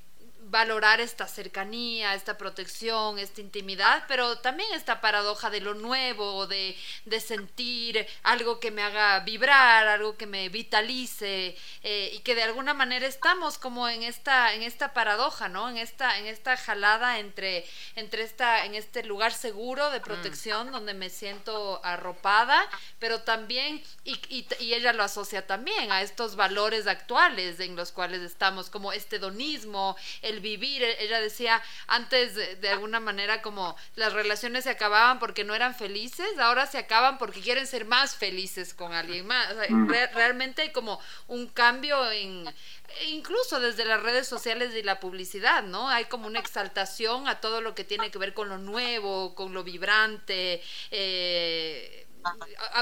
valorar 0.49 0.99
esta 0.99 1.27
cercanía, 1.27 2.13
esta 2.15 2.37
protección, 2.37 3.19
esta 3.19 3.41
intimidad, 3.41 4.05
pero 4.07 4.39
también 4.39 4.69
esta 4.73 4.99
paradoja 4.99 5.49
de 5.49 5.61
lo 5.61 5.75
nuevo, 5.75 6.47
de, 6.47 6.75
de 7.05 7.19
sentir 7.19 8.05
algo 8.23 8.59
que 8.59 8.71
me 8.71 8.81
haga 8.81 9.19
vibrar, 9.21 9.87
algo 9.87 10.17
que 10.17 10.25
me 10.25 10.49
vitalice, 10.49 11.55
eh, 11.83 12.11
y 12.13 12.19
que 12.19 12.35
de 12.35 12.43
alguna 12.43 12.73
manera 12.73 13.05
estamos 13.05 13.57
como 13.57 13.87
en 13.87 14.03
esta, 14.03 14.53
en 14.53 14.63
esta 14.63 14.93
paradoja, 14.93 15.49
¿no? 15.49 15.69
En 15.69 15.77
esta, 15.77 16.17
en 16.17 16.25
esta 16.25 16.57
jalada 16.57 17.19
entre, 17.19 17.65
entre 17.95 18.23
esta, 18.23 18.65
en 18.65 18.75
este 18.75 19.03
lugar 19.03 19.31
seguro 19.31 19.91
de 19.91 19.99
protección 20.01 20.69
mm. 20.69 20.71
donde 20.71 20.93
me 20.93 21.09
siento 21.09 21.79
arropada, 21.83 22.67
pero 22.97 23.21
también, 23.21 23.83
y, 24.03 24.19
y, 24.29 24.47
y 24.59 24.73
ella 24.73 24.93
lo 24.93 25.03
asocia 25.03 25.45
también 25.45 25.91
a 25.91 26.01
estos 26.01 26.35
valores 26.35 26.87
actuales 26.87 27.59
en 27.59 27.75
los 27.75 27.91
cuales 27.91 28.21
estamos, 28.21 28.69
como 28.69 28.91
este 28.91 29.17
hedonismo, 29.17 29.95
el 30.21 30.38
vivir. 30.39 30.83
E-, 30.83 31.03
ella 31.03 31.19
decía 31.19 31.61
antes 31.87 32.35
de, 32.35 32.69
alguna 32.69 32.99
manera 32.99 33.41
como 33.41 33.75
las 33.95 34.13
relaciones 34.13 34.63
se 34.63 34.69
acababan 34.69 35.19
porque 35.19 35.43
no 35.43 35.55
eran 35.55 35.75
felices, 35.75 36.37
ahora 36.39 36.65
se 36.67 36.77
acaban 36.77 37.17
porque 37.17 37.41
quieren 37.41 37.67
ser 37.67 37.85
más 37.85 38.15
felices 38.15 38.73
con 38.73 38.93
alguien 38.93 39.25
más. 39.25 39.55
Mm. 39.69 39.89
realmente 40.13 40.61
hay 40.61 40.71
como 40.71 40.99
un 41.27 41.47
cambio 41.47 42.11
en 42.11 42.53
incluso 43.07 43.59
desde 43.59 43.85
las 43.85 44.01
redes 44.01 44.27
sociales 44.27 44.73
y 44.75 44.83
la 44.83 44.99
publicidad, 44.99 45.63
¿no? 45.63 45.89
Hay 45.89 46.05
como 46.05 46.27
una 46.27 46.39
exaltación 46.39 47.27
a 47.27 47.39
todo 47.39 47.61
lo 47.61 47.75
que 47.75 47.83
tiene 47.83 48.11
que 48.11 48.17
ver 48.17 48.33
con 48.33 48.49
lo 48.49 48.57
nuevo, 48.57 49.35
con 49.35 49.53
lo 49.53 49.63
vibrante, 49.63 50.61
eh, 50.91 52.07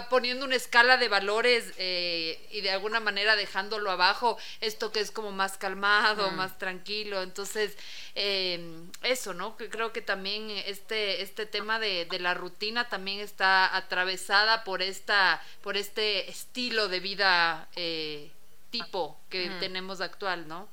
poniendo 0.10 0.46
una 0.46 0.56
escala 0.56 0.98
de 0.98 1.10
valores 1.10 1.74
eh, 1.78 2.40
y 2.52 2.62
de 2.62 2.72
alguna 2.72 3.00
manera 3.00 3.36
dejándolo 3.36 3.92
abajo, 3.92 4.38
esto 4.62 4.92
que 4.92 5.00
es 5.00 5.12
como 5.12 5.32
más 5.32 5.58
calmado, 5.58 6.32
mm. 6.32 6.36
más 6.36 6.58
tranquilo. 6.58 7.22
Entonces, 7.22 7.78
em, 8.16 8.90
eso, 9.04 9.34
¿no? 9.34 9.56
creo 9.58 9.92
que 9.92 10.02
también 10.02 10.50
este, 10.50 11.22
este 11.22 11.46
tema 11.46 11.80
de, 11.80 12.08
la 12.20 12.34
rutina 12.34 12.90
también 12.90 13.20
está 13.20 13.76
atravesada 13.76 14.64
por, 14.64 14.82
esta, 14.82 15.42
por 15.62 15.78
este 15.78 16.30
estilo 16.30 16.88
de 16.88 17.00
vida 17.00 17.68
eh, 17.76 18.32
tipo 18.72 19.20
que 19.30 19.52
tenemos 19.60 20.02
actual, 20.02 20.48
¿no? 20.48 20.68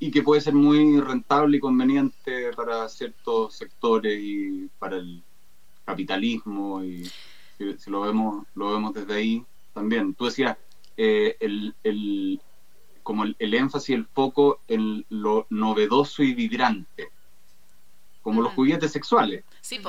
Y 0.00 0.10
que 0.10 0.22
puede 0.22 0.40
ser 0.40 0.54
muy 0.54 1.00
rentable 1.00 1.56
y 1.56 1.60
conveniente 1.60 2.50
para 2.56 2.88
ciertos 2.88 3.54
sectores 3.54 4.18
y 4.20 4.68
para 4.78 4.96
el 4.96 5.22
capitalismo 5.84 6.82
y 6.84 7.10
si, 7.58 7.90
lo 7.90 8.00
vemos 8.00 8.46
lo 8.54 8.72
vemos 8.72 8.94
desde 8.94 9.14
ahí 9.14 9.44
también. 9.72 10.14
Tú 10.14 10.26
decías 10.26 10.56
eh, 10.96 11.36
el, 11.40 11.74
el, 11.82 12.40
como 13.02 13.24
el, 13.24 13.54
énfasis, 13.54 13.94
el 13.94 14.06
foco 14.06 14.60
en 14.68 15.04
lo 15.08 15.46
novedoso 15.50 16.22
y 16.22 16.34
vibrante, 16.34 17.10
como 18.22 18.42
los 18.42 18.52
juguetes 18.54 18.92
sexuales. 18.92 19.44
Sí, 19.60 19.80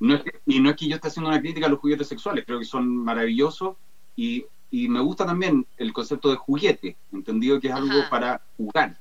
no 0.00 0.16
es 0.16 0.22
y 0.46 0.58
no 0.58 0.70
es 0.70 0.76
que 0.76 0.88
yo 0.88 0.96
esté 0.96 1.08
haciendo 1.08 1.30
una 1.30 1.40
crítica 1.40 1.66
a 1.66 1.70
los 1.70 1.78
juguetes 1.78 2.08
sexuales, 2.08 2.44
creo 2.44 2.58
que 2.58 2.64
son 2.64 2.88
maravillosos 2.88 3.76
y, 4.16 4.44
y 4.70 4.88
me 4.88 5.00
gusta 5.00 5.24
también 5.24 5.64
el 5.76 5.92
concepto 5.92 6.30
de 6.30 6.36
juguete, 6.36 6.96
entendido 7.12 7.60
que 7.60 7.68
es 7.68 7.74
algo 7.74 8.00
para 8.10 8.42
jugar. 8.56 8.98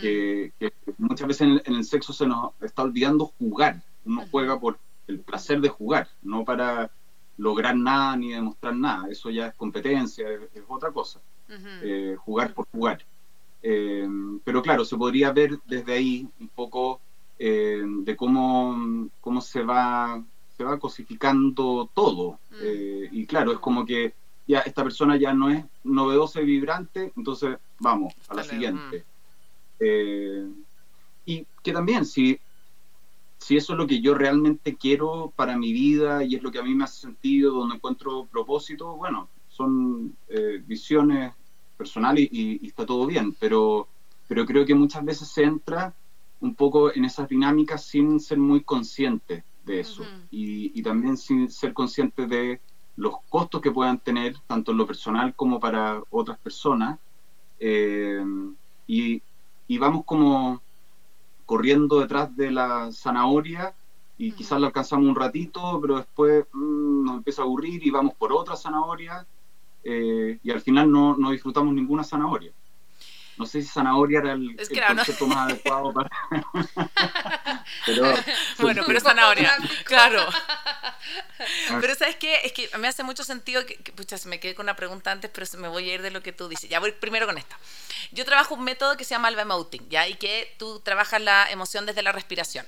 Que, 0.00 0.52
muchas 0.98 1.26
veces 1.26 1.60
en 1.64 1.74
el, 1.74 1.84
sexo 1.84 2.12
se 2.12 2.26
nos 2.26 2.52
está 2.60 2.82
olvidando 2.82 3.26
jugar. 3.38 3.82
Uno 4.04 4.24
juega 4.30 4.58
por 4.58 4.78
el 5.06 5.20
placer 5.20 5.60
de 5.60 5.68
jugar, 5.68 6.08
no 6.22 6.44
para 6.44 6.90
lograr 7.38 7.76
nada 7.76 8.16
ni 8.16 8.32
demostrar 8.32 8.74
nada. 8.74 9.08
Eso 9.10 9.30
ya 9.30 9.48
es 9.48 9.54
competencia, 9.54 10.26
es, 10.30 10.62
otra 10.68 10.90
cosa. 10.90 11.20
Eh, 11.82 12.16
jugar 12.18 12.54
por 12.54 12.66
jugar. 12.68 13.04
Eh, 13.62 14.08
pero 14.44 14.62
claro, 14.62 14.84
se 14.84 14.96
podría 14.96 15.32
ver 15.32 15.58
desde 15.66 15.92
ahí 15.92 16.28
un 16.40 16.48
poco 16.48 17.00
eh, 17.38 17.82
de 17.84 18.16
cómo, 18.16 19.08
cómo 19.20 19.40
se 19.40 19.62
va 19.62 20.22
se 20.56 20.64
va 20.64 20.78
cosificando 20.78 21.90
todo. 21.92 22.38
Mm. 22.50 23.12
y 23.12 23.26
claro, 23.26 23.52
es 23.52 23.58
como 23.58 23.84
que 23.84 24.14
ya 24.46 24.60
esta 24.60 24.82
persona 24.82 25.16
ya 25.18 25.34
no 25.34 25.50
es 25.50 25.62
novedosa 25.84 26.40
y 26.40 26.46
vibrante, 26.46 27.12
entonces 27.14 27.58
vamos 27.78 28.14
a 28.28 28.34
la 28.34 28.42
siguiente. 28.42 29.04
Mm. 29.78 30.62
y 31.26 31.46
que 31.62 31.72
también, 31.72 32.06
si 32.06 32.40
si 33.38 33.56
eso 33.56 33.74
es 33.74 33.78
lo 33.78 33.86
que 33.86 34.00
yo 34.00 34.14
realmente 34.14 34.76
quiero 34.76 35.32
para 35.36 35.56
mi 35.56 35.72
vida 35.72 36.24
y 36.24 36.34
es 36.34 36.42
lo 36.42 36.50
que 36.50 36.58
a 36.58 36.62
mí 36.62 36.74
me 36.74 36.84
hace 36.84 37.00
sentido, 37.02 37.52
donde 37.52 37.76
encuentro 37.76 38.26
propósito, 38.26 38.96
bueno, 38.96 39.28
son 39.48 40.16
eh, 40.28 40.62
visiones 40.66 41.32
personales 41.76 42.28
y, 42.30 42.66
está 42.66 42.86
todo 42.86 43.06
bien, 43.06 43.34
pero, 43.38 43.88
pero 44.28 44.46
creo 44.46 44.64
que 44.64 44.74
muchas 44.74 45.04
veces 45.04 45.28
se 45.28 45.44
entra 45.44 45.94
un 46.40 46.54
poco 46.54 46.92
en 46.94 47.04
esas 47.04 47.28
dinámicas 47.28 47.84
sin 47.84 48.20
ser 48.20 48.38
muy 48.38 48.62
consciente 48.62 49.44
de 49.64 49.80
eso 49.80 50.04
y, 50.30 50.82
también 50.82 51.16
sin 51.16 51.50
ser 51.50 51.72
consciente 51.72 52.26
de 52.26 52.60
los 52.96 53.14
costos 53.28 53.60
que 53.60 53.70
puedan 53.70 53.98
tener, 53.98 54.36
tanto 54.46 54.72
en 54.72 54.78
lo 54.78 54.86
personal 54.86 55.34
como 55.34 55.60
para 55.60 56.00
otras 56.10 56.38
personas. 56.38 56.98
Eh, 57.58 58.24
y, 58.86 59.22
y 59.68 59.78
vamos 59.78 60.04
como 60.04 60.62
corriendo 61.46 62.00
detrás 62.00 62.36
de 62.36 62.50
la 62.50 62.90
zanahoria 62.92 63.74
y 64.18 64.32
quizás 64.32 64.60
la 64.60 64.66
alcanzamos 64.68 65.08
un 65.08 65.14
ratito, 65.14 65.78
pero 65.80 65.96
después 65.96 66.44
mm, 66.52 67.04
nos 67.04 67.16
empieza 67.16 67.42
a 67.42 67.44
aburrir 67.44 67.86
y 67.86 67.90
vamos 67.90 68.14
por 68.14 68.32
otra 68.32 68.56
zanahoria 68.56 69.26
eh, 69.84 70.38
y 70.42 70.50
al 70.50 70.60
final 70.60 70.90
no, 70.90 71.16
no 71.16 71.30
disfrutamos 71.30 71.72
ninguna 71.72 72.02
zanahoria. 72.02 72.52
No 73.36 73.46
sé 73.46 73.62
si 73.62 73.68
zanahoria 73.68 74.20
era 74.20 74.32
el, 74.32 74.56
concepto 74.56 75.26
más 75.26 75.50
adecuado 75.50 75.92
para. 75.92 76.10
bueno, 78.58 78.82
pero 78.86 79.00
zanahoria, 79.00 79.56
claro. 79.84 80.26
pero 81.80 81.94
¿sabes 81.94 82.16
qué? 82.16 82.40
Es 82.44 82.52
que 82.52 82.70
me 82.78 82.88
hace 82.88 83.02
mucho 83.02 83.24
sentido 83.24 83.66
que, 83.66 83.76
pucha, 83.92 84.16
me 84.24 84.40
quedé 84.40 84.54
con 84.54 84.64
una 84.64 84.76
pregunta 84.76 85.12
antes, 85.12 85.30
pero 85.32 85.46
me 85.58 85.68
voy 85.68 85.90
a 85.90 85.94
ir 85.94 86.02
de 86.02 86.10
lo 86.10 86.22
que 86.22 86.32
tú 86.32 86.48
dices. 86.48 86.70
Ya 86.70 86.80
voy 86.80 86.92
primero 86.92 87.26
con 87.26 87.36
esta. 87.38 87.58
Yo 88.12 88.24
trabajo 88.24 88.54
un 88.54 88.64
método 88.64 88.96
que 88.96 89.04
se 89.04 89.10
llama 89.10 89.28
Alba 89.28 89.42
Emoting, 89.42 89.88
¿ya? 89.88 90.08
Y 90.08 90.14
que 90.14 90.54
tú 90.58 90.80
trabajas 90.80 91.20
la 91.20 91.50
emoción 91.50 91.86
desde 91.86 92.02
la 92.02 92.12
respiración. 92.12 92.66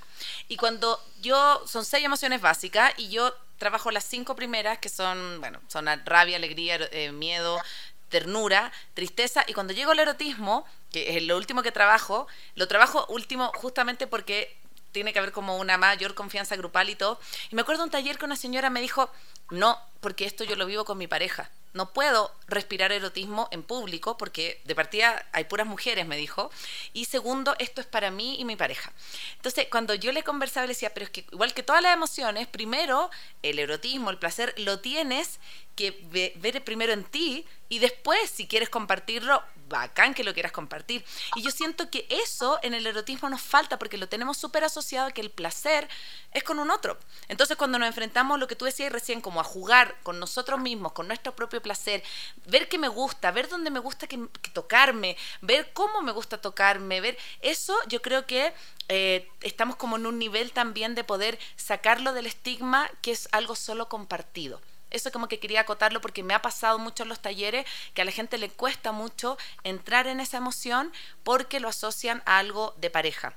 Y 0.48 0.56
cuando 0.56 1.02
yo, 1.20 1.62
son 1.66 1.84
seis 1.84 2.04
emociones 2.04 2.40
básicas 2.40 2.92
y 2.96 3.08
yo 3.08 3.34
trabajo 3.58 3.90
las 3.90 4.04
cinco 4.04 4.34
primeras, 4.36 4.78
que 4.78 4.88
son, 4.88 5.40
bueno, 5.40 5.60
son 5.68 5.86
rabia, 6.04 6.36
alegría, 6.36 6.78
eh, 6.92 7.12
miedo, 7.12 7.60
ternura, 8.08 8.72
tristeza, 8.94 9.44
y 9.46 9.54
cuando 9.54 9.72
llego 9.72 9.92
al 9.92 9.98
erotismo, 9.98 10.64
que 10.92 11.16
es 11.16 11.22
lo 11.22 11.36
último 11.36 11.62
que 11.62 11.72
trabajo, 11.72 12.26
lo 12.54 12.68
trabajo 12.68 13.06
último 13.08 13.52
justamente 13.54 14.06
porque 14.06 14.56
tiene 14.92 15.12
que 15.12 15.18
haber 15.18 15.32
como 15.32 15.56
una 15.58 15.76
mayor 15.78 16.14
confianza 16.14 16.56
grupal 16.56 16.88
y 16.90 16.96
todo. 16.96 17.20
Y 17.50 17.54
me 17.54 17.62
acuerdo 17.62 17.84
un 17.84 17.90
taller 17.90 18.18
que 18.18 18.24
una 18.24 18.36
señora 18.36 18.70
me 18.70 18.80
dijo, 18.80 19.10
no, 19.50 19.78
porque 20.00 20.24
esto 20.24 20.44
yo 20.44 20.56
lo 20.56 20.66
vivo 20.66 20.84
con 20.84 20.98
mi 20.98 21.06
pareja. 21.06 21.50
No 21.74 21.92
puedo 21.92 22.34
respirar 22.48 22.92
erotismo 22.92 23.48
en 23.50 23.62
público 23.62 24.16
porque 24.16 24.60
de 24.64 24.74
partida 24.74 25.26
hay 25.32 25.44
puras 25.44 25.66
mujeres, 25.66 26.06
me 26.06 26.16
dijo. 26.16 26.50
Y 26.94 27.04
segundo, 27.04 27.54
esto 27.58 27.80
es 27.80 27.86
para 27.86 28.10
mí 28.10 28.40
y 28.40 28.44
mi 28.44 28.56
pareja. 28.56 28.92
Entonces, 29.36 29.66
cuando 29.70 29.94
yo 29.94 30.10
le 30.12 30.22
conversaba, 30.22 30.66
le 30.66 30.72
decía, 30.72 30.92
pero 30.94 31.04
es 31.04 31.10
que 31.10 31.26
igual 31.30 31.52
que 31.52 31.62
todas 31.62 31.82
las 31.82 31.94
emociones, 31.94 32.46
primero 32.46 33.10
el 33.42 33.58
erotismo, 33.58 34.10
el 34.10 34.18
placer, 34.18 34.54
lo 34.56 34.80
tienes 34.80 35.38
que 35.76 36.00
ver 36.36 36.64
primero 36.64 36.92
en 36.92 37.04
ti 37.04 37.46
y 37.68 37.78
después, 37.80 38.30
si 38.30 38.46
quieres 38.46 38.68
compartirlo, 38.70 39.42
bacán 39.68 40.14
que 40.14 40.24
lo 40.24 40.32
quieras 40.32 40.52
compartir. 40.52 41.04
Y 41.36 41.42
yo 41.42 41.50
siento 41.50 41.90
que 41.90 42.06
eso 42.08 42.58
en 42.62 42.74
el 42.74 42.86
erotismo 42.86 43.28
nos 43.28 43.42
falta 43.42 43.78
porque 43.78 43.98
lo 43.98 44.08
tenemos 44.08 44.38
súper 44.38 44.64
asociado 44.64 45.08
a 45.08 45.10
que 45.12 45.20
el 45.20 45.30
placer 45.30 45.88
es 46.32 46.42
con 46.42 46.58
un 46.58 46.70
otro. 46.70 46.98
Entonces, 47.28 47.56
cuando 47.56 47.78
nos 47.78 47.88
enfrentamos, 47.88 48.38
lo 48.38 48.48
que 48.48 48.56
tú 48.56 48.64
decías 48.64 48.90
recién, 48.92 49.20
como 49.20 49.40
a 49.40 49.44
jugar 49.44 49.96
con 50.02 50.18
nosotros 50.18 50.60
mismos, 50.60 50.92
con 50.92 51.06
nuestro 51.06 51.36
propio 51.36 51.60
placer, 51.60 52.02
ver 52.46 52.68
qué 52.68 52.78
me 52.78 52.88
gusta, 52.88 53.30
ver 53.30 53.48
dónde 53.48 53.70
me 53.70 53.80
gusta 53.80 54.06
que, 54.06 54.18
tocarme, 54.52 55.16
ver 55.42 55.72
cómo 55.72 56.02
me 56.02 56.12
gusta 56.12 56.40
tocarme, 56.40 57.00
ver 57.00 57.18
eso, 57.40 57.76
yo 57.88 58.00
creo 58.00 58.26
que 58.26 58.52
eh, 58.88 59.28
estamos 59.42 59.76
como 59.76 59.96
en 59.96 60.06
un 60.06 60.18
nivel 60.18 60.52
también 60.52 60.94
de 60.94 61.04
poder 61.04 61.38
sacarlo 61.56 62.12
del 62.14 62.26
estigma 62.26 62.90
que 63.02 63.10
es 63.10 63.28
algo 63.32 63.54
solo 63.54 63.88
compartido. 63.88 64.60
Eso 64.90 65.12
como 65.12 65.28
que 65.28 65.38
quería 65.38 65.60
acotarlo 65.60 66.00
porque 66.00 66.22
me 66.22 66.34
ha 66.34 66.42
pasado 66.42 66.78
mucho 66.78 67.02
en 67.02 67.08
los 67.08 67.20
talleres 67.20 67.66
que 67.94 68.02
a 68.02 68.04
la 68.04 68.12
gente 68.12 68.38
le 68.38 68.50
cuesta 68.50 68.92
mucho 68.92 69.38
entrar 69.64 70.06
en 70.06 70.20
esa 70.20 70.38
emoción 70.38 70.92
porque 71.24 71.60
lo 71.60 71.68
asocian 71.68 72.22
a 72.26 72.38
algo 72.38 72.74
de 72.78 72.90
pareja. 72.90 73.34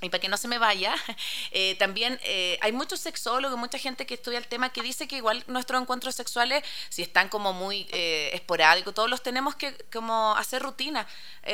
Y 0.00 0.08
para 0.08 0.20
que 0.20 0.28
no 0.28 0.36
se 0.36 0.48
me 0.48 0.58
vaya, 0.58 0.94
eh, 1.50 1.74
también 1.76 2.18
eh, 2.22 2.58
hay 2.62 2.72
muchos 2.72 3.00
sexólogos, 3.00 3.58
mucha 3.58 3.78
gente 3.78 4.06
que 4.06 4.14
estudia 4.14 4.38
el 4.38 4.46
tema 4.46 4.72
que 4.72 4.82
dice 4.82 5.06
que 5.06 5.16
igual 5.16 5.44
nuestros 5.46 5.80
encuentros 5.80 6.14
sexuales, 6.14 6.64
si 6.88 7.02
están 7.02 7.28
como 7.28 7.52
muy 7.52 7.86
eh, 7.92 8.30
esporádicos, 8.32 8.94
todos 8.94 9.10
los 9.10 9.22
tenemos 9.22 9.54
que 9.56 9.74
como 9.92 10.34
hacer 10.36 10.62
rutina. 10.62 11.06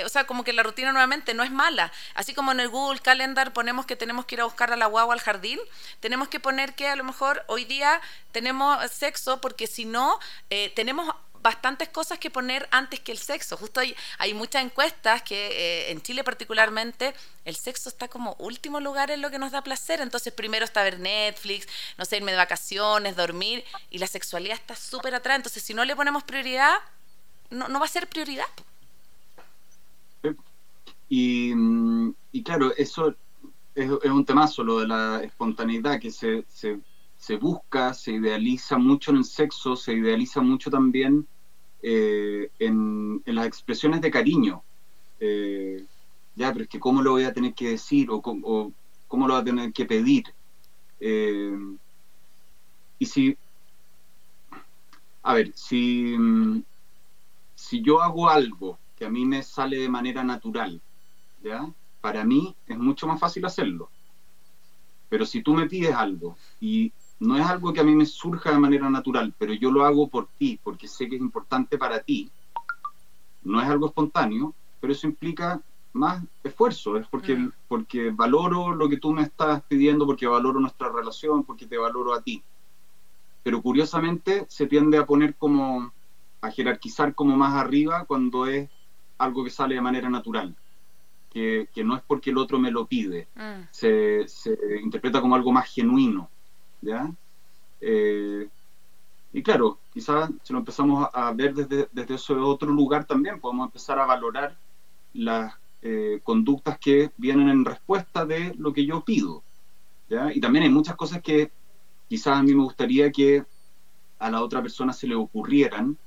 o 0.04 0.08
sea, 0.08 0.26
como 0.26 0.44
que 0.44 0.52
la 0.52 0.62
rutina 0.62 0.92
nuevamente 0.92 1.34
no 1.34 1.42
es 1.42 1.50
mala. 1.50 1.92
Así 2.14 2.34
como 2.34 2.52
en 2.52 2.60
el 2.60 2.68
Google 2.68 3.00
Calendar 3.00 3.52
ponemos 3.52 3.86
que 3.86 3.96
tenemos 3.96 4.26
que 4.26 4.36
ir 4.36 4.40
a 4.40 4.44
buscar 4.44 4.72
a 4.72 4.76
la 4.76 4.86
guagua 4.86 5.14
al 5.14 5.20
jardín, 5.20 5.58
tenemos 6.00 6.28
que 6.28 6.40
poner 6.40 6.74
que 6.74 6.88
a 6.88 6.96
lo 6.96 7.04
mejor 7.04 7.44
hoy 7.48 7.64
día 7.64 8.00
tenemos 8.32 8.90
sexo 8.90 9.40
porque 9.40 9.66
si 9.66 9.84
no, 9.84 10.18
tenemos 10.74 11.14
bastantes 11.46 11.88
cosas 11.90 12.18
que 12.18 12.28
poner 12.28 12.66
antes 12.72 12.98
que 12.98 13.12
el 13.12 13.18
sexo. 13.18 13.56
Justo 13.56 13.78
hay, 13.78 13.94
hay 14.18 14.34
muchas 14.34 14.64
encuestas 14.64 15.22
que 15.22 15.38
eh, 15.46 15.92
en 15.92 16.02
Chile 16.02 16.24
particularmente 16.24 17.14
el 17.44 17.54
sexo 17.54 17.88
está 17.88 18.08
como 18.08 18.34
último 18.40 18.80
lugar 18.80 19.12
en 19.12 19.22
lo 19.22 19.30
que 19.30 19.38
nos 19.38 19.52
da 19.52 19.62
placer. 19.62 20.00
Entonces 20.00 20.32
primero 20.32 20.64
está 20.64 20.82
ver 20.82 20.98
Netflix, 20.98 21.68
no 21.98 22.04
sé, 22.04 22.16
irme 22.16 22.32
de 22.32 22.38
vacaciones, 22.38 23.14
dormir 23.14 23.64
y 23.90 23.98
la 23.98 24.08
sexualidad 24.08 24.56
está 24.56 24.74
súper 24.74 25.14
atrás. 25.14 25.36
Entonces 25.36 25.62
si 25.62 25.72
no 25.72 25.84
le 25.84 25.94
ponemos 25.94 26.24
prioridad, 26.24 26.74
no, 27.50 27.68
no 27.68 27.78
va 27.78 27.86
a 27.86 27.88
ser 27.88 28.08
prioridad. 28.08 28.46
Y, 31.08 31.52
y 32.32 32.42
claro, 32.42 32.74
eso 32.76 33.14
es, 33.76 33.88
un 33.88 34.24
tema 34.24 34.48
solo 34.48 34.80
de 34.80 34.88
la 34.88 35.22
espontaneidad 35.22 36.00
que 36.00 36.10
se, 36.10 36.44
se, 36.48 36.80
se 37.16 37.36
busca, 37.36 37.94
se 37.94 38.14
idealiza 38.14 38.78
mucho 38.78 39.12
en 39.12 39.18
el 39.18 39.24
sexo, 39.24 39.76
se 39.76 39.92
idealiza 39.92 40.40
mucho 40.40 40.72
también 40.72 41.28
eh, 41.82 42.50
en, 42.58 43.22
las 43.26 43.46
expresiones 43.46 44.00
de 44.00 44.10
cariño. 44.10 44.62
Eh, 45.20 45.84
ya, 46.34 46.52
pero 46.52 46.64
es 46.64 46.68
que 46.68 46.80
cómo 46.80 47.02
lo 47.02 47.12
voy 47.12 47.24
a 47.24 47.32
tener 47.32 47.54
que 47.54 47.70
decir 47.70 48.08
o, 48.10 48.20
cómo 48.20 49.26
lo 49.26 49.34
voy 49.34 49.42
a 49.42 49.44
tener 49.44 49.72
que 49.72 49.84
pedir. 49.84 50.24
Eh, 51.00 51.56
y 52.98 53.06
si, 53.06 53.36
a 55.22 55.34
ver, 55.34 55.52
si, 55.54 56.16
si 57.54 57.82
yo 57.82 58.02
hago 58.02 58.28
algo 58.28 58.78
que 58.96 59.04
a 59.04 59.10
mí 59.10 59.24
me 59.24 59.42
sale 59.42 59.78
de 59.78 59.88
manera 59.88 60.24
natural, 60.24 60.80
¿ya? 61.42 61.70
Para 62.00 62.24
mí 62.24 62.54
es 62.66 62.78
mucho 62.78 63.06
más 63.06 63.20
fácil 63.20 63.44
hacerlo. 63.44 63.90
Pero 65.08 65.26
si 65.26 65.42
tú 65.42 65.54
me 65.54 65.66
pides 65.66 65.94
algo 65.94 66.36
y 66.60 66.92
no 67.18 67.36
es 67.36 67.46
algo 67.46 67.72
que 67.72 67.80
a 67.80 67.84
mí 67.84 67.94
me 67.94 68.06
surja 68.06 68.50
de 68.50 68.58
manera 68.58 68.90
natural, 68.90 69.32
pero 69.38 69.54
yo 69.54 69.70
lo 69.70 69.84
hago 69.84 70.08
por 70.08 70.28
ti, 70.38 70.60
porque 70.62 70.86
sé 70.86 71.08
que 71.08 71.16
es 71.16 71.20
importante 71.20 71.78
para 71.78 72.00
ti. 72.00 72.30
No 73.42 73.60
es 73.60 73.68
algo 73.68 73.86
espontáneo, 73.86 74.54
pero 74.80 74.92
eso 74.92 75.06
implica 75.06 75.60
más 75.94 76.22
esfuerzo, 76.44 76.98
es 76.98 77.06
porque, 77.08 77.36
mm. 77.36 77.52
porque 77.68 78.10
valoro 78.10 78.74
lo 78.74 78.88
que 78.88 78.98
tú 78.98 79.12
me 79.12 79.22
estás 79.22 79.62
pidiendo, 79.62 80.04
porque 80.04 80.26
valoro 80.26 80.60
nuestra 80.60 80.90
relación, 80.90 81.42
porque 81.44 81.66
te 81.66 81.78
valoro 81.78 82.12
a 82.12 82.20
ti. 82.20 82.42
Pero 83.42 83.62
curiosamente 83.62 84.44
se 84.48 84.66
tiende 84.66 84.98
a 84.98 85.06
poner 85.06 85.36
como, 85.36 85.92
a 86.42 86.50
jerarquizar 86.50 87.14
como 87.14 87.36
más 87.36 87.54
arriba 87.54 88.04
cuando 88.04 88.46
es 88.46 88.68
algo 89.16 89.42
que 89.42 89.50
sale 89.50 89.76
de 89.76 89.80
manera 89.80 90.10
natural, 90.10 90.54
que, 91.32 91.68
que 91.72 91.82
no 91.82 91.96
es 91.96 92.02
porque 92.06 92.30
el 92.30 92.38
otro 92.38 92.58
me 92.58 92.70
lo 92.70 92.86
pide, 92.86 93.28
mm. 93.34 93.68
se, 93.70 94.28
se 94.28 94.58
interpreta 94.82 95.22
como 95.22 95.34
algo 95.34 95.50
más 95.50 95.72
genuino. 95.72 96.28
¿Ya? 96.86 97.12
Eh, 97.80 98.48
y 99.32 99.42
claro, 99.42 99.78
quizás 99.92 100.30
si 100.42 100.52
lo 100.52 100.60
empezamos 100.60 101.08
a 101.12 101.32
ver 101.32 101.54
desde, 101.54 101.88
desde 101.92 102.14
ese 102.14 102.32
otro 102.34 102.70
lugar 102.70 103.04
también, 103.04 103.40
podemos 103.40 103.66
empezar 103.66 103.98
a 103.98 104.06
valorar 104.06 104.56
las 105.12 105.54
eh, 105.82 106.20
conductas 106.24 106.78
que 106.78 107.10
vienen 107.16 107.48
en 107.48 107.64
respuesta 107.64 108.24
de 108.24 108.54
lo 108.56 108.72
que 108.72 108.86
yo 108.86 109.04
pido. 109.04 109.42
¿ya? 110.08 110.32
Y 110.32 110.40
también 110.40 110.64
hay 110.64 110.70
muchas 110.70 110.96
cosas 110.96 111.20
que 111.20 111.50
quizás 112.08 112.38
a 112.38 112.42
mí 112.42 112.54
me 112.54 112.62
gustaría 112.62 113.10
que 113.10 113.44
a 114.18 114.30
la 114.30 114.42
otra 114.42 114.62
persona 114.62 114.92
se 114.92 115.06
le 115.06 115.14
ocurrieran, 115.14 115.98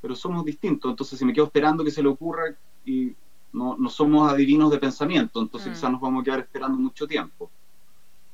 pero 0.00 0.14
somos 0.14 0.44
distintos. 0.44 0.90
Entonces, 0.90 1.18
si 1.18 1.24
me 1.24 1.32
quedo 1.32 1.46
esperando 1.46 1.84
que 1.84 1.90
se 1.90 2.02
le 2.02 2.08
ocurra 2.08 2.54
y 2.84 3.14
no, 3.52 3.76
no 3.76 3.90
somos 3.90 4.30
adivinos 4.30 4.70
de 4.70 4.78
pensamiento, 4.78 5.40
entonces 5.40 5.70
mm. 5.70 5.74
quizás 5.74 5.90
nos 5.92 6.00
vamos 6.00 6.22
a 6.22 6.24
quedar 6.24 6.40
esperando 6.40 6.78
mucho 6.78 7.06
tiempo. 7.06 7.50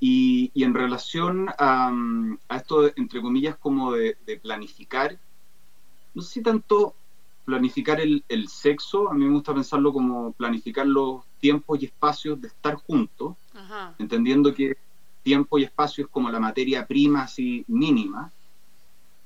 Y, 0.03 0.51
en 0.55 0.73
relación 0.73 1.51
a, 1.59 1.93
esto, 2.57 2.91
entre 2.97 3.21
comillas, 3.21 3.57
como 3.59 3.93
de, 3.93 4.17
planificar, 4.43 5.19
no 6.15 6.23
sé 6.23 6.33
si 6.33 6.43
tanto 6.43 6.95
planificar 7.45 8.01
el, 8.01 8.49
sexo, 8.49 9.11
a 9.11 9.15
mí 9.15 9.25
me 9.25 9.33
gusta 9.33 9.53
pensarlo 9.53 9.93
como 9.93 10.33
planificar 10.33 10.87
los 10.87 11.23
tiempos 11.39 11.83
y 11.83 11.87
espacios 11.87 12.41
de 12.41 12.49
estar 12.49 12.77
juntos, 12.77 13.37
entendiendo 13.99 14.55
que 14.55 14.77
tiempo 15.23 15.59
y 15.59 15.65
espacio 15.65 16.05
es 16.05 16.11
como 16.11 16.31
la 16.31 16.41
materia 16.41 16.87
prima 16.87 17.25
así 17.25 17.65
mínima, 17.69 18.33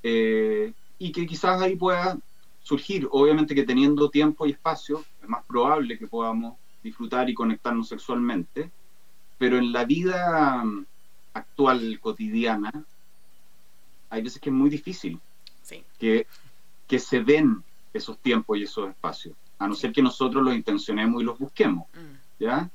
eh, 0.02 0.72
y 0.98 1.12
que 1.12 1.26
quizás 1.26 1.62
ahí 1.62 1.76
pueda 1.76 2.18
surgir, 2.62 3.06
obviamente 3.12 3.54
que 3.54 3.62
teniendo 3.62 4.10
tiempo 4.10 4.46
y 4.46 4.50
espacio, 4.50 5.04
es 5.22 5.28
más 5.28 5.44
probable 5.44 5.98
que 5.98 6.08
podamos 6.08 6.56
disfrutar 6.82 7.30
y 7.30 7.34
conectarnos 7.34 7.88
sexualmente, 7.88 8.70
pero 9.38 9.58
en 9.58 9.72
la 9.72 9.84
vida 9.84 10.62
mm, 10.64 10.86
actual, 11.34 11.98
cotidiana, 12.00 12.72
hay 14.10 14.22
veces 14.22 14.40
que 14.40 14.50
es 14.50 14.54
muy 14.54 14.70
difícil 14.70 15.20
que, 15.98 16.26
que 16.86 16.98
se 16.98 17.22
den 17.22 17.62
esos 17.92 18.18
tiempos 18.18 18.58
y 18.58 18.64
esos 18.64 18.90
espacios, 18.90 19.34
a 19.58 19.66
no 19.68 19.74
ser 19.74 19.92
que 19.92 20.02
nosotros 20.02 20.42
los 20.42 20.54
intencionemos 20.54 21.22
y 21.22 21.24
los 21.24 21.38
busquemos. 21.38 21.86
Mm. 21.94 22.42
¿ya? 22.44 22.70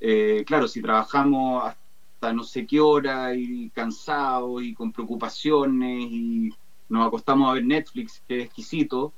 Eh, 0.00 0.44
claro, 0.46 0.66
si 0.66 0.80
trabajamos 0.80 1.64
hasta 1.64 2.32
no 2.32 2.42
sé 2.42 2.66
qué 2.66 2.80
hora 2.80 3.34
y 3.34 3.70
cansados 3.70 4.62
y 4.62 4.74
con 4.74 4.92
preocupaciones 4.92 6.08
y 6.10 6.54
nos 6.88 7.06
acostamos 7.06 7.50
a 7.50 7.54
ver 7.54 7.64
Netflix, 7.64 8.22
que 8.26 8.40
es 8.40 8.46
exquisito, 8.46 9.12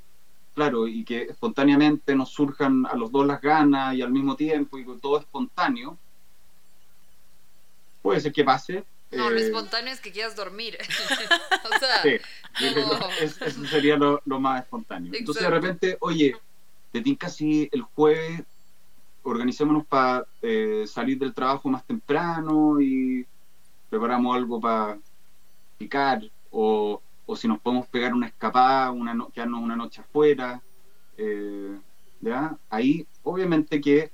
claro, 0.53 0.87
y 0.87 1.03
que 1.03 1.23
espontáneamente 1.23 2.15
nos 2.15 2.29
surjan 2.29 2.85
a 2.85 2.95
los 2.95 3.11
dos 3.11 3.25
las 3.25 3.41
ganas 3.41 3.95
y 3.95 4.01
al 4.01 4.11
mismo 4.11 4.35
tiempo 4.35 4.77
y 4.77 4.85
todo 4.99 5.19
espontáneo, 5.19 5.97
puede 8.03 8.19
ser 8.19 8.31
que 8.31 8.43
pase. 8.43 8.83
No, 9.11 9.29
lo 9.29 9.39
eh, 9.39 9.45
espontáneo 9.45 9.91
es 9.91 9.99
que 9.99 10.11
quieras 10.11 10.35
dormir. 10.35 10.77
o 11.75 11.79
sea, 11.79 12.03
eso 13.21 13.65
sería 13.65 13.97
lo, 13.97 14.21
más 14.39 14.61
espontáneo. 14.61 15.11
Entonces 15.15 15.41
de 15.41 15.49
repente, 15.49 15.97
oye, 16.01 16.35
te 16.91 17.01
tinca 17.01 17.29
si 17.29 17.67
el 17.71 17.81
jueves 17.81 18.43
organizémonos 19.23 19.85
para 19.85 20.25
eh, 20.41 20.83
salir 20.85 21.17
del 21.17 21.33
trabajo 21.33 21.69
más 21.69 21.85
temprano 21.85 22.81
y 22.81 23.25
preparamos 23.89 24.35
algo 24.35 24.59
para 24.59 24.97
picar 25.77 26.21
o, 26.51 27.01
o, 27.25 27.35
si 27.35 27.47
nos 27.47 27.59
podemos 27.59 27.87
pegar 27.87 28.13
una 28.13 28.27
escapada, 28.27 28.91
una 28.91 29.15
quedarnos 29.33 29.61
una 29.61 29.77
noche 29.77 30.01
afuera. 30.01 30.61
Eh, 31.17 31.77
¿ya? 32.19 32.57
Ahí 32.69 33.07
obviamente 33.23 33.79
que 33.79 34.11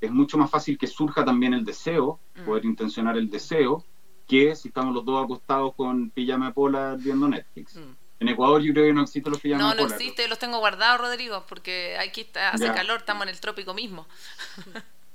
es 0.00 0.10
mucho 0.10 0.38
más 0.38 0.50
fácil 0.50 0.78
que 0.78 0.86
surja 0.86 1.24
también 1.24 1.54
el 1.54 1.64
deseo, 1.64 2.20
mm. 2.34 2.44
poder 2.44 2.64
intencionar 2.64 3.16
el 3.16 3.28
deseo, 3.28 3.84
que 4.26 4.54
si 4.54 4.68
estamos 4.68 4.94
los 4.94 5.04
dos 5.04 5.24
acostados 5.24 5.74
con 5.74 6.10
pijama 6.10 6.52
polar 6.52 6.98
viendo 6.98 7.28
Netflix. 7.28 7.76
Mm. 7.76 7.96
En 8.20 8.28
Ecuador 8.28 8.60
yo 8.60 8.72
creo 8.72 8.86
que 8.86 8.92
no 8.92 9.02
existen 9.02 9.32
los 9.32 9.40
pijamas 9.40 9.76
No, 9.76 9.82
no 9.82 9.94
existe, 9.94 10.28
los 10.28 10.38
tengo 10.38 10.58
guardados, 10.58 11.00
Rodrigo, 11.00 11.44
porque 11.48 11.96
aquí 11.98 12.22
está, 12.22 12.50
hace 12.50 12.66
calor, 12.72 12.98
estamos 12.98 13.22
en 13.22 13.30
el 13.30 13.40
trópico 13.40 13.72
mismo. 13.72 14.06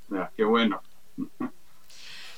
ya, 0.09 0.31
qué 0.35 0.43
bueno. 0.43 0.81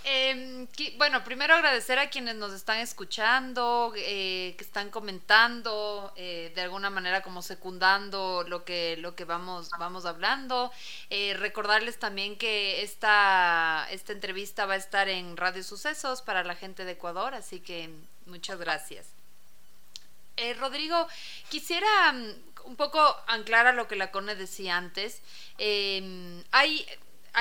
Eh, 0.09 0.67
bueno, 0.97 1.21
primero 1.25 1.53
agradecer 1.53 1.99
a 1.99 2.09
quienes 2.09 2.35
nos 2.35 2.53
están 2.53 2.79
escuchando, 2.79 3.91
eh, 3.97 4.55
que 4.57 4.63
están 4.63 4.89
comentando, 4.89 6.13
eh, 6.15 6.49
de 6.55 6.61
alguna 6.61 6.89
manera 6.89 7.21
como 7.21 7.41
secundando 7.41 8.45
lo 8.47 8.63
que, 8.63 8.95
lo 8.97 9.15
que 9.15 9.25
vamos, 9.25 9.69
vamos 9.77 10.05
hablando. 10.05 10.71
Eh, 11.09 11.33
recordarles 11.37 11.99
también 11.99 12.37
que 12.37 12.83
esta, 12.83 13.85
esta 13.91 14.13
entrevista 14.13 14.65
va 14.65 14.75
a 14.75 14.77
estar 14.77 15.09
en 15.09 15.35
Radio 15.35 15.61
Sucesos 15.61 16.21
para 16.21 16.45
la 16.45 16.55
gente 16.55 16.85
de 16.85 16.93
Ecuador, 16.93 17.33
así 17.35 17.59
que 17.59 17.89
muchas 18.27 18.59
gracias. 18.59 19.07
Rodrigo, 20.57 21.07
quisiera 21.49 22.13
mm, 22.13 22.33
un 22.63 22.75
poco 22.77 22.99
anclar 23.27 23.67
a 23.67 23.73
lo 23.73 23.89
que 23.89 23.97
la 23.97 24.11
Cone 24.11 24.35
decía 24.35 24.77
antes. 24.77 25.21
hay 26.51 26.87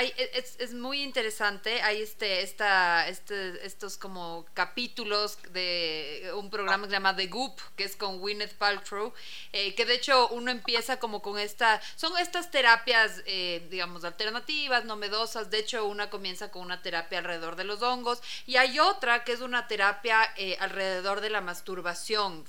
e, 0.03 0.30
es, 0.34 0.57
es, 0.59 0.74
muy 0.74 1.03
interesante. 1.03 1.80
Hay 1.80 2.03
este, 2.03 2.42
esta, 2.42 3.09
este, 3.09 3.64
estos 3.64 3.97
como 3.97 4.44
capítulos 4.53 5.38
de 5.53 6.30
un 6.36 6.51
programa 6.51 6.84
que 6.84 6.90
se 6.90 6.97
llama 6.97 7.16
The 7.16 7.28
Goop, 7.28 7.59
que 7.76 7.84
es 7.84 7.97
con 7.97 8.18
Gwyneth 8.18 8.55
Paltrow, 8.55 9.14
eh, 9.53 9.74
que 9.74 9.86
de 9.86 9.94
hecho 9.94 10.28
uno 10.28 10.51
empieza 10.51 10.99
como 10.99 11.22
con 11.22 11.38
esta, 11.38 11.80
son 11.97 12.16
estas 12.18 12.51
terapias, 12.51 13.22
eh, 13.24 13.66
digamos, 13.70 14.05
alternativas, 14.05 14.84
novedosas. 14.84 15.51
De 15.51 15.61
hecho, 15.61 15.86
una 15.86 16.11
comienza 16.11 16.51
con 16.51 16.62
una 16.62 16.82
terapia 16.82 17.20
alrededor 17.20 17.57
de 17.57 17.64
los 17.64 17.80
hongos 17.80 18.20
y 18.47 18.57
hay 18.57 18.78
otra 18.78 19.24
que 19.24 19.32
es 19.32 19.40
una 19.40 19.66
terapia 19.66 20.30
eh, 20.36 20.59
alrededor 20.61 21.22
de 21.22 21.30
la 21.30 21.40
masturbación 21.40 22.44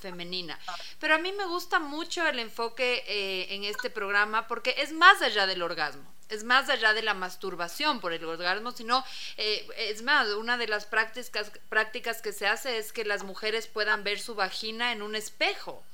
femenina. 0.00 0.58
Pero 1.00 1.14
a 1.16 1.18
mí 1.18 1.32
me 1.32 1.46
gusta 1.46 1.78
mucho 1.80 2.26
el 2.28 2.38
enfoque 2.38 3.04
en 3.50 3.64
este 3.64 3.90
programa 3.90 4.46
porque 4.46 4.74
es 4.78 4.92
más 4.92 5.20
allá 5.22 5.46
del 5.46 5.62
orgasmo. 5.62 6.12
Es 6.28 6.44
más 6.44 6.68
allá 6.68 6.92
de 6.94 7.02
la 7.02 7.14
masturbación 7.14 8.00
por 8.00 8.12
el 8.12 8.24
orgasmo, 8.24 8.72
sino, 8.72 9.04
eh, 9.36 9.66
es 9.76 10.02
más, 10.02 10.28
una 10.28 10.56
de 10.56 10.68
las 10.68 10.86
prácticas, 10.86 11.52
prácticas 11.68 12.22
que 12.22 12.32
se 12.32 12.46
hace 12.46 12.78
es 12.78 12.92
que 12.92 13.04
las 13.04 13.22
mujeres 13.22 13.66
puedan 13.66 14.04
ver 14.04 14.18
su 14.20 14.34
vagina 14.34 14.92
en 14.92 15.02
un 15.02 15.14
espejo. 15.14 15.84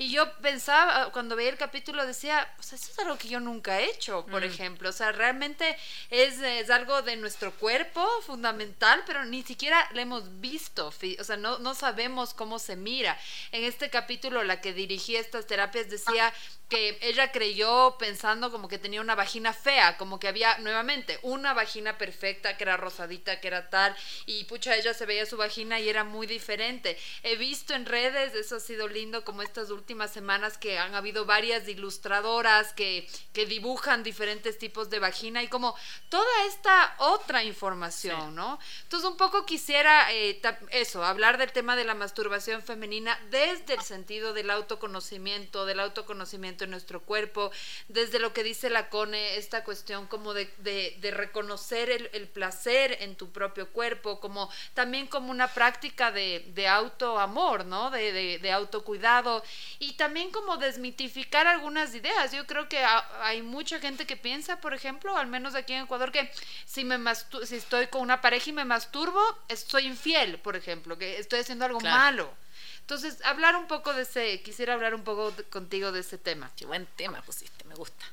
Y 0.00 0.10
yo 0.10 0.32
pensaba, 0.34 1.10
cuando 1.10 1.34
veía 1.34 1.50
el 1.50 1.56
capítulo, 1.56 2.06
decía, 2.06 2.48
o 2.56 2.62
sea, 2.62 2.76
eso 2.76 2.92
es 2.92 2.98
algo 3.00 3.18
que 3.18 3.26
yo 3.26 3.40
nunca 3.40 3.80
he 3.80 3.90
hecho, 3.90 4.24
por 4.26 4.42
mm. 4.42 4.44
ejemplo. 4.44 4.88
O 4.90 4.92
sea, 4.92 5.10
realmente 5.10 5.76
es, 6.08 6.38
es, 6.38 6.70
algo 6.70 7.02
de 7.02 7.16
nuestro 7.16 7.52
cuerpo 7.52 8.06
fundamental, 8.22 9.02
pero 9.06 9.24
ni 9.24 9.42
siquiera 9.42 9.88
lo 9.94 10.00
hemos 10.00 10.40
visto. 10.40 10.92
O 11.18 11.24
sea, 11.24 11.36
no, 11.36 11.58
no 11.58 11.74
sabemos 11.74 12.32
cómo 12.32 12.60
se 12.60 12.76
mira. 12.76 13.18
En 13.50 13.64
este 13.64 13.90
capítulo, 13.90 14.44
la 14.44 14.60
que 14.60 14.72
dirigía 14.72 15.18
estas 15.18 15.48
terapias 15.48 15.90
decía 15.90 16.32
que 16.68 16.98
ella 17.00 17.32
creyó 17.32 17.96
pensando 17.98 18.52
como 18.52 18.68
que 18.68 18.78
tenía 18.78 19.00
una 19.00 19.14
vagina 19.14 19.52
fea, 19.52 19.96
como 19.96 20.20
que 20.20 20.28
había 20.28 20.58
nuevamente 20.58 21.18
una 21.22 21.54
vagina 21.54 21.96
perfecta, 21.96 22.56
que 22.56 22.64
era 22.64 22.76
rosadita, 22.76 23.40
que 23.40 23.48
era 23.48 23.70
tal, 23.70 23.96
y 24.26 24.44
pucha, 24.44 24.76
ella 24.76 24.92
se 24.92 25.06
veía 25.06 25.24
su 25.24 25.38
vagina 25.38 25.80
y 25.80 25.88
era 25.88 26.04
muy 26.04 26.26
diferente. 26.26 26.98
He 27.22 27.36
visto 27.36 27.74
en 27.74 27.86
redes, 27.86 28.34
eso 28.34 28.56
ha 28.56 28.60
sido 28.60 28.86
lindo, 28.86 29.24
como 29.24 29.42
estas 29.42 29.70
últimas 29.70 29.87
semanas 30.12 30.58
que 30.58 30.78
han 30.78 30.94
habido 30.94 31.24
varias 31.24 31.68
ilustradoras 31.68 32.72
que, 32.72 33.08
que 33.32 33.46
dibujan 33.46 34.02
diferentes 34.02 34.58
tipos 34.58 34.90
de 34.90 34.98
vagina 34.98 35.42
y 35.42 35.48
como 35.48 35.74
toda 36.08 36.44
esta 36.46 36.94
otra 36.98 37.44
información, 37.44 38.34
¿no? 38.34 38.58
Entonces 38.82 39.08
un 39.08 39.16
poco 39.16 39.46
quisiera 39.46 40.12
eh, 40.12 40.40
eso, 40.70 41.04
hablar 41.04 41.38
del 41.38 41.52
tema 41.52 41.76
de 41.76 41.84
la 41.84 41.94
masturbación 41.94 42.62
femenina 42.62 43.18
desde 43.30 43.74
el 43.74 43.82
sentido 43.82 44.32
del 44.32 44.50
autoconocimiento, 44.50 45.66
del 45.66 45.80
autoconocimiento 45.80 46.64
en 46.64 46.70
nuestro 46.70 47.02
cuerpo, 47.02 47.50
desde 47.88 48.18
lo 48.18 48.32
que 48.32 48.42
dice 48.42 48.70
la 48.70 48.88
CONE, 48.88 49.36
esta 49.36 49.64
cuestión 49.64 50.06
como 50.06 50.34
de, 50.34 50.52
de, 50.58 51.10
reconocer 51.10 51.90
el, 51.90 52.10
el, 52.12 52.28
placer 52.28 52.98
en 53.00 53.16
tu 53.16 53.30
propio 53.32 53.70
cuerpo, 53.70 54.20
como 54.20 54.50
también 54.74 55.06
como 55.06 55.30
una 55.30 55.48
práctica 55.48 56.12
de, 56.12 56.44
de 56.54 56.68
autoamor, 56.68 57.64
¿no? 57.64 57.90
De, 57.90 58.38
de, 58.38 58.52
autocuidado 58.52 59.42
y 59.80 59.92
también 59.92 60.30
como 60.30 60.56
desmitificar 60.56 61.46
algunas 61.46 61.94
ideas. 61.94 62.32
Yo 62.32 62.46
creo 62.46 62.68
que 62.68 62.78
hay 63.22 63.42
mucha 63.42 63.78
gente 63.78 64.06
que 64.06 64.16
piensa, 64.16 64.60
por 64.60 64.74
ejemplo, 64.74 65.16
al 65.16 65.28
menos 65.28 65.54
aquí 65.54 65.72
en 65.72 65.84
Ecuador, 65.84 66.10
que 66.10 66.30
si, 66.64 66.84
me 66.84 66.98
si 67.14 67.56
estoy 67.56 67.86
con 67.86 68.02
una 68.02 68.20
pareja 68.20 68.50
y 68.50 68.52
me 68.52 68.64
masturbo, 68.64 69.20
estoy 69.48 69.86
infiel, 69.86 70.38
por 70.38 70.56
ejemplo, 70.56 70.98
que 70.98 71.18
estoy 71.18 71.40
haciendo 71.40 71.64
algo 71.64 71.80
malo. 71.80 72.32
Entonces, 72.80 73.22
hablar 73.24 73.54
un 73.54 73.66
poco 73.66 73.92
de 73.92 74.02
ese, 74.02 74.40
quisiera 74.42 74.74
hablar 74.74 74.94
un 74.94 75.02
poco 75.02 75.32
contigo 75.50 75.92
de 75.92 76.00
ese 76.00 76.18
tema. 76.18 76.50
Qué 76.56 76.66
buen 76.66 76.86
tema 76.96 77.20
pusiste, 77.22 77.64
me 77.64 77.74
gusta. 77.74 78.04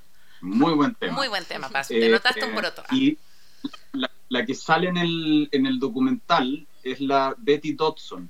Muy 0.41 0.74
buen 0.74 0.93
tema. 0.95 1.13
Muy 1.13 1.28
buen 1.30 1.45
tema, 1.45 1.70
Paz. 1.70 1.88
Te 1.88 2.09
notaste 2.09 2.45
un 2.45 2.53
poroto. 2.53 2.84
Eh, 2.91 2.95
y 2.95 3.18
la, 4.30 4.45
que 4.45 4.53
sale 4.53 4.89
en 4.89 4.97
el, 4.97 5.49
en 5.51 5.66
el 5.66 5.80
documental 5.80 6.68
es 6.84 6.99
la 6.99 7.34
Betty 7.38 7.74
Dodson, 7.74 8.30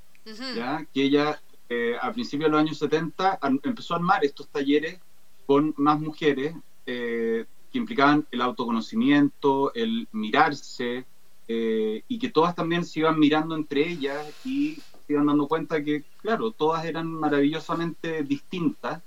¿ya? 0.55 0.85
que 0.93 1.03
ella 1.03 1.41
eh, 1.69 1.95
a 1.99 2.11
principios 2.13 2.47
de 2.47 2.51
los 2.51 2.61
años 2.61 2.77
70 2.77 3.39
empezó 3.63 3.93
a 3.93 3.97
armar 3.97 4.23
estos 4.23 4.47
talleres 4.49 4.99
con 5.45 5.73
más 5.77 5.99
mujeres 5.99 6.55
eh, 6.85 7.45
que 7.71 7.77
implicaban 7.77 8.27
el 8.31 8.41
autoconocimiento, 8.41 9.73
el 9.73 10.07
mirarse, 10.11 11.05
y 11.47 12.17
que 12.17 12.29
todas 12.29 12.55
también 12.55 12.83
se 12.83 13.01
iban 13.01 13.19
mirando 13.19 13.55
entre 13.55 13.87
ellas 13.87 14.25
y 14.43 14.79
se 15.05 15.13
iban 15.13 15.27
dando 15.27 15.47
cuenta 15.47 15.83
que, 15.83 16.03
claro, 16.21 16.51
todas 16.51 16.85
eran 16.85 17.07
maravillosamente 17.07 18.23
distintas. 18.23 19.01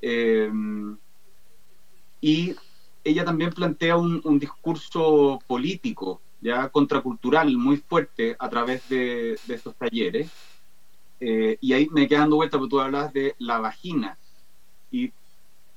Eh, 0.00 0.50
y 2.20 2.54
ella 3.04 3.24
también 3.24 3.52
plantea 3.52 3.96
un, 3.96 4.38
discurso 4.38 5.40
político, 5.46 6.20
ya 6.40 6.68
contracultural, 6.68 7.56
muy 7.56 7.76
fuerte 7.76 8.36
a 8.38 8.48
través 8.48 8.88
de, 8.88 9.38
estos 9.48 9.74
talleres. 9.76 10.30
Eh, 11.20 11.58
y 11.60 11.72
ahí 11.72 11.88
me 11.90 12.06
quedando 12.06 12.24
dando 12.24 12.36
vuelta 12.36 12.58
porque 12.58 12.70
tú 12.70 12.80
hablas 12.80 13.12
de 13.12 13.34
la 13.38 13.58
vagina. 13.58 14.18
Y 14.90 15.12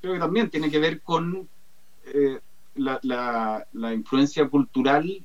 creo 0.02 0.14
que 0.14 0.20
también 0.20 0.50
tiene 0.50 0.70
que 0.70 0.80
ver 0.80 1.02
con 1.02 1.48
eh, 2.06 2.39
la, 2.76 3.00
la, 3.74 3.94
influencia 3.94 4.48
cultural, 4.48 5.24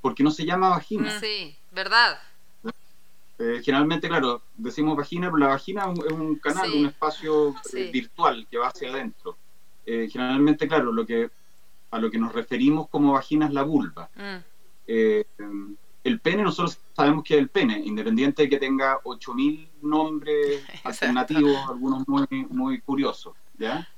porque 0.00 0.22
no 0.22 0.30
se 0.30 0.44
llama 0.44 0.70
vagina. 0.70 1.18
Sí, 1.20 1.56
verdad. 1.70 2.18
Eh, 3.42 3.60
generalmente, 3.64 4.08
claro, 4.08 4.42
decimos 4.56 4.96
vagina, 4.96 5.26
pero 5.26 5.38
la 5.38 5.48
vagina 5.48 5.92
es 6.06 6.12
un 6.12 6.36
canal, 6.36 6.70
un 6.70 6.86
espacio 6.86 7.56
eh, 7.72 7.90
virtual 7.92 8.46
que 8.48 8.58
va 8.58 8.68
hacia 8.68 8.90
adentro. 8.90 9.36
Eh, 9.84 10.08
generalmente, 10.08 10.68
claro, 10.68 10.92
lo 10.92 11.04
que 11.04 11.28
a 11.90 11.98
lo 11.98 12.08
que 12.08 12.18
nos 12.18 12.32
referimos 12.32 12.88
como 12.88 13.14
vagina 13.14 13.46
es 13.46 13.52
la 13.52 13.64
vulva. 13.64 14.08
Mm. 14.14 15.74
El 16.04 16.20
pene, 16.20 16.42
nosotros 16.42 16.78
sabemos 16.94 17.24
que 17.24 17.34
es 17.34 17.40
el 17.40 17.48
pene, 17.48 17.78
independiente 17.78 18.42
de 18.42 18.48
que 18.48 18.58
tenga 18.58 19.00
8.000 19.04 19.68
nombres 19.82 20.64
alternativos, 20.84 21.56
algunos 21.68 22.06
muy, 22.08 22.26
muy 22.50 22.80
curiosos. 22.80 23.34
¿ya? 23.58 23.88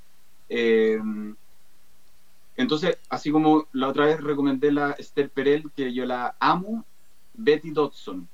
entonces, 2.57 2.99
así 3.09 3.31
como 3.31 3.67
la 3.73 3.89
otra 3.89 4.07
vez 4.07 4.21
recomendé 4.21 4.71
la 4.71 4.93
Esther 4.93 5.31
Perel, 5.31 5.71
que 5.75 5.93
yo 5.93 6.05
la 6.05 6.37
amo, 6.39 6.85
Betty 7.33 7.71
Dodson, 7.71 8.29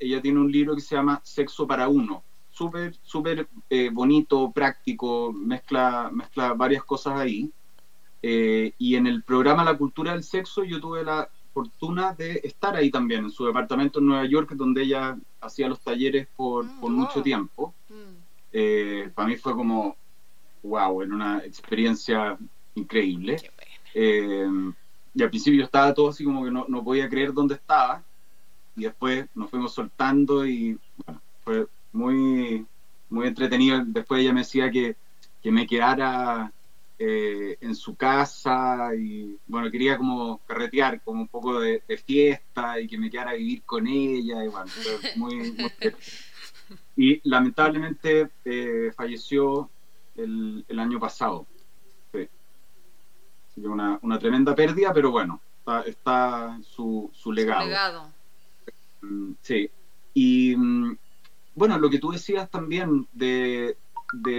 ella 0.00 0.20
tiene 0.20 0.38
un 0.38 0.52
libro 0.52 0.74
que 0.74 0.80
se 0.80 0.94
llama 0.94 1.20
Sexo 1.24 1.66
para 1.66 1.88
uno, 1.88 2.22
súper, 2.50 2.94
súper 3.02 3.48
eh, 3.70 3.90
bonito, 3.90 4.52
práctico, 4.52 5.32
mezcla, 5.32 6.10
mezcla 6.12 6.52
varias 6.52 6.84
cosas 6.84 7.18
ahí. 7.18 7.50
Eh, 8.24 8.72
y 8.78 8.94
en 8.94 9.06
el 9.06 9.22
programa 9.22 9.64
La 9.64 9.76
Cultura 9.76 10.12
del 10.12 10.22
Sexo 10.22 10.62
yo 10.62 10.80
tuve 10.80 11.02
la 11.02 11.28
fortuna 11.52 12.12
de 12.12 12.40
estar 12.44 12.74
ahí 12.76 12.90
también, 12.90 13.24
en 13.24 13.30
su 13.30 13.44
departamento 13.44 13.98
en 13.98 14.06
Nueva 14.06 14.26
York, 14.26 14.52
donde 14.54 14.82
ella 14.82 15.16
hacía 15.40 15.68
los 15.68 15.80
talleres 15.80 16.28
por, 16.36 16.64
mm, 16.64 16.90
mucho 16.90 17.22
tiempo. 17.22 17.74
Mm. 17.88 18.16
Eh, 18.52 19.10
para 19.14 19.28
mí 19.28 19.36
fue 19.36 19.54
como, 19.54 19.96
wow, 20.62 21.02
era 21.02 21.14
una 21.14 21.38
experiencia 21.38 22.36
increíble. 22.74 23.36
y 23.94 25.22
al 25.22 25.28
principio 25.28 25.58
yo 25.58 25.64
estaba 25.64 25.92
todo 25.92 26.08
así 26.08 26.24
como 26.24 26.44
que 26.44 26.50
no, 26.50 26.64
no 26.68 26.82
podía 26.82 27.08
creer 27.08 27.34
dónde 27.34 27.56
estaba 27.56 28.02
y 28.76 28.84
después 28.84 29.26
nos 29.34 29.50
fuimos 29.50 29.74
soltando 29.74 30.46
y 30.46 30.78
bueno, 31.04 31.20
fue 31.44 31.66
muy, 31.92 32.66
muy 33.10 33.26
entretenido. 33.28 33.82
Después 33.84 34.20
ella 34.20 34.32
me 34.32 34.40
decía 34.40 34.70
que, 34.70 34.96
que 35.42 35.50
me 35.50 35.66
quedara 35.66 36.52
eh, 37.04 37.58
en 37.60 37.74
su 37.74 37.96
casa 37.96 38.94
y 38.94 39.36
bueno, 39.46 39.70
quería 39.70 39.98
como 39.98 40.38
carretear, 40.46 41.02
como 41.02 41.22
un 41.22 41.28
poco 41.28 41.58
de, 41.58 41.82
fiesta 42.04 42.78
y 42.80 42.86
que 42.86 42.98
me 42.98 43.10
quedara 43.10 43.32
a 43.32 43.34
vivir 43.34 43.62
con 43.62 43.86
ella 43.86 44.44
y 44.44 44.48
bueno, 44.48 44.66
fue 44.68 44.98
muy, 45.16 45.56
y 46.96 47.20
lamentablemente 47.28 48.30
eh, 48.44 48.92
falleció 48.96 49.68
el, 50.16 50.64
el, 50.68 50.78
año 50.78 51.00
pasado. 51.00 51.46
Sí. 52.12 52.28
una, 53.66 53.98
una 54.02 54.18
tremenda 54.18 54.54
pérdida, 54.54 54.92
pero 54.92 55.10
bueno, 55.10 55.40
está, 55.58 55.82
está 55.82 56.60
su, 56.62 57.10
su 57.12 57.32
legado. 57.32 57.62
Su 57.62 57.68
legado. 57.68 58.12
Mm, 59.02 59.32
sí. 59.42 59.70
Y 60.14 60.54
mm, 60.56 60.96
bueno, 61.54 61.78
lo 61.78 61.90
que 61.90 61.98
tú 61.98 62.12
decías 62.12 62.50
también 62.50 63.06
de, 63.12 63.76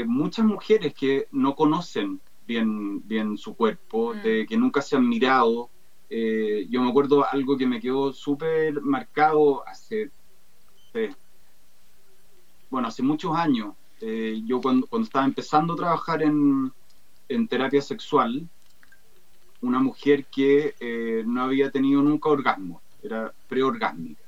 muchas 0.06 0.46
mujeres 0.46 0.94
que 0.94 1.28
no 1.32 1.56
conocen 1.56 2.22
bien, 2.46 3.08
bien 3.08 3.38
su 3.38 3.56
cuerpo, 3.56 4.14
mm. 4.14 4.22
de 4.22 4.46
que 4.48 4.58
nunca 4.58 4.82
se 4.82 4.96
han 4.96 5.08
mirado. 5.08 5.70
Eh, 6.10 6.68
yo 6.70 6.82
me 6.82 6.90
acuerdo 6.90 7.26
algo 7.30 7.58
que 7.58 7.66
me 7.66 7.80
quedó 7.80 8.14
súper 8.14 8.82
marcado 8.82 9.68
hace, 9.68 10.12
bueno, 12.70 12.88
hace 12.88 13.04
muchos 13.04 13.36
años. 13.36 13.74
Eh, 14.02 14.42
yo 14.46 14.62
cuando, 14.62 14.86
cuando, 14.88 15.06
estaba 15.06 15.26
empezando 15.26 15.74
a 15.74 15.78
trabajar 15.78 16.24
en, 16.24 16.72
en 17.30 17.48
terapia 17.48 17.82
sexual, 17.82 18.48
una 19.62 19.80
mujer 19.80 20.26
que 20.26 20.76
eh, 20.80 21.24
no 21.26 21.44
había 21.44 21.72
tenido 21.72 22.02
nunca 22.02 22.30
orgasmo, 22.30 22.82
era 23.02 23.34
preorgásmica. 23.48 24.23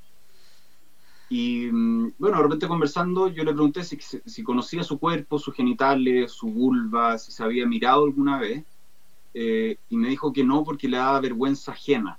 Y 1.29 1.69
mm, 1.71 2.13
bueno, 2.17 2.37
de 2.37 2.43
repente 2.43 2.67
conversando, 2.67 3.27
yo 3.27 3.43
le 3.43 3.53
pregunté 3.53 3.83
si, 3.83 4.43
conocía 4.43 4.83
su 4.83 4.99
cuerpo, 4.99 5.39
sus 5.39 5.55
genitales, 5.55 6.31
su 6.31 6.47
vulva, 6.47 7.17
si 7.17 7.31
se 7.31 7.43
había 7.43 7.65
mirado 7.65 8.05
alguna 8.05 8.39
vez. 8.39 8.63
Eh, 9.33 9.77
y 9.89 9.97
me 9.97 10.09
dijo 10.09 10.31
que 10.31 10.43
no 10.43 10.63
porque 10.63 10.87
le 10.87 10.97
daba 10.97 11.19
vergüenza 11.19 11.71
ajena. 11.71 12.17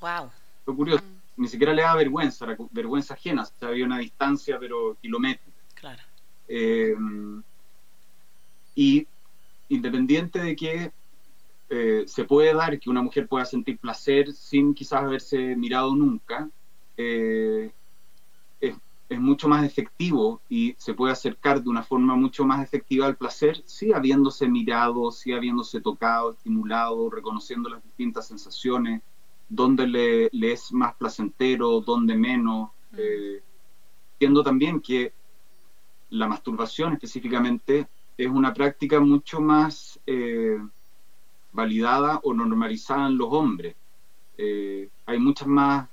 Wow. 0.00 0.30
Fue 0.64 0.76
curioso. 0.76 1.02
Ni 1.36 1.48
siquiera 1.48 1.72
le 1.72 1.82
daba 1.82 1.96
vergüenza, 1.96 2.44
era 2.44 2.56
vergüenza 2.70 3.14
ajena. 3.14 3.44
O 3.60 3.66
había 3.66 3.86
una 3.86 3.98
distancia, 3.98 4.58
pero 4.58 4.96
kilométrica. 5.00 5.56
Claro. 5.74 6.02
Eh, 6.48 6.94
y 8.74 9.06
independiente 9.68 10.38
de 10.38 10.56
que 10.56 10.92
eh, 11.70 12.04
se 12.06 12.24
puede 12.24 12.52
dar 12.52 12.78
que 12.78 12.90
una 12.90 13.02
mujer 13.02 13.28
pueda 13.28 13.44
sentir 13.44 13.78
placer 13.78 14.32
sin 14.32 14.74
quizás 14.74 15.02
haberse 15.02 15.54
mirado 15.54 15.94
nunca, 15.94 16.50
eh, 17.00 17.72
es 19.10 19.20
mucho 19.20 19.48
más 19.48 19.64
efectivo 19.64 20.40
y 20.48 20.76
se 20.78 20.94
puede 20.94 21.12
acercar 21.12 21.60
de 21.60 21.68
una 21.68 21.82
forma 21.82 22.14
mucho 22.14 22.44
más 22.44 22.62
efectiva 22.62 23.06
al 23.06 23.16
placer, 23.16 23.60
sí 23.66 23.92
habiéndose 23.92 24.48
mirado, 24.48 25.10
sí 25.10 25.32
habiéndose 25.32 25.80
tocado, 25.80 26.30
estimulado, 26.30 27.10
reconociendo 27.10 27.68
las 27.68 27.82
distintas 27.82 28.28
sensaciones, 28.28 29.02
dónde 29.48 29.88
le, 29.88 30.52
es 30.52 30.72
más 30.72 30.94
placentero, 30.94 31.80
dónde 31.80 32.14
menos, 32.16 32.70
mm. 32.92 32.96
eh, 32.98 33.42
también 34.44 34.80
que 34.80 35.12
la 36.10 36.28
masturbación 36.28 36.92
específicamente 36.92 37.88
es 38.16 38.28
una 38.28 38.54
práctica 38.54 39.00
mucho 39.00 39.40
más 39.40 39.98
eh, 40.06 40.56
validada 41.52 42.20
o 42.22 42.32
normalizada 42.32 43.08
en 43.08 43.18
los 43.18 43.28
hombres. 43.32 43.74
Eh, 44.38 44.88
hay 45.06 45.18
muchas 45.18 45.48
más 45.48 45.88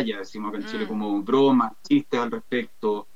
decimos 0.00 0.48
acá 0.48 0.58
en 0.58 0.70
Chile, 0.70 0.84
mm. 0.84 0.88
como 0.88 1.22
bromas, 1.22 1.72
chistes 1.82 2.20
al 2.20 2.30
respecto. 2.30 3.06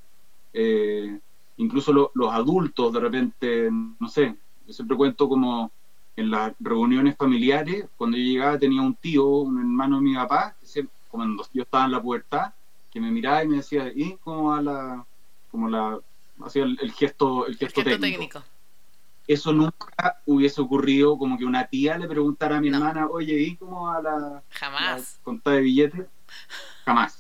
Eh, 0.53 1.18
incluso 1.59 1.93
los 1.93 2.33
adultos 2.33 2.93
de 2.93 3.01
repente, 3.01 3.68
no 3.70 4.09
sé, 4.09 4.35
yo 4.66 4.72
siempre 4.72 4.97
cuento 4.97 5.29
como 5.29 5.70
en 6.16 6.31
las 6.31 6.53
reuniones 6.59 7.16
familiares, 7.16 7.87
cuando 7.97 8.16
yo 8.16 8.24
llegaba 8.24 8.59
tenía 8.59 8.81
un 8.81 8.95
tío, 8.95 9.27
un 9.27 9.59
hermano 9.59 9.97
de 9.97 10.03
mi 10.03 10.14
papá, 10.14 10.57
que 10.61 10.87
cuando 11.11 11.45
yo 11.53 11.62
estaba 11.62 11.85
en 11.85 11.93
la 11.93 12.03
pubertad, 12.03 12.53
que 12.91 13.01
me 13.01 13.11
miraba 13.11 13.45
y 13.45 13.49
me 13.49 13.57
decía, 13.57 13.93
¿y 13.95 14.16
cómo 14.24 14.51
va 14.51 14.62
la, 14.62 15.07
como 15.51 15.68
la, 15.68 15.99
hacía 16.45 16.64
el, 16.64 16.93
gesto, 16.93 17.47
el 17.47 17.57
gesto, 17.57 17.83
técnico. 17.83 18.43
Eso 19.27 19.53
nunca 19.53 20.20
hubiese 20.24 20.61
ocurrido 20.61 21.18
como 21.18 21.37
que 21.37 21.45
una 21.45 21.66
tía 21.66 21.99
le 21.99 22.07
preguntara 22.07 22.59
a 22.59 22.61
mi 22.61 22.68
hermana, 22.68 23.09
oye, 23.09 23.41
¿y 23.41 23.57
cómo 23.57 23.87
va 23.87 24.01
la, 24.01 24.43
Jamás. 24.51 25.18
contada 25.22 25.57
de 25.57 25.62
billetes? 25.62 26.07
Jamás. 26.84 27.18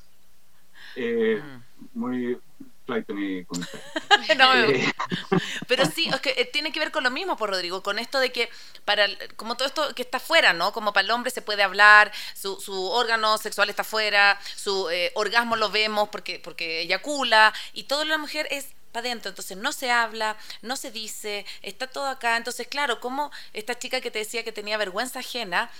Eh, 0.96 1.42
mm. 1.42 1.88
Muy 1.92 2.38
flight 2.86 3.08
mi 3.08 3.42
no, 4.36 4.54
eh, 4.54 4.94
Pero 5.68 5.84
sí, 5.86 6.08
es 6.08 6.20
que 6.20 6.34
eh, 6.36 6.44
tiene 6.44 6.70
que 6.72 6.78
ver 6.78 6.92
con 6.92 7.02
lo 7.02 7.10
mismo, 7.10 7.36
por 7.36 7.48
pues, 7.48 7.58
Rodrigo, 7.58 7.82
con 7.82 7.98
esto 7.98 8.20
de 8.20 8.30
que 8.30 8.48
para 8.84 9.06
como 9.34 9.56
todo 9.56 9.66
esto 9.66 9.94
que 9.94 10.02
está 10.02 10.20
fuera, 10.20 10.52
¿no? 10.52 10.72
Como 10.72 10.92
para 10.92 11.04
el 11.04 11.10
hombre 11.10 11.30
se 11.30 11.42
puede 11.42 11.64
hablar, 11.64 12.12
su, 12.34 12.60
su 12.60 12.90
órgano 12.90 13.38
sexual 13.38 13.68
está 13.68 13.82
fuera, 13.82 14.38
su 14.54 14.88
orgasmo 15.14 15.56
lo 15.56 15.70
vemos 15.70 16.08
porque 16.10 16.38
porque 16.38 16.82
eyacula 16.82 17.52
y 17.72 17.84
todo 17.84 18.04
la 18.04 18.18
mujer 18.18 18.46
es 18.50 18.68
para 18.92 19.08
adentro, 19.08 19.28
entonces 19.28 19.58
no 19.58 19.72
se 19.72 19.90
habla, 19.90 20.36
no 20.62 20.76
se 20.76 20.90
dice, 20.90 21.44
está 21.60 21.86
todo 21.86 22.06
acá, 22.06 22.36
entonces 22.36 22.66
claro, 22.66 22.98
como 22.98 23.30
esta 23.52 23.78
chica 23.78 24.00
que 24.00 24.10
te 24.10 24.20
decía 24.20 24.42
que 24.42 24.52
tenía 24.52 24.78
vergüenza 24.78 25.18
ajena, 25.18 25.70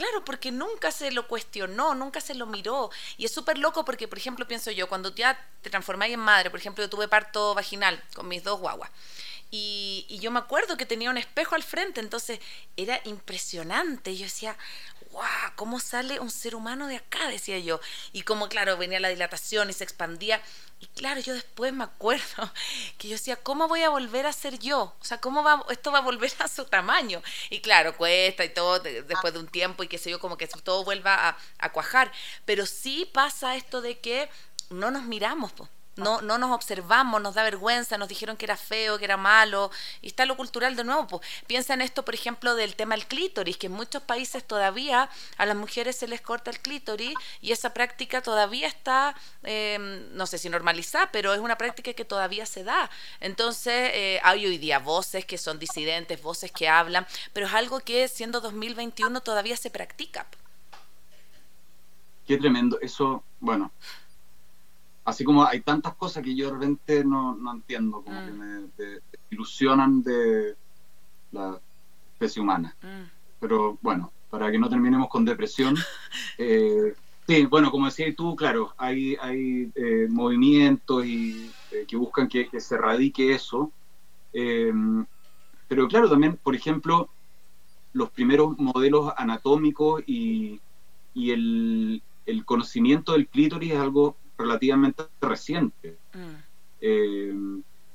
Claro, 0.00 0.24
porque 0.24 0.50
nunca 0.50 0.92
se 0.92 1.10
lo 1.10 1.28
cuestionó, 1.28 1.94
nunca 1.94 2.22
se 2.22 2.34
lo 2.34 2.46
miró. 2.46 2.88
Y 3.18 3.26
es 3.26 3.32
súper 3.32 3.58
loco 3.58 3.84
porque, 3.84 4.08
por 4.08 4.16
ejemplo, 4.16 4.48
pienso 4.48 4.70
yo, 4.70 4.88
cuando 4.88 5.14
ya 5.14 5.38
te 5.60 5.68
transformáis 5.68 6.14
en 6.14 6.20
madre, 6.20 6.48
por 6.48 6.58
ejemplo, 6.58 6.82
yo 6.82 6.88
tuve 6.88 7.06
parto 7.06 7.54
vaginal 7.54 8.02
con 8.14 8.26
mis 8.26 8.42
dos 8.42 8.58
guaguas. 8.60 8.90
Y, 9.50 10.06
y, 10.08 10.18
yo 10.18 10.30
me 10.30 10.38
acuerdo 10.38 10.78
que 10.78 10.86
tenía 10.86 11.10
un 11.10 11.18
espejo 11.18 11.54
al 11.54 11.62
frente, 11.62 12.00
entonces 12.00 12.40
era 12.78 12.98
impresionante. 13.04 14.16
Yo 14.16 14.24
decía, 14.24 14.56
¡guau! 15.10 15.52
¿Cómo 15.56 15.80
sale 15.80 16.20
un 16.20 16.30
ser 16.30 16.54
humano 16.54 16.86
de 16.86 16.96
acá? 16.96 17.28
Decía 17.28 17.58
yo. 17.58 17.80
Y 18.12 18.22
como, 18.22 18.48
claro, 18.48 18.76
venía 18.76 19.00
la 19.00 19.08
dilatación 19.08 19.70
y 19.70 19.72
se 19.72 19.84
expandía. 19.84 20.40
Y 20.80 20.86
claro, 20.86 21.20
yo 21.20 21.34
después 21.34 21.72
me 21.72 21.84
acuerdo 21.84 22.52
que 22.98 23.08
yo 23.08 23.12
decía, 23.14 23.36
¿cómo 23.36 23.68
voy 23.68 23.82
a 23.82 23.90
volver 23.90 24.26
a 24.26 24.32
ser 24.32 24.58
yo? 24.58 24.94
O 25.00 25.04
sea, 25.04 25.20
¿cómo 25.20 25.42
va, 25.42 25.64
esto 25.70 25.92
va 25.92 25.98
a 25.98 26.02
volver 26.02 26.32
a 26.38 26.48
su 26.48 26.64
tamaño? 26.64 27.22
Y 27.50 27.60
claro, 27.60 27.96
cuesta 27.96 28.44
y 28.44 28.50
todo 28.50 28.78
después 28.80 29.32
de 29.32 29.40
un 29.40 29.48
tiempo 29.48 29.82
y 29.82 29.88
que 29.88 29.98
sé 29.98 30.10
yo, 30.10 30.18
como 30.18 30.36
que 30.36 30.46
todo 30.46 30.84
vuelva 30.84 31.28
a, 31.28 31.38
a 31.58 31.72
cuajar. 31.72 32.12
Pero 32.44 32.66
sí 32.66 33.10
pasa 33.12 33.56
esto 33.56 33.80
de 33.80 33.98
que 33.98 34.30
no 34.70 34.90
nos 34.90 35.02
miramos, 35.04 35.52
pues 35.52 35.68
no, 36.00 36.20
no 36.20 36.38
nos 36.38 36.50
observamos, 36.50 37.20
nos 37.20 37.34
da 37.34 37.42
vergüenza, 37.42 37.98
nos 37.98 38.08
dijeron 38.08 38.36
que 38.36 38.46
era 38.46 38.56
feo, 38.56 38.98
que 38.98 39.04
era 39.04 39.16
malo, 39.16 39.70
y 40.02 40.08
está 40.08 40.26
lo 40.26 40.36
cultural 40.36 40.76
de 40.76 40.84
nuevo. 40.84 41.06
Pues. 41.06 41.22
Piensa 41.46 41.74
en 41.74 41.82
esto, 41.82 42.04
por 42.04 42.14
ejemplo, 42.14 42.54
del 42.54 42.74
tema 42.74 42.94
del 42.94 43.06
clítoris, 43.06 43.56
que 43.56 43.66
en 43.66 43.72
muchos 43.72 44.02
países 44.02 44.44
todavía 44.44 45.08
a 45.36 45.46
las 45.46 45.56
mujeres 45.56 45.96
se 45.96 46.08
les 46.08 46.20
corta 46.20 46.50
el 46.50 46.60
clítoris 46.60 47.14
y 47.40 47.52
esa 47.52 47.72
práctica 47.72 48.22
todavía 48.22 48.66
está, 48.66 49.14
em, 49.42 50.14
no 50.14 50.26
sé 50.26 50.38
si 50.38 50.48
normalizada, 50.48 51.10
pero 51.12 51.32
es 51.32 51.40
una 51.40 51.56
práctica 51.56 51.92
que 51.92 52.04
todavía 52.04 52.46
se 52.46 52.64
da. 52.64 52.90
Entonces, 53.20 53.90
eh, 53.94 54.20
hay 54.22 54.46
hoy 54.46 54.58
día 54.58 54.78
voces 54.78 55.24
que 55.24 55.38
son 55.38 55.58
disidentes, 55.58 56.20
voces 56.22 56.50
que 56.52 56.68
hablan, 56.68 57.06
pero 57.32 57.46
es 57.46 57.54
algo 57.54 57.80
que 57.80 58.08
siendo 58.08 58.40
2021 58.40 59.20
todavía 59.20 59.56
se 59.56 59.70
practica. 59.70 60.26
Qué 62.26 62.38
tremendo. 62.38 62.78
Eso, 62.80 63.24
bueno, 63.40 63.72
así 65.04 65.24
como 65.24 65.44
hay 65.44 65.60
tantas 65.60 65.94
cosas 65.94 66.22
que 66.22 66.34
yo 66.34 66.46
de 66.46 66.52
repente 66.52 67.04
no, 67.04 67.34
no 67.34 67.52
entiendo, 67.52 68.02
como 68.02 68.24
que 68.24 68.32
mm. 68.32 68.38
me 68.38 68.98
ilusionan 69.30 70.02
de 70.02 70.56
la 71.32 71.58
especie 72.12 72.42
humana. 72.42 72.74
Mm. 72.82 73.08
Pero 73.40 73.78
bueno, 73.80 74.12
para 74.28 74.50
que 74.50 74.58
no 74.58 74.68
terminemos 74.68 75.08
con 75.08 75.24
depresión, 75.24 75.76
eh, 76.38 76.94
sí, 77.26 77.46
bueno, 77.46 77.70
como 77.70 77.86
decías 77.86 78.14
tú, 78.16 78.36
claro, 78.36 78.74
hay, 78.76 79.16
hay 79.20 79.70
eh, 79.74 80.06
movimientos 80.08 81.04
y, 81.06 81.50
eh, 81.72 81.84
que 81.88 81.96
buscan 81.96 82.28
que, 82.28 82.48
se 82.60 82.76
radique 82.76 83.34
eso. 83.34 83.72
pero 84.32 85.88
claro, 85.88 86.10
también, 86.10 86.36
por 86.36 86.54
ejemplo, 86.54 87.08
los 87.92 88.10
primeros 88.10 88.56
modelos 88.58 89.12
anatómicos 89.16 90.02
y, 90.06 90.60
y 91.14 91.30
el, 91.30 92.02
el 92.26 92.44
conocimiento 92.44 93.12
del 93.12 93.26
clítoris 93.26 93.72
es 93.72 93.78
algo 93.78 94.16
relativamente 94.40 95.04
reciente. 95.20 95.98
Mm. 96.14 96.50
Eh, 96.80 97.34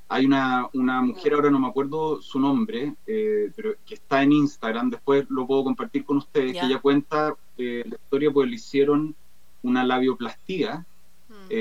hay 0.08 0.24
una, 0.24 0.68
una, 0.72 1.02
mujer, 1.02 1.34
ahora 1.34 1.50
no 1.50 1.58
me 1.58 1.66
acuerdo 1.66 2.22
su 2.22 2.38
nombre, 2.38 2.94
eh, 3.06 3.50
pero 3.56 3.74
que 3.84 3.94
está 3.94 4.22
en 4.22 4.32
Instagram, 4.32 4.90
después 4.90 5.26
lo 5.28 5.46
puedo 5.46 5.64
compartir 5.64 6.04
con 6.04 6.18
ustedes, 6.18 6.52
que 6.52 6.64
ella 6.64 6.78
cuenta 6.78 7.34
eh, 7.58 7.82
la 7.84 7.96
historia 7.96 8.30
porque 8.30 8.50
le 8.50 8.56
hicieron 8.56 9.16
una 9.62 9.84
labioplastía 9.84 10.86
mm. 11.28 11.52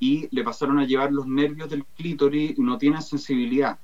y 0.00 0.28
le 0.34 0.42
pasaron 0.42 0.80
a 0.80 0.84
llevar 0.84 1.12
los 1.12 1.28
nervios 1.28 1.70
del 1.70 1.84
clítoris 1.84 2.58
y 2.58 2.60
no 2.60 2.76
tiene 2.78 3.00
sensibilidad. 3.00 3.78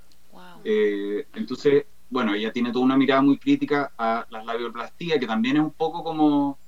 entonces, 0.64 1.84
bueno, 2.10 2.34
ella 2.34 2.52
tiene 2.52 2.72
toda 2.72 2.84
una 2.84 2.96
mirada 2.96 3.22
muy 3.22 3.38
crítica 3.38 3.92
a 3.96 4.26
la 4.28 4.42
labioplastías, 4.42 5.20
que 5.20 5.26
también 5.26 5.56
es 5.56 5.62
un 5.62 5.72
poco 5.72 6.02
como 6.02 6.58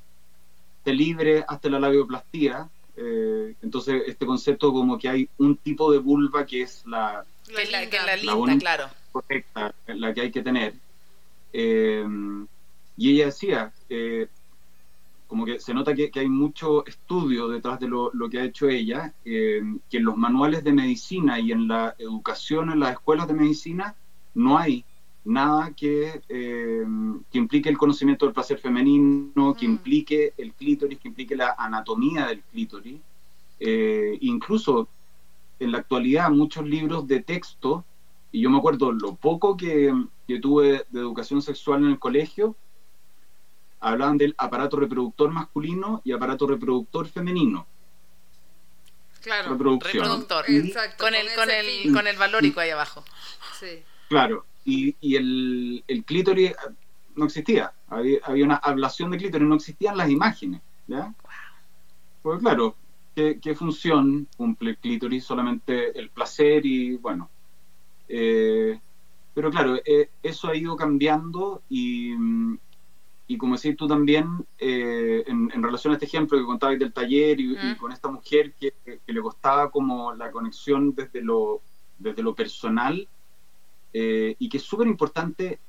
libre 0.93 1.45
hasta 1.47 1.69
la 1.69 1.81
labioplastía. 1.81 2.69
Eh, 2.97 3.55
entonces, 3.63 4.03
este 4.07 4.27
concepto 4.27 4.73
como 4.73 4.99
que 4.99 5.09
hay 5.09 5.29
un 5.39 5.57
tipo 5.57 5.91
de 5.91 5.99
vulva 5.99 6.45
que 6.45 6.63
es 6.63 6.85
la, 6.87 7.25
la, 7.71 7.89
que 7.89 7.99
la 7.99 8.17
linda, 8.17 8.59
claro. 8.59 8.91
correcta, 9.13 9.75
la 9.87 10.13
que 10.15 10.21
hay 10.21 10.31
que 10.31 10.43
tener. 10.43 10.75
Eh, 11.53 12.05
y 12.97 13.13
ella 13.13 13.27
decía, 13.27 13.73
eh, 13.89 14.29
como 15.27 15.45
que 15.45 15.59
se 15.59 15.75
nota 15.75 15.95
que, 15.95 16.11
hay 16.15 16.29
mucho 16.29 16.87
estudio 16.87 17.49
detrás 17.49 17.81
de 17.81 17.89
lo, 17.89 18.11
lo 18.13 18.29
que 18.29 18.41
ha 18.41 18.45
hecho 18.45 18.69
ella, 18.69 19.13
que 19.25 19.59
en 19.59 20.05
los 20.05 20.17
manuales 20.17 20.63
de 20.63 20.73
medicina 20.73 21.41
y 21.41 21.51
en 21.51 21.67
la 21.67 21.95
educación 21.99 22.71
en 22.71 22.81
las 22.81 22.93
escuelas 22.93 23.27
de 23.27 23.35
medicina 23.35 23.95
no 24.35 24.59
hay 24.59 24.85
nada 25.25 25.73
que, 25.75 26.23
eh, 26.29 26.85
que, 27.31 27.39
implique 27.39 27.69
el 27.69 27.79
conocimiento 27.79 28.27
del 28.27 28.35
placer 28.35 28.59
femenino, 28.59 29.55
que 29.59 29.67
mm. 29.67 29.71
implique 29.71 30.35
el 30.37 30.53
clítoris, 30.53 30.99
que 30.99 31.09
implique 31.09 31.35
la 31.35 31.55
anatomía 31.59 32.27
del 32.27 32.43
clítoris. 32.43 33.01
Eh, 33.61 34.19
incluso 34.21 34.89
en 35.59 35.73
la 35.73 35.79
actualidad 35.79 36.31
muchos 36.31 36.67
libros 36.67 37.07
de 37.07 37.21
texto, 37.21 37.85
y 38.33 38.43
yo 38.43 38.51
me 38.51 38.59
acuerdo 38.59 38.93
lo 38.93 39.15
poco 39.15 39.57
que, 39.57 39.93
que 40.27 40.41
tuve 40.41 40.85
de 40.91 41.01
educación 41.01 41.41
sexual 41.41 41.85
en 41.85 41.91
el 41.91 41.99
colegio, 41.99 42.57
hablaban 43.81 44.19
del 44.19 44.35
aparato 44.39 44.77
reproductor 44.77 45.31
masculino 45.31 46.03
y 46.05 46.13
aparato 46.13 46.47
reproductor 46.47 47.07
femenino. 47.07 47.67
Claro, 49.23 49.53
reproductor, 49.53 49.91
con, 50.99 51.15
el, 51.15 51.29
con, 51.35 51.51
el, 51.51 51.93
con 51.95 52.07
el 52.07 52.17
valórico 52.17 52.61
ahí 52.61 52.71
abajo. 52.71 53.03
Sí. 53.59 53.83
Claro, 54.09 54.45
y, 54.65 54.97
y 55.01 55.17
el, 55.17 55.85
el, 55.87 56.05
clítoris 56.05 56.55
no 57.15 57.27
existía. 57.27 57.73
Había, 57.89 58.19
había, 58.25 58.45
una 58.45 58.57
ablación 58.57 59.11
de 59.11 59.19
clítoris, 59.19 59.47
no 59.47 59.57
existían 59.57 59.97
las 59.97 60.11
imágenes. 60.11 60.63
¿ya? 60.87 61.15
Pues 62.23 62.41
claro, 62.41 62.75
¿qué, 63.15 63.39
¿qué, 63.41 63.55
función 63.55 64.27
cumple 64.37 64.71
el 64.71 64.79
clítoris? 64.79 65.25
Solamente 65.25 65.99
el 65.99 66.11
placer 66.11 66.65
y 66.65 66.97
bueno. 66.97 67.29
Eh, 68.09 68.79
pero 69.35 69.51
claro, 69.51 69.77
eh, 69.85 70.11
eso 70.23 70.49
ha 70.49 70.57
ido 70.57 70.77
cambiando 70.77 71.63
y, 71.69 72.15
y 73.27 73.37
como 73.37 73.57
decís 73.57 73.77
tú 73.77 73.89
también, 73.89 74.47
eh, 74.59 75.25
en, 75.27 75.51
en, 75.53 75.63
relación 75.63 75.93
a 75.93 75.97
este 75.97 76.07
ejemplo 76.07 76.39
que 76.39 76.45
contabas 76.45 76.79
del 76.79 76.93
taller 76.93 77.41
y, 77.41 77.57
y 77.57 77.75
con 77.77 77.91
esta 77.91 78.09
mujer 78.09 78.55
que, 78.55 78.75
que, 78.85 79.13
le 79.13 79.21
costaba 79.21 79.71
como 79.71 80.15
la 80.15 80.31
conexión 80.31 80.95
desde 80.95 81.21
lo, 81.21 81.63
desde 81.99 82.23
lo 82.23 82.35
personal 82.35 83.09
eh, 83.95 84.35
y 84.39 84.49
que 84.49 84.59
es 84.59 84.63
súper 84.65 84.89
importante 84.89 85.61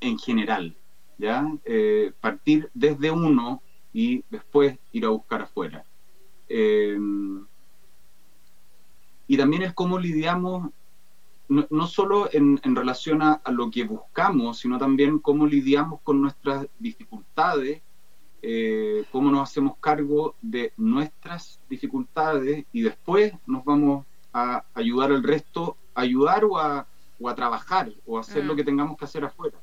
en 0.00 0.18
general, 0.18 0.76
¿ya? 1.18 1.50
Eh, 1.64 2.12
partir 2.20 2.68
desde 2.74 3.10
uno 3.10 3.62
y 3.92 4.24
después 4.28 4.78
ir 4.92 5.06
a 5.06 5.10
buscar 5.10 5.42
afuera. 5.42 5.84
Eh, 6.48 6.98
y 9.28 9.36
también 9.36 9.62
es 9.62 9.72
cómo 9.72 9.98
lidiamos, 9.98 10.70
no, 11.48 11.86
solo 11.86 12.28
en, 12.32 12.58
relación 12.74 13.22
a, 13.22 13.40
lo 13.50 13.70
que 13.70 13.84
buscamos, 13.84 14.58
sino 14.58 14.78
también 14.78 15.20
cómo 15.20 15.46
lidiamos 15.46 16.00
con 16.02 16.20
nuestras 16.20 16.66
dificultades, 16.78 17.82
eh, 18.42 19.04
cómo 19.12 19.30
nos 19.30 19.48
hacemos 19.48 19.76
cargo 19.78 20.34
de 20.42 20.72
nuestras 20.76 21.60
dificultades 21.68 22.66
y 22.72 22.82
después 22.82 23.32
nos 23.46 23.64
vamos 23.64 24.04
a 24.32 24.64
ayudar 24.74 25.12
al 25.12 25.22
resto, 25.22 25.76
ayudar 25.94 26.44
o 26.44 26.58
a, 26.58 26.86
o 27.20 27.28
a 27.28 27.34
trabajar 27.34 27.90
o 28.04 28.18
a 28.18 28.20
hacer 28.20 28.44
lo 28.44 28.54
mm. 28.54 28.56
que 28.56 28.64
tengamos 28.64 28.96
que 28.96 29.04
hacer 29.04 29.24
afuera. 29.24 29.58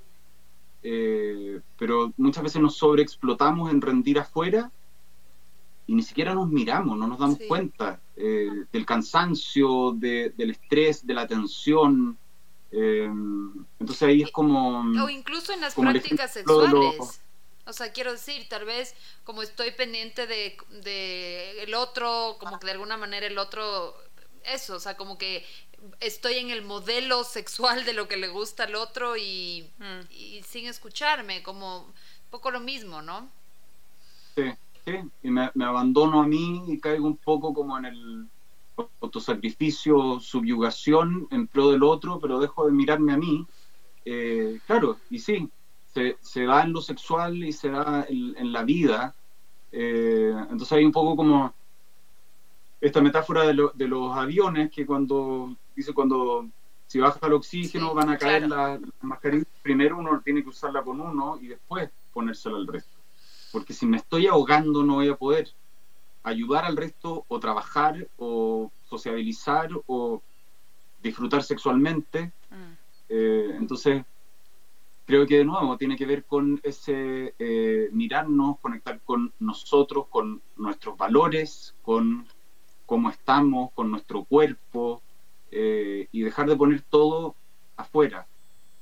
Eh, 0.82 1.62
pero 1.78 2.14
muchas 2.18 2.44
veces 2.44 2.62
nos 2.62 2.76
sobreexplotamos 2.76 3.72
en 3.72 3.82
rendir 3.82 4.20
afuera 4.20 4.70
y 5.88 5.96
ni 5.96 6.04
siquiera 6.04 6.34
nos 6.34 6.50
miramos, 6.50 6.98
no 6.98 7.08
nos 7.08 7.20
damos 7.20 7.40
cuenta 7.48 8.00
eh, 8.16 8.50
del 8.72 8.86
cansancio, 8.86 9.92
del 9.94 10.50
estrés, 10.50 11.06
de 11.06 11.14
la 11.14 11.28
tensión. 11.28 12.18
Eh, 12.72 13.10
entonces 13.80 14.02
ahí 14.04 14.22
es 14.22 14.32
como... 14.32 14.80
O 15.04 15.10
incluso 15.10 15.54
en 15.54 15.62
las 15.62 15.76
prácticas 15.76 16.34
sexuales. 16.34 17.22
O 17.66 17.72
sea, 17.72 17.94
quiero 17.94 18.12
decir, 18.12 18.48
tal 18.50 18.66
vez 18.66 18.94
como 19.24 19.42
estoy 19.42 19.72
pendiente 19.72 20.28
de, 20.28 20.58
de 20.84 21.64
el 21.64 21.74
otro, 21.76 22.36
como 22.40 22.60
que 22.60 22.66
de 22.66 22.74
alguna 22.74 22.98
manera 22.98 23.26
el 23.26 23.38
otro, 23.38 23.96
eso, 24.46 24.76
o 24.76 24.80
sea, 24.82 24.98
como 24.98 25.18
que 25.18 25.46
estoy 26.00 26.36
en 26.36 26.50
el 26.50 26.62
modelo 26.62 27.24
sexual 27.24 27.86
de 27.86 27.94
lo 27.94 28.08
que 28.08 28.18
le 28.18 28.28
gusta 28.28 28.64
al 28.64 28.76
otro 28.76 29.18
y, 29.18 29.70
mm. 29.80 30.12
y 30.12 30.44
sin 30.44 30.68
escucharme, 30.68 31.44
como 31.44 31.80
un 31.80 31.94
poco 32.30 32.52
lo 32.52 32.60
mismo, 32.60 33.02
¿no? 33.02 33.30
Sí 34.36 34.44
y 35.22 35.30
me, 35.30 35.50
abandono 35.64 36.22
a 36.22 36.28
mí 36.28 36.64
y 36.68 36.80
caigo 36.80 37.08
un 37.08 37.18
poco 37.18 37.54
como 37.54 37.78
en 37.78 37.86
el 37.86 38.28
autosacrificio, 39.02 40.20
subyugación 40.20 41.28
en 41.32 41.48
pro 41.48 41.72
del 41.72 41.84
otro, 41.84 42.20
pero 42.20 42.40
dejo 42.40 42.66
de 42.66 42.74
mirarme 42.74 43.14
a 43.14 43.18
mí. 43.18 43.46
Eh, 44.06 44.60
claro, 44.66 44.98
y 45.10 45.20
sí, 45.20 45.50
se, 45.94 46.18
se, 46.22 46.46
da 46.46 46.64
en 46.64 46.74
lo 46.74 46.82
sexual 46.82 47.44
y 47.44 47.54
se 47.54 47.70
da 47.70 48.06
en, 48.10 48.52
la 48.52 48.64
vida. 48.64 49.16
Eh, 49.72 50.34
entonces 50.50 50.72
hay 50.74 50.86
un 50.86 50.92
poco 50.92 51.16
como 51.16 51.54
esta 52.82 53.02
metáfora 53.02 53.44
de, 53.44 53.70
de, 53.76 53.88
los 53.88 54.16
aviones 54.18 54.70
que 54.72 54.86
cuando 54.86 55.56
dice 55.76 55.94
cuando 55.94 56.48
si 56.88 57.00
baja 57.00 57.26
el 57.28 57.34
oxígeno 57.34 57.94
van 57.94 58.10
a 58.10 58.18
caer 58.18 58.48
las 58.48 58.80
mascarillas, 59.02 59.48
primero 59.62 59.98
uno 59.98 60.22
tiene 60.24 60.44
que 60.44 60.50
usarla 60.50 60.84
con 60.84 61.00
uno 61.00 61.40
y 61.42 61.48
después 61.48 61.90
ponérsela 62.14 62.58
al 62.58 62.68
resto 62.68 63.04
porque 63.54 63.72
si 63.72 63.86
me 63.86 63.98
estoy 63.98 64.26
ahogando 64.26 64.84
no 64.84 64.96
voy 64.96 65.10
a 65.10 65.16
poder 65.16 65.48
ayudar 66.24 66.66
al 66.66 66.76
resto 66.76 67.24
o 67.28 67.40
trabajar 67.40 68.08
o 68.18 68.72
sociabilizar 68.90 69.70
o 69.86 70.22
disfrutar 71.04 71.44
sexualmente. 71.44 72.32
Mm. 72.50 72.74
Eh, 73.10 73.56
entonces, 73.60 74.04
creo 75.06 75.28
que 75.28 75.38
de 75.38 75.46
nuevo 75.46 75.78
tiene 75.78 75.96
que 75.96 76.08
ver 76.08 76.24
con 76.24 76.60
ese 76.64 77.36
eh, 77.38 77.90
mirarnos, 77.92 78.58
conectar 78.60 79.00
con 79.06 79.32
nosotros, 79.40 80.08
con 80.10 80.42
nuestros 80.58 80.98
valores, 80.98 81.76
con 81.84 82.26
cómo 82.88 83.12
estamos, 83.12 83.72
con 83.74 83.92
nuestro 83.92 84.24
cuerpo 84.24 85.03
eh, 85.56 86.08
y 86.12 86.22
dejar 86.22 86.48
de 86.48 86.56
poner 86.56 86.82
todo 86.82 87.36
afuera, 87.78 88.28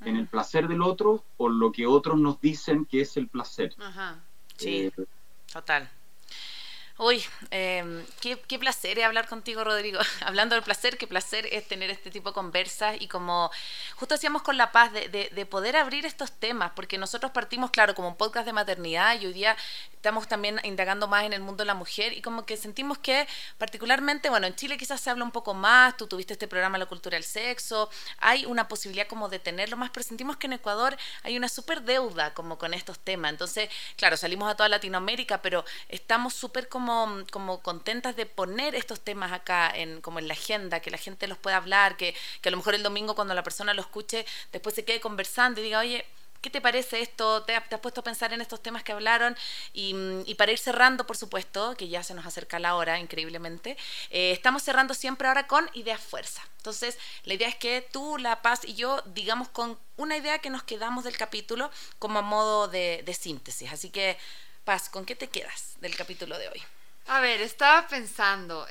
en 0.02 0.16
el 0.16 0.24
mm. 0.24 0.28
placer 0.28 0.68
del 0.68 0.82
otro 0.82 1.24
o 1.38 1.50
lo 1.50 1.72
que 1.72 1.86
otros 1.86 2.20
nos 2.20 2.42
dicen 2.42 2.86
que 2.86 3.02
es 3.02 3.18
el 3.18 3.28
placer. 3.28 3.76
Ajá. 3.80 4.20
Sí, 4.58 4.92
eh, 4.98 5.06
total. 5.52 5.90
Uy, 7.04 7.24
em, 7.50 8.06
qué, 8.20 8.60
placer 8.60 9.04
hablar 9.04 9.28
contigo, 9.28 9.64
Rodrigo. 9.64 10.00
Hablando 10.24 10.54
del 10.54 10.64
placer, 10.64 11.00
qué 11.00 11.08
placer 11.08 11.48
es 11.52 11.68
tener 11.68 11.90
este 11.90 12.12
tipo 12.12 12.30
de 12.30 12.36
conversas 12.36 12.96
y 13.00 13.08
como 13.08 13.50
justo 13.96 14.14
hacíamos 14.14 14.44
con 14.44 14.56
La 14.56 14.72
Paz, 14.72 14.94
de, 14.94 15.10
de, 15.10 15.46
poder 15.48 15.78
abrir 15.78 16.06
estos 16.06 16.32
temas, 16.32 16.74
porque 16.76 17.00
nosotros 17.00 17.32
partimos, 17.32 17.72
claro, 17.72 17.96
como 17.96 18.10
un 18.10 18.16
podcast 18.16 18.46
de 18.46 18.54
maternidad 18.54 19.20
y 19.20 19.26
hoy 19.26 19.34
día 19.34 19.58
estamos 19.94 20.28
también 20.28 20.60
indagando 20.64 21.08
más 21.08 21.24
en 21.24 21.34
el 21.34 21.42
mundo 21.42 21.64
de 21.64 21.66
la 21.66 21.74
mujer 21.74 22.14
y 22.14 22.22
como 22.22 22.46
que 22.46 22.56
sentimos 22.56 23.00
que 23.00 23.28
particularmente, 23.58 24.30
bueno, 24.30 24.46
en 24.46 24.56
Chile 24.56 24.78
quizás 24.78 25.02
se 25.02 25.10
habla 25.10 25.24
un 25.24 25.32
poco 25.32 25.56
más, 25.56 25.98
tú 25.98 26.06
tuviste 26.06 26.34
este 26.34 26.48
programa 26.48 26.78
La 26.78 26.86
Cultura 26.86 27.16
del 27.16 27.24
Sexo, 27.24 27.90
hay 28.20 28.46
una 28.46 28.68
posibilidad 28.68 29.08
como 29.08 29.28
de 29.28 29.40
tenerlo 29.40 29.76
más, 29.76 29.90
pero 29.90 30.04
sentimos 30.04 30.38
que 30.38 30.46
en 30.46 30.54
Ecuador 30.54 30.96
hay 31.24 31.36
una 31.36 31.50
súper 31.50 31.82
deuda 31.82 32.36
como 32.36 32.60
con 32.60 32.76
estos 32.76 33.00
temas. 33.00 33.32
Entonces, 33.32 33.70
claro, 33.96 34.18
salimos 34.18 34.52
a 34.52 34.56
toda 34.56 34.70
Latinoamérica, 34.70 35.42
pero 35.42 35.66
estamos 35.90 36.36
súper 36.36 36.68
como 36.68 36.91
como, 37.32 37.62
contentas 37.62 38.16
de 38.16 38.26
poner 38.26 38.76
estos 38.76 39.02
temas 39.02 39.32
acá 39.32 39.72
en, 39.74 40.02
como 40.02 40.20
en 40.20 40.28
la 40.28 40.34
agenda, 40.34 40.80
que 40.80 40.92
la 40.92 40.98
gente 40.98 41.28
los 41.28 41.38
pueda 41.38 41.58
hablar, 41.58 41.98
que, 41.98 42.16
que 42.42 42.50
a 42.50 42.52
lo 42.52 42.58
mejor 42.58 42.76
el 42.76 42.84
domingo 42.84 43.16
cuando 43.16 43.34
la 43.34 43.44
persona 43.44 43.74
lo 43.74 43.82
escuche, 43.82 44.26
después 44.52 44.76
se 44.76 44.86
quede 44.86 45.00
conversando 45.00 45.62
y 45.62 45.64
diga, 45.64 45.80
oye, 45.80 46.06
¿Qué 46.42 46.50
te 46.50 46.60
parece 46.60 47.02
esto? 47.02 47.44
¿Te, 47.44 47.56
has 47.56 47.64
puesto 47.82 48.02
a 48.02 48.04
pensar 48.04 48.34
en 48.34 48.42
estos 48.42 48.62
temas 48.64 48.84
que 48.84 48.92
hablaron? 48.92 49.38
Y, 49.74 49.96
y, 50.26 50.36
para 50.36 50.52
ir 50.52 50.58
cerrando, 50.58 51.06
por 51.06 51.16
supuesto, 51.16 51.76
que 51.78 51.88
ya 51.88 52.02
se 52.02 52.16
nos 52.16 52.26
acerca 52.26 52.58
la 52.58 52.76
hora, 52.76 53.00
increíblemente, 53.00 53.78
eh, 54.10 54.32
estamos 54.32 54.64
cerrando 54.64 54.96
siempre 54.96 55.28
ahora 55.28 55.46
con 55.46 55.70
ideas 55.74 56.02
fuerza. 56.02 56.42
Entonces, 56.58 56.98
la 57.26 57.36
idea 57.36 57.48
es 57.48 57.56
que 57.56 57.88
tú, 57.92 58.18
La 58.18 58.42
Paz 58.42 58.62
y 58.66 58.74
yo 58.74 59.04
digamos 59.06 59.50
con 59.50 59.78
una 59.98 60.18
idea 60.18 60.40
que 60.40 60.50
nos 60.50 60.64
quedamos 60.64 61.04
del 61.04 61.16
capítulo 61.16 61.70
como 62.00 62.20
a 62.20 62.24
modo 62.24 62.68
de, 62.68 63.04
de 63.06 63.14
síntesis. 63.14 63.72
Así 63.72 63.92
que, 63.92 64.18
Paz, 64.66 64.90
¿con 64.90 65.06
qué 65.06 65.16
te 65.16 65.28
quedas 65.30 65.76
del 65.80 65.96
capítulo 65.96 66.40
de 66.40 66.50
hoy? 66.50 66.64
A 67.08 67.20
ver, 67.20 67.42
estaba 67.42 67.88
pensando, 67.88 68.66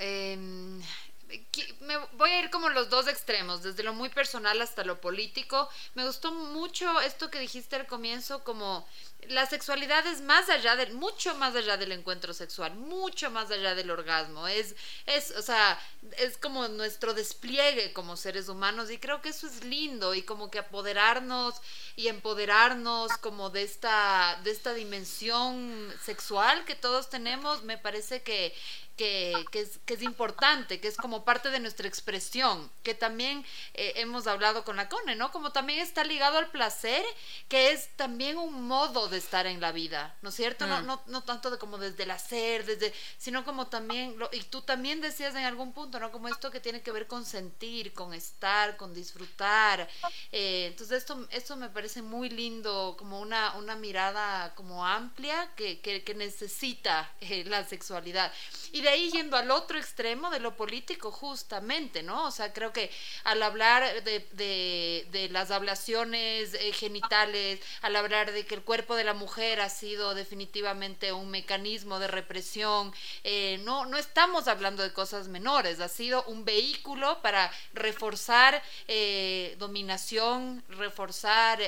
me 1.80 1.96
voy 2.12 2.30
a 2.30 2.40
ir 2.40 2.50
como 2.50 2.68
los 2.70 2.88
dos 2.88 3.06
extremos, 3.06 3.62
desde 3.62 3.82
lo 3.82 3.92
muy 3.92 4.08
personal 4.08 4.60
hasta 4.62 4.84
lo 4.84 5.00
político. 5.00 5.68
Me 5.94 6.06
gustó 6.06 6.32
mucho 6.32 7.00
esto 7.00 7.30
que 7.30 7.38
dijiste 7.38 7.76
al 7.76 7.86
comienzo, 7.86 8.42
como 8.42 8.86
la 9.28 9.46
sexualidad 9.46 10.06
es 10.06 10.20
más 10.22 10.48
allá 10.48 10.76
del, 10.76 10.94
mucho 10.94 11.34
más 11.34 11.54
allá 11.54 11.76
del 11.76 11.92
encuentro 11.92 12.34
sexual, 12.34 12.74
mucho 12.74 13.30
más 13.30 13.50
allá 13.50 13.74
del 13.74 13.90
orgasmo. 13.90 14.48
Es, 14.48 14.74
es, 15.06 15.30
o 15.32 15.42
sea, 15.42 15.80
es 16.18 16.36
como 16.36 16.68
nuestro 16.68 17.14
despliegue 17.14 17.92
como 17.92 18.16
seres 18.16 18.48
humanos 18.48 18.90
y 18.90 18.98
creo 18.98 19.20
que 19.22 19.30
eso 19.30 19.46
es 19.46 19.64
lindo 19.64 20.14
y 20.14 20.22
como 20.22 20.50
que 20.50 20.58
apoderarnos 20.58 21.54
y 21.96 22.08
empoderarnos 22.08 23.12
como 23.18 23.50
de 23.50 23.62
esta, 23.62 24.40
de 24.42 24.50
esta 24.50 24.74
dimensión 24.74 25.92
sexual 26.02 26.64
que 26.64 26.74
todos 26.74 27.10
tenemos, 27.10 27.62
me 27.62 27.78
parece 27.78 28.22
que 28.22 28.54
que, 29.00 29.32
es, 29.54 29.78
que, 29.86 29.94
es, 29.94 30.02
importante, 30.02 30.78
que 30.78 30.86
es 30.86 30.98
como 30.98 31.24
parte 31.24 31.48
de 31.48 31.58
nuestra 31.58 31.88
expresión, 31.88 32.70
que 32.82 32.92
también 32.92 33.46
eh, 33.72 33.94
hemos 33.96 34.26
hablado 34.26 34.62
con 34.62 34.76
la 34.76 34.90
Cone, 34.90 35.16
¿no? 35.16 35.32
Como 35.32 35.52
también 35.52 35.78
está 35.78 36.04
ligado 36.04 36.36
al 36.36 36.50
placer, 36.50 37.02
que 37.48 37.72
es 37.72 37.88
también 37.96 38.36
un 38.36 38.68
modo 38.68 39.08
de 39.11 39.18
estar 39.18 39.46
en 39.46 39.61
la 39.61 39.72
vida, 39.72 40.16
¿no 40.22 40.30
es 40.30 40.34
cierto? 40.34 40.66
No, 40.66 40.82
mm. 40.82 40.86
no, 40.86 41.02
no 41.06 41.22
tanto 41.24 41.50
de 41.50 41.58
como 41.58 41.78
desde 41.78 42.04
el 42.04 42.11
hacer, 42.11 42.64
desde, 42.64 42.92
sino 43.18 43.44
como 43.44 43.66
también, 43.66 44.18
lo, 44.18 44.28
y 44.32 44.40
tú 44.44 44.62
también 44.62 45.00
decías 45.00 45.34
en 45.34 45.44
algún 45.44 45.72
punto, 45.72 45.98
¿no? 46.00 46.11
Como 46.11 46.28
esto 46.28 46.50
que 46.50 46.61
tiene 46.61 46.82
que 46.82 46.92
ver 46.92 47.06
con 47.06 47.24
sentir, 47.24 47.92
con 47.92 48.14
estar, 48.14 48.76
con 48.76 48.94
disfrutar. 48.94 49.88
Eh, 50.32 50.66
entonces 50.68 50.98
esto, 50.98 51.26
esto 51.30 51.56
me 51.56 51.68
parece 51.68 52.02
muy 52.02 52.30
lindo, 52.30 52.96
como 52.98 53.20
una, 53.20 53.56
una 53.56 53.76
mirada 53.76 54.54
como 54.54 54.86
amplia 54.86 55.52
que, 55.56 55.80
que, 55.80 56.02
que 56.04 56.14
necesita 56.14 57.12
eh, 57.20 57.44
la 57.44 57.64
sexualidad. 57.64 58.32
Y 58.72 58.82
de 58.82 58.88
ahí 58.88 59.11
yendo 59.11 59.36
al 59.36 59.50
otro 59.50 59.78
extremo 59.78 60.30
de 60.30 60.40
lo 60.40 60.56
político, 60.56 61.11
justamente, 61.11 62.02
¿no? 62.02 62.26
O 62.26 62.30
sea, 62.30 62.52
creo 62.52 62.72
que 62.72 62.90
al 63.24 63.42
hablar 63.42 64.04
de, 64.04 65.06
de, 65.11 65.28
las 65.30 65.50
ablaciones 65.50 66.54
eh, 66.54 66.72
genitales, 66.72 67.61
al 67.82 67.96
hablar 67.96 68.32
de 68.32 68.44
que 68.46 68.54
el 68.54 68.62
cuerpo 68.62 68.96
de 68.96 68.99
la 69.05 69.14
mujer 69.14 69.61
ha 69.61 69.68
sido 69.68 70.14
definitivamente 70.14 71.12
un 71.12 71.30
mecanismo 71.30 71.98
de 71.98 72.09
represión, 72.09 72.92
eh, 73.24 73.59
no, 73.64 73.86
no 73.86 73.96
estamos 73.96 74.48
hablando 74.48 74.82
de 74.82 74.92
cosas 74.92 75.28
menores, 75.28 75.80
ha 75.80 75.88
sido 75.88 76.24
un 76.24 76.44
vehículo 76.44 77.20
para 77.22 77.51
reforzar 77.72 78.62
eh, 78.88 79.57
dominación, 79.59 80.62
reforzar 80.68 81.61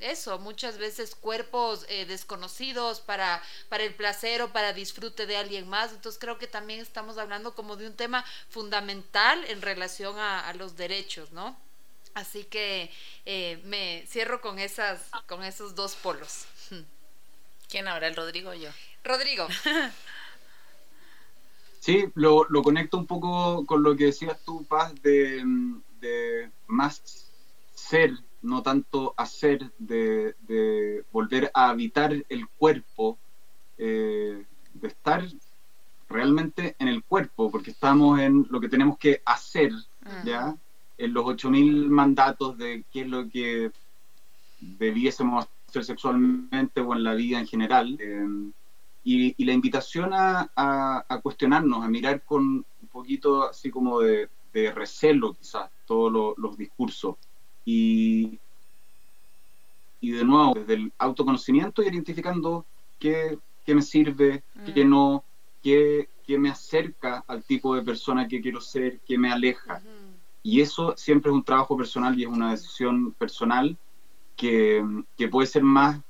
eso, 0.00 0.38
muchas 0.38 0.78
veces 0.78 1.14
cuerpos 1.14 1.86
desconocidos 2.06 3.00
para, 3.00 3.42
para 3.68 3.84
el 3.84 3.94
placer 3.94 4.42
o 4.42 4.52
para 4.52 4.72
disfrute 4.72 5.26
de 5.26 5.36
alguien 5.36 5.68
más. 5.68 5.92
Entonces, 5.92 6.18
creo 6.18 6.38
que 6.38 6.46
también 6.46 6.80
estamos 6.80 7.18
hablando 7.18 7.54
como 7.54 7.76
de 7.76 7.86
un 7.86 7.94
tema 7.94 8.24
fundamental 8.48 9.44
en 9.46 9.62
relación 9.62 10.18
a, 10.18 10.52
los 10.54 10.76
derechos, 10.76 11.30
¿no? 11.32 11.56
Así 12.14 12.44
que 12.44 12.90
eh, 13.24 13.60
me 13.64 14.04
cierro 14.06 14.40
con, 14.40 14.58
esas, 14.58 15.10
con 15.26 15.44
esos 15.44 15.74
dos 15.74 15.94
polos. 15.94 16.46
¿Quién 17.68 17.86
ahora, 17.86 18.08
el 18.08 18.16
Rodrigo 18.16 18.50
o 18.50 18.54
yo? 18.54 18.70
Rodrigo. 19.04 19.46
Sí, 21.80 22.04
lo, 22.16 22.44
conecto 22.62 22.98
un 22.98 23.06
poco 23.06 23.64
con 23.64 23.82
lo 23.82 23.96
que 23.96 24.06
decías 24.06 24.38
tú, 24.44 24.62
Paz, 24.64 24.92
de, 25.02 26.50
más 26.66 27.30
ser, 27.74 28.12
no 28.42 28.62
tanto 28.62 29.14
hacer, 29.16 29.72
de, 29.78 31.04
volver 31.12 31.50
a 31.54 31.70
habitar 31.70 32.12
el 32.28 32.46
cuerpo, 32.58 33.16
eh, 33.78 34.44
de 34.74 34.88
estar 34.88 35.26
realmente 36.10 36.76
en 36.78 36.88
el 36.88 37.02
cuerpo, 37.04 37.50
porque 37.50 37.70
estamos 37.70 38.20
en 38.20 38.46
lo 38.50 38.60
que 38.60 38.68
tenemos 38.68 38.98
que 38.98 39.22
hacer, 39.24 39.72
mm. 39.72 40.26
¿ya? 40.26 40.56
En 40.98 41.14
los 41.14 41.24
8.000 41.24 41.88
mandatos 41.88 42.58
de 42.58 42.84
qué 42.92 43.02
es 43.02 43.08
lo 43.08 43.28
que 43.28 43.70
debiésemos 44.60 45.46
hacer 45.68 45.84
sexualmente 45.84 46.80
o 46.80 46.94
en 46.94 47.04
la 47.04 47.14
vida 47.14 47.38
en 47.38 47.46
general. 47.46 47.96
Eh, 48.00 48.50
y, 49.04 49.44
la 49.44 49.52
invitación 49.52 50.12
a, 50.12 50.50
a, 50.54 51.20
cuestionarnos, 51.22 51.82
a 51.82 51.88
mirar 51.88 52.22
con 52.24 52.42
un 52.42 52.88
poquito 52.92 53.48
así 53.48 53.70
como 53.70 54.00
de, 54.00 54.28
recelo 54.74 55.34
quizás 55.34 55.70
todos 55.86 56.36
los 56.36 56.58
discursos. 56.58 57.16
Y, 57.64 58.38
y 60.00 60.10
de 60.10 60.24
nuevo, 60.24 60.54
desde 60.54 60.74
el 60.74 60.92
autoconocimiento, 60.98 61.82
identificando 61.82 62.66
qué, 62.98 63.38
qué 63.64 63.74
me 63.74 63.82
sirve, 63.82 64.42
qué 64.74 64.84
mm. 64.84 64.90
no, 64.90 65.24
qué, 65.62 66.08
qué, 66.26 66.38
me 66.38 66.50
acerca 66.50 67.24
al 67.28 67.44
tipo 67.44 67.74
de 67.76 67.82
persona 67.82 68.26
que 68.26 68.40
quiero 68.40 68.60
ser, 68.60 69.00
qué 69.06 69.16
me 69.16 69.30
aleja. 69.30 69.80
Y 70.42 70.60
eso 70.60 70.94
siempre 70.96 71.30
es 71.30 71.34
un 71.34 71.44
trabajo 71.44 71.76
personal 71.76 72.18
y 72.18 72.24
es 72.24 72.28
una 72.28 72.50
decisión 72.50 73.12
personal 73.12 73.76
que, 74.36 74.84
que 75.16 75.28
puede 75.28 75.46
ser 75.46 75.62
más 75.62 76.00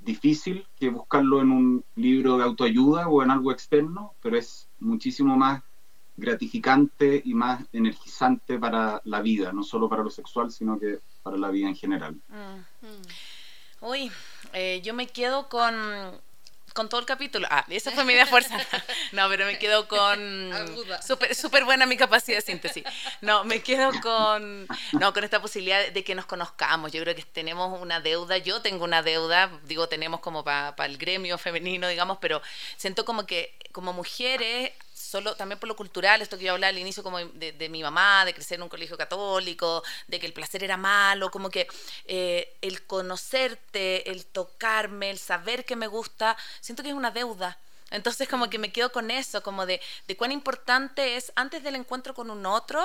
difícil 0.00 0.66
que 0.78 0.88
buscarlo 0.88 1.40
en 1.40 1.50
un 1.50 1.84
libro 1.94 2.38
de 2.38 2.44
autoayuda 2.44 3.08
o 3.08 3.22
en 3.22 3.30
algo 3.30 3.52
externo, 3.52 4.14
pero 4.22 4.36
es 4.36 4.68
muchísimo 4.78 5.36
más 5.36 5.62
gratificante 6.16 7.22
y 7.24 7.34
más 7.34 7.64
energizante 7.72 8.58
para 8.58 9.00
la 9.04 9.20
vida, 9.20 9.52
no 9.52 9.62
solo 9.62 9.88
para 9.88 10.02
lo 10.02 10.10
sexual, 10.10 10.50
sino 10.50 10.78
que 10.78 11.00
para 11.22 11.36
la 11.36 11.50
vida 11.50 11.68
en 11.68 11.76
general. 11.76 12.14
Mm. 12.28 13.86
Uy, 13.86 14.10
eh, 14.52 14.80
yo 14.84 14.92
me 14.94 15.06
quedo 15.06 15.48
con 15.48 15.74
con 16.80 16.88
todo 16.88 17.00
el 17.00 17.06
capítulo. 17.06 17.46
Ah, 17.50 17.62
esa 17.68 17.90
fue 17.90 18.04
mi 18.04 18.14
idea 18.14 18.24
fuerza. 18.24 18.56
No, 19.12 19.28
pero 19.28 19.44
me 19.44 19.58
quedo 19.58 19.86
con 19.86 20.50
súper 21.06 21.34
super 21.34 21.64
buena 21.64 21.84
mi 21.84 21.96
capacidad 21.96 22.38
de 22.38 22.42
síntesis. 22.42 22.84
No, 23.20 23.44
me 23.44 23.60
quedo 23.60 23.90
con 24.00 24.66
no, 24.92 25.12
con 25.12 25.24
esta 25.24 25.42
posibilidad 25.42 25.90
de 25.90 26.04
que 26.04 26.14
nos 26.14 26.24
conozcamos. 26.24 26.92
Yo 26.92 27.02
creo 27.02 27.14
que 27.14 27.22
tenemos 27.22 27.80
una 27.82 28.00
deuda, 28.00 28.38
yo 28.38 28.62
tengo 28.62 28.84
una 28.84 29.02
deuda, 29.02 29.50
digo, 29.64 29.88
tenemos 29.88 30.20
como 30.20 30.42
para 30.42 30.86
el 30.86 30.96
gremio 30.96 31.36
femenino, 31.36 31.86
digamos, 31.88 32.16
pero 32.18 32.40
siento 32.78 33.04
como 33.04 33.26
que 33.26 33.54
como 33.72 33.92
mujeres 33.92 34.72
solo 35.10 35.34
también 35.34 35.58
por 35.58 35.68
lo 35.68 35.74
cultural, 35.74 36.22
esto 36.22 36.38
que 36.38 36.44
yo 36.44 36.52
hablaba 36.52 36.68
al 36.68 36.78
inicio 36.78 37.02
como 37.02 37.18
de, 37.18 37.68
mi 37.68 37.82
mamá, 37.82 38.24
de 38.24 38.32
crecer 38.32 38.56
en 38.56 38.62
un 38.62 38.68
colegio 38.68 38.96
católico, 38.96 39.82
de 40.06 40.20
que 40.20 40.26
el 40.26 40.32
placer 40.32 40.62
era 40.62 40.76
malo, 40.76 41.30
como 41.30 41.50
que 41.50 41.66
eh, 42.04 42.56
el 42.62 42.86
conocerte, 42.86 44.10
el 44.10 44.26
tocarme, 44.26 45.10
el 45.10 45.18
saber 45.18 45.64
que 45.64 45.74
me 45.74 45.88
gusta, 45.88 46.36
siento 46.60 46.82
que 46.82 46.90
es 46.90 46.94
una 46.94 47.10
deuda. 47.10 47.58
Entonces 47.90 48.28
como 48.28 48.48
que 48.48 48.60
me 48.60 48.70
quedo 48.70 48.92
con 48.92 49.10
eso, 49.10 49.42
como 49.42 49.66
de, 49.66 49.80
de 50.06 50.16
cuán 50.16 50.30
importante 50.30 51.16
es 51.16 51.32
antes 51.34 51.64
del 51.64 51.74
encuentro 51.74 52.14
con 52.14 52.30
un 52.30 52.46
otro, 52.46 52.80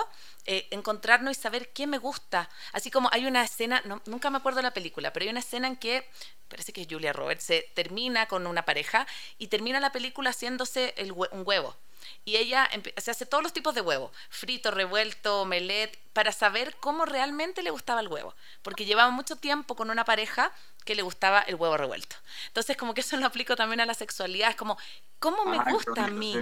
eh, 0.45 0.67
encontrarnos 0.71 1.37
y 1.37 1.39
saber 1.39 1.71
qué 1.73 1.85
me 1.85 1.99
gusta. 1.99 2.49
Así 2.73 2.89
como 2.89 3.09
hay 3.11 3.27
una 3.27 3.43
escena, 3.43 3.83
nunca 4.05 4.31
me 4.31 4.37
acuerdo 4.37 4.57
de 4.57 4.63
la 4.63 4.73
película, 4.73 5.13
pero 5.13 5.25
hay 5.25 5.29
una 5.29 5.41
escena 5.41 5.67
en 5.67 5.75
que, 5.75 6.09
parece 6.47 6.73
que 6.73 6.81
es 6.81 6.87
Julia 6.89 7.13
Roberts, 7.13 7.43
se 7.43 7.69
termina 7.75 8.27
con 8.27 8.47
una 8.47 8.65
pareja 8.65 9.05
y 9.37 9.47
termina 9.47 9.79
la 9.79 9.91
película 9.91 10.31
haciéndose 10.31 10.95
el, 10.97 11.11
un 11.11 11.43
huevo 11.45 11.77
y 12.23 12.37
ella 12.37 12.69
se 12.97 13.11
hace 13.11 13.25
todos 13.25 13.43
los 13.43 13.53
tipos 13.53 13.75
de 13.75 13.81
huevo, 13.81 14.11
frito, 14.29 14.71
revuelto, 14.71 15.41
omelette, 15.41 15.97
para 16.13 16.31
saber 16.31 16.75
cómo 16.79 17.05
realmente 17.05 17.61
le 17.61 17.71
gustaba 17.71 17.99
el 17.99 18.07
huevo, 18.07 18.33
porque 18.61 18.85
llevaba 18.85 19.11
mucho 19.11 19.35
tiempo 19.35 19.75
con 19.75 19.89
una 19.89 20.05
pareja 20.05 20.51
que 20.85 20.95
le 20.95 21.01
gustaba 21.01 21.41
el 21.41 21.55
huevo 21.55 21.75
revuelto. 21.75 22.15
Entonces, 22.47 22.77
como 22.77 22.93
que 22.93 23.01
eso 23.01 23.17
lo 23.17 23.25
aplico 23.25 23.55
también 23.55 23.81
a 23.81 23.85
la 23.85 23.95
sexualidad, 23.95 24.51
es 24.51 24.55
como, 24.55 24.77
¿cómo 25.19 25.43
me 25.45 25.57
gusta 25.71 26.05
a 26.05 26.07
mí? 26.07 26.37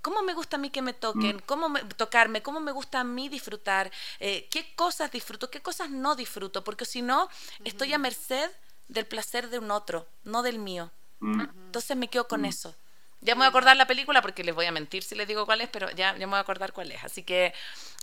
¿Cómo 0.00 0.22
me 0.22 0.32
gusta 0.32 0.56
a 0.56 0.60
mí 0.60 0.70
que 0.70 0.80
me 0.80 0.94
toquen? 0.94 1.36
Mm. 1.36 1.40
¿Cómo 1.40 1.68
me, 1.68 1.82
tocarme? 1.84 2.40
¿Cómo 2.40 2.60
me 2.60 2.72
gusta 2.72 3.00
a 3.00 3.04
mí 3.04 3.28
disfrutar? 3.28 3.90
Eh, 4.20 4.48
¿Qué 4.50 4.74
cosas 4.76 5.10
disfruto? 5.10 5.50
¿Qué 5.50 5.60
cosas 5.60 5.90
no 5.90 6.14
disfruto? 6.14 6.62
Porque 6.62 6.84
si 6.84 7.02
no, 7.02 7.28
estoy 7.64 7.92
a 7.92 7.98
merced 7.98 8.50
del 8.86 9.06
placer 9.06 9.50
de 9.50 9.58
un 9.58 9.70
otro, 9.70 10.06
no 10.24 10.42
del 10.42 10.58
mío. 10.58 10.90
Mm. 11.18 11.40
Entonces 11.66 11.96
me 11.96 12.08
quedo 12.08 12.28
con 12.28 12.42
mm. 12.42 12.46
eso. 12.46 12.74
Ya 13.20 13.34
me 13.34 13.38
voy 13.38 13.46
a 13.46 13.48
acordar 13.48 13.76
la 13.76 13.86
película 13.86 14.22
porque 14.22 14.44
les 14.44 14.54
voy 14.54 14.66
a 14.66 14.72
mentir 14.72 15.02
si 15.02 15.14
les 15.14 15.26
digo 15.26 15.44
cuál 15.44 15.60
es, 15.60 15.68
pero 15.68 15.90
ya, 15.90 16.12
ya 16.16 16.26
me 16.26 16.26
voy 16.26 16.36
a 16.38 16.40
acordar 16.40 16.72
cuál 16.72 16.92
es. 16.92 17.02
Así 17.02 17.22
que 17.22 17.52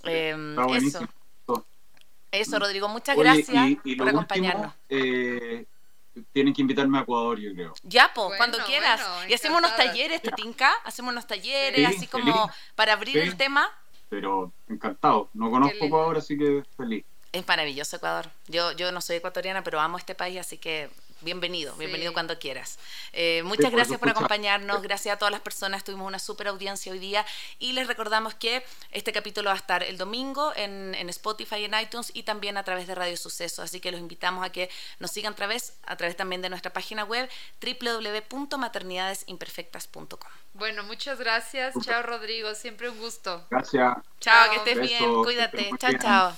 em, 0.04 0.58
eso. 0.76 1.08
Eso, 2.32 2.60
Rodrigo, 2.60 2.90
muchas 2.90 3.16
gracias 3.18 3.78
por 3.98 4.10
acompañarnos. 4.10 4.74
eh, 4.90 5.66
tienen 6.32 6.54
que 6.54 6.62
invitarme 6.62 6.98
a 6.98 7.02
Ecuador, 7.02 7.40
yo 7.40 7.54
creo. 7.54 7.74
Ya, 7.84 8.12
pues, 8.14 8.38
cuando 8.38 8.58
quieras. 8.60 9.02
y 9.28 9.34
hacemos 9.34 9.60
unos 9.60 9.76
talleres, 9.76 10.22
¿te 10.22 10.32
tinca? 10.32 10.72
Hacemos 10.84 11.12
unos 11.12 11.28
talleres, 11.28 11.88
así 11.88 12.08
como 12.08 12.50
para 12.76 12.94
abrir 12.94 13.18
el 13.18 13.36
tema. 13.38 13.70
Pero 14.10 14.52
encantado. 14.70 15.30
No 15.34 15.50
conozco 15.50 15.86
Ecuador, 15.86 16.18
así 16.18 16.38
que 16.38 16.64
feliz. 16.78 17.04
Es 17.32 17.46
maravilloso 17.48 17.98
Ecuador. 17.98 18.30
Yo, 18.48 18.72
yo 18.74 18.92
no 18.92 19.02
soy 19.02 19.18
ecuatoriana, 19.18 19.64
pero 19.64 19.80
amo 19.82 19.98
este 19.98 20.16
país, 20.16 20.40
así 20.40 20.58
que 20.58 20.90
bienvenido, 21.26 21.76
bienvenido 21.76 22.14
cuando 22.14 22.40
quieras. 22.40 22.80
Eh, 23.12 23.44
muchas 23.44 23.72
gracias 23.72 24.00
por 24.00 24.08
acompañarnos, 24.10 24.82
gracias 24.84 25.16
a 25.16 25.18
todas 25.18 25.32
las 25.32 25.42
personas, 25.42 25.84
tuvimos 25.84 26.08
una 26.08 26.20
super 26.20 26.48
audiencia 26.48 26.94
hoy 26.94 27.00
día 27.00 27.26
y 27.60 27.74
les 27.74 27.88
recordamos 27.88 28.36
que 28.36 28.64
este 28.92 29.12
capítulo 29.12 29.50
va 29.50 29.56
a 29.56 29.58
estar 29.58 29.84
el 29.84 29.98
domingo 29.98 30.54
en, 30.56 30.96
Spotify 31.10 31.58
y 31.58 31.66
en 31.66 31.78
iTunes 31.80 32.12
y 32.14 32.24
también 32.24 32.56
a 32.58 32.64
través 32.64 32.88
de 32.88 32.96
Radio 32.96 33.18
Suceso, 33.18 33.62
así 33.64 33.82
que 33.82 33.92
los 33.92 34.00
invitamos 34.00 34.46
a 34.46 34.52
que 34.52 34.70
nos 35.00 35.12
sigan 35.12 35.34
a 35.34 35.36
través, 35.36 35.78
a 35.86 35.98
través 35.98 36.16
también 36.16 36.42
de 36.42 36.48
nuestra 36.50 36.72
página 36.72 37.04
web 37.04 37.30
www.maternidadesimperfectas.com. 37.62 40.32
Bueno, 40.54 40.84
muchas 40.84 41.20
gracias, 41.20 41.74
chao 41.82 42.04
Rodrigo, 42.04 42.54
siempre 42.54 42.90
un 42.90 43.00
gusto. 43.00 43.48
Gracias. 43.50 43.98
Chao, 44.20 44.52
que 44.52 44.58
estés 44.58 44.80
bien, 44.80 45.24
cuídate, 45.24 45.72
chao, 45.80 45.94
chao. 46.00 46.38